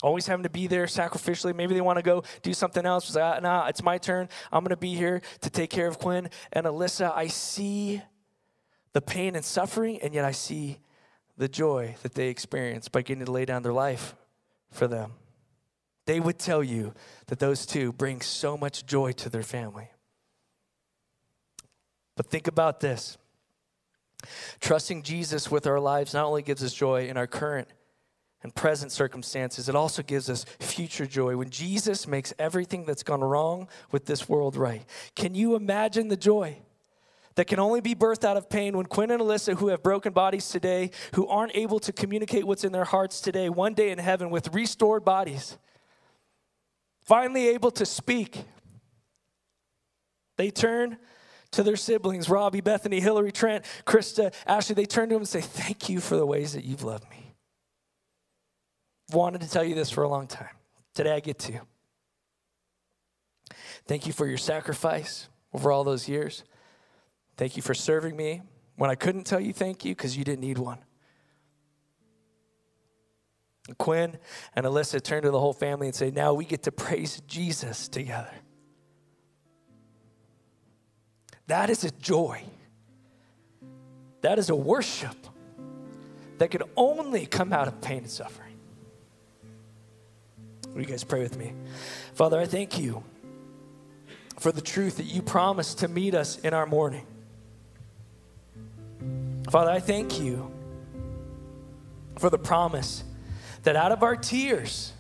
Always 0.04 0.26
having 0.26 0.44
to 0.44 0.50
be 0.50 0.66
there 0.66 0.86
sacrificially. 0.86 1.56
Maybe 1.56 1.76
they 1.76 1.82
want 1.82 1.98
to 1.98 2.04
go 2.04 2.24
do 2.42 2.54
something 2.54 2.86
else. 2.86 3.06
It's 3.06 3.16
like, 3.16 3.38
ah, 3.38 3.40
nah, 3.40 3.68
it's 3.68 3.84
my 3.84 4.00
turn. 4.00 4.30
I'm 4.52 4.64
going 4.64 4.72
to 4.72 4.78
be 4.78 4.96
here 4.96 5.22
to 5.42 5.50
take 5.52 5.70
care 5.70 5.88
of 5.88 6.00
Quinn 6.00 6.30
and 6.52 6.66
Alyssa. 6.66 7.16
I 7.16 7.28
see 7.28 8.02
the 8.94 9.02
pain 9.02 9.36
and 9.36 9.46
suffering, 9.46 10.02
and 10.02 10.14
yet 10.16 10.26
I 10.26 10.32
see 10.32 10.80
the 11.38 11.48
joy 11.48 11.96
that 12.02 12.16
they 12.16 12.30
experience 12.30 12.88
by 12.88 13.04
getting 13.04 13.26
to 13.26 13.32
lay 13.32 13.46
down 13.46 13.62
their 13.62 13.74
life 13.74 14.16
for 14.72 14.88
them. 14.88 15.14
They 16.08 16.20
would 16.20 16.40
tell 16.40 16.64
you 16.64 16.94
that 17.28 17.38
those 17.38 17.68
two 17.68 17.94
bring 17.94 18.22
so 18.22 18.58
much 18.58 18.88
joy 18.88 19.12
to 19.14 19.30
their 19.30 19.44
family. 19.44 19.92
But 22.16 22.28
think 22.28 22.48
about 22.48 22.80
this 22.80 23.18
trusting 24.60 25.02
Jesus 25.02 25.50
with 25.50 25.66
our 25.66 25.80
lives 25.80 26.14
not 26.14 26.26
only 26.26 26.44
gives 26.44 26.64
us 26.64 26.74
joy 26.74 27.08
in 27.08 27.18
our 27.18 27.28
current 27.28 27.68
and 28.44 28.54
present 28.54 28.92
circumstances, 28.92 29.68
it 29.68 29.76
also 29.76 30.04
gives 30.04 30.30
us 30.30 30.46
future 30.60 31.06
joy 31.06 31.36
when 31.36 31.50
Jesus 31.50 32.08
makes 32.08 32.34
everything 32.38 32.86
that's 32.86 33.04
gone 33.04 33.22
wrong 33.22 33.68
with 33.92 34.06
this 34.06 34.30
world 34.30 34.56
right. 34.56 34.84
Can 35.16 35.34
you 35.36 35.56
imagine 35.56 36.08
the 36.08 36.18
joy? 36.18 36.58
that 37.36 37.48
can 37.48 37.60
only 37.60 37.82
be 37.82 37.96
birthed 37.96 38.24
out 38.24 38.38
of 38.38 38.50
pain 38.50 38.76
when 38.76 38.86
Quinn 38.86 39.12
and 39.12 39.22
Alyssa, 39.22 39.58
who 39.58 39.70
have 39.70 39.82
broken 39.82 40.12
bodies 40.14 40.50
today, 40.50 40.92
who 41.14 41.28
aren't 41.28 41.56
able 41.56 41.80
to 41.80 41.94
communicate 41.94 42.46
what's 42.46 42.64
in 42.64 42.72
their 42.72 42.86
hearts 42.86 43.22
today, 43.22 43.50
one 43.50 43.74
day 43.74 43.90
in 43.90 43.98
heaven 43.98 44.30
with 44.30 44.54
restored 44.54 45.06
bodies, 45.06 45.58
finally 47.04 47.48
able 47.50 47.72
to 47.72 47.86
speak, 47.86 48.44
they 50.38 50.52
turn 50.52 50.98
to 51.52 51.64
their 51.64 51.76
siblings, 51.76 52.30
Robbie, 52.30 52.62
Bethany, 52.62 53.00
Hillary, 53.00 53.32
Trent, 53.32 53.66
Krista, 53.86 54.34
Ashley, 54.46 54.76
they 54.76 54.86
turn 54.86 55.10
to 55.10 55.16
them 55.16 55.22
and 55.22 55.28
say, 55.28 55.42
Thank 55.42 55.90
you 55.90 56.00
for 56.00 56.16
the 56.16 56.26
ways 56.26 56.54
that 56.54 56.64
you've 56.64 56.84
loved 56.84 57.10
me. 57.10 57.36
Wanted 59.12 59.42
to 59.42 59.50
tell 59.50 59.64
you 59.64 59.76
this 59.76 59.90
for 59.90 60.04
a 60.04 60.10
long 60.10 60.28
time. 60.28 60.56
Today 60.94 61.14
I 61.14 61.20
get 61.20 61.40
to. 61.40 61.62
Thank 63.86 64.08
you 64.08 64.14
for 64.14 64.26
your 64.26 64.38
sacrifice 64.38 65.28
over 65.54 65.72
all 65.72 65.84
those 65.84 66.08
years. 66.08 66.44
Thank 67.38 67.58
you 67.58 67.62
for 67.62 67.74
serving 67.74 68.16
me 68.16 68.42
when 68.76 68.90
I 68.90 68.96
couldn't 68.96 69.26
tell 69.26 69.40
you 69.40 69.54
thank 69.54 69.84
you 69.84 69.94
because 69.94 70.18
you 70.18 70.24
didn't 70.24 70.42
need 70.42 70.58
one. 70.58 70.80
And 73.68 73.78
Quinn 73.78 74.18
and 74.56 74.66
Alyssa 74.66 75.02
turn 75.02 75.24
to 75.24 75.32
the 75.32 75.40
whole 75.40 75.54
family 75.54 75.88
and 75.88 75.96
say, 75.96 76.12
Now 76.12 76.34
we 76.34 76.46
get 76.46 76.64
to 76.64 76.72
praise 76.72 77.22
Jesus 77.28 77.88
together. 77.88 78.32
That 81.48 81.70
is 81.70 81.84
a 81.84 81.92
joy. 81.92 82.44
That 84.22 84.40
is 84.40 84.50
a 84.50 84.56
worship 84.56 85.16
that 86.38 86.50
could 86.52 86.64
only 86.76 87.26
come 87.26 87.54
out 87.54 87.68
of 87.68 87.82
pain 87.82 88.00
and 88.00 88.10
suffering. 88.10 88.56
Will 90.74 90.82
you 90.82 90.88
guys 90.88 91.04
pray 91.04 91.22
with 91.22 91.38
me? 91.38 91.54
Father, 92.14 92.40
I 92.40 92.46
thank 92.46 92.80
you 92.80 93.04
for 94.40 94.52
the 94.52 94.62
truth 94.62 94.98
that 94.98 95.06
you 95.06 95.22
promised 95.22 95.80
to 95.80 95.88
meet 95.88 96.16
us 96.16 96.40
in 96.40 96.54
our 96.54 96.66
mourning. 96.66 97.06
Father, 99.50 99.70
I 99.70 99.80
thank 99.80 100.20
you 100.20 100.52
for 102.18 102.30
the 102.30 102.40
promise 102.40 103.04
that 103.64 103.76
out 103.76 103.92
of 103.92 104.02
our 104.02 104.16
tears 104.16 104.94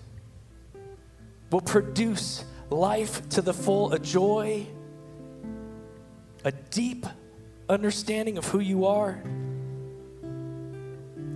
will 1.51 1.61
produce 1.61 2.43
life 2.69 3.27
to 3.29 3.41
the 3.41 3.53
full, 3.53 3.93
a 3.93 3.99
joy 3.99 4.67
a 6.43 6.51
deep 6.51 7.05
understanding 7.69 8.37
of 8.37 8.45
who 8.45 8.59
you 8.59 8.85
are. 8.85 9.21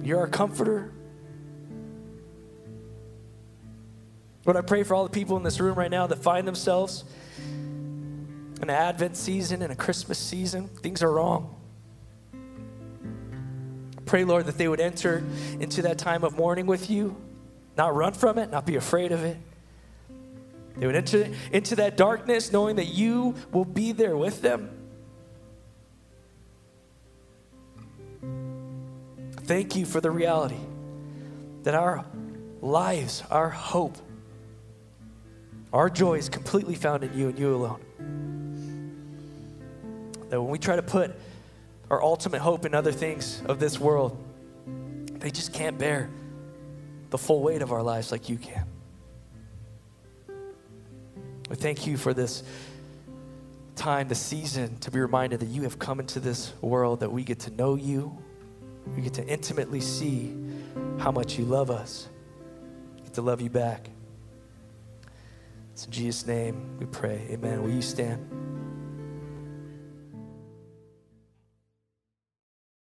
You're 0.03 0.19
our 0.19 0.27
comforter. 0.27 0.91
Lord, 4.45 4.57
I 4.57 4.61
pray 4.61 4.83
for 4.83 4.93
all 4.93 5.03
the 5.03 5.09
people 5.09 5.37
in 5.37 5.43
this 5.43 5.59
room 5.59 5.75
right 5.75 5.89
now 5.89 6.05
that 6.07 6.17
find 6.17 6.47
themselves 6.47 7.03
in 7.47 8.59
an 8.61 8.69
Advent 8.69 9.17
season 9.17 9.61
and 9.63 9.71
a 9.71 9.75
Christmas 9.75 10.19
season. 10.19 10.67
Things 10.67 11.01
are 11.01 11.11
wrong. 11.11 11.55
Pray, 14.05 14.23
Lord, 14.23 14.45
that 14.45 14.57
they 14.57 14.67
would 14.67 14.79
enter 14.79 15.23
into 15.59 15.81
that 15.83 15.97
time 15.97 16.23
of 16.23 16.37
mourning 16.37 16.67
with 16.67 16.91
you, 16.91 17.15
not 17.75 17.95
run 17.95 18.13
from 18.13 18.37
it, 18.37 18.51
not 18.51 18.65
be 18.65 18.75
afraid 18.75 19.11
of 19.11 19.23
it. 19.23 19.37
They 20.77 20.85
would 20.85 20.95
enter 20.95 21.29
into 21.51 21.77
that 21.77 21.97
darkness 21.97 22.51
knowing 22.51 22.75
that 22.75 22.87
you 22.87 23.35
will 23.51 23.65
be 23.65 23.93
there 23.93 24.15
with 24.15 24.43
them. 24.43 24.69
Thank 29.45 29.75
you 29.75 29.85
for 29.85 30.01
the 30.01 30.09
reality 30.09 30.57
that 31.63 31.75
our 31.75 32.03
lives, 32.61 33.21
our 33.29 33.51
hope, 33.51 33.95
our 35.71 35.87
joy 35.87 36.15
is 36.15 36.29
completely 36.29 36.73
found 36.73 37.03
in 37.03 37.15
you 37.15 37.29
and 37.29 37.37
you 37.37 37.53
alone. 37.53 37.79
That 40.29 40.41
when 40.41 40.49
we 40.49 40.57
try 40.57 40.75
to 40.75 40.81
put 40.81 41.15
our 41.91 42.01
ultimate 42.01 42.39
hope 42.39 42.65
in 42.65 42.73
other 42.73 42.91
things 42.91 43.43
of 43.45 43.59
this 43.59 43.79
world, 43.79 44.17
they 45.19 45.29
just 45.29 45.53
can't 45.53 45.77
bear 45.77 46.09
the 47.11 47.17
full 47.19 47.43
weight 47.43 47.61
of 47.61 47.71
our 47.71 47.83
lives 47.83 48.11
like 48.11 48.29
you 48.29 48.37
can. 48.37 48.65
We 51.51 51.55
thank 51.55 51.85
you 51.85 51.97
for 51.97 52.15
this 52.15 52.41
time, 53.75 54.07
the 54.07 54.15
season, 54.15 54.79
to 54.79 54.89
be 54.89 54.99
reminded 54.99 55.41
that 55.41 55.49
you 55.49 55.61
have 55.63 55.77
come 55.77 55.99
into 55.99 56.19
this 56.19 56.51
world, 56.61 57.01
that 57.01 57.11
we 57.11 57.23
get 57.23 57.41
to 57.41 57.51
know 57.51 57.75
you, 57.75 58.17
we 58.95 59.01
get 59.01 59.13
to 59.15 59.25
intimately 59.27 59.81
see 59.81 60.35
how 60.97 61.11
much 61.11 61.37
you 61.37 61.45
love 61.45 61.71
us. 61.71 62.07
We 62.95 63.03
get 63.03 63.13
to 63.13 63.21
love 63.21 63.41
you 63.41 63.49
back. 63.49 63.89
It's 65.73 65.85
in 65.85 65.91
Jesus' 65.91 66.25
name 66.25 66.77
we 66.79 66.85
pray. 66.85 67.27
Amen. 67.31 67.61
Will 67.63 67.71
you 67.71 67.81
stand? 67.81 68.25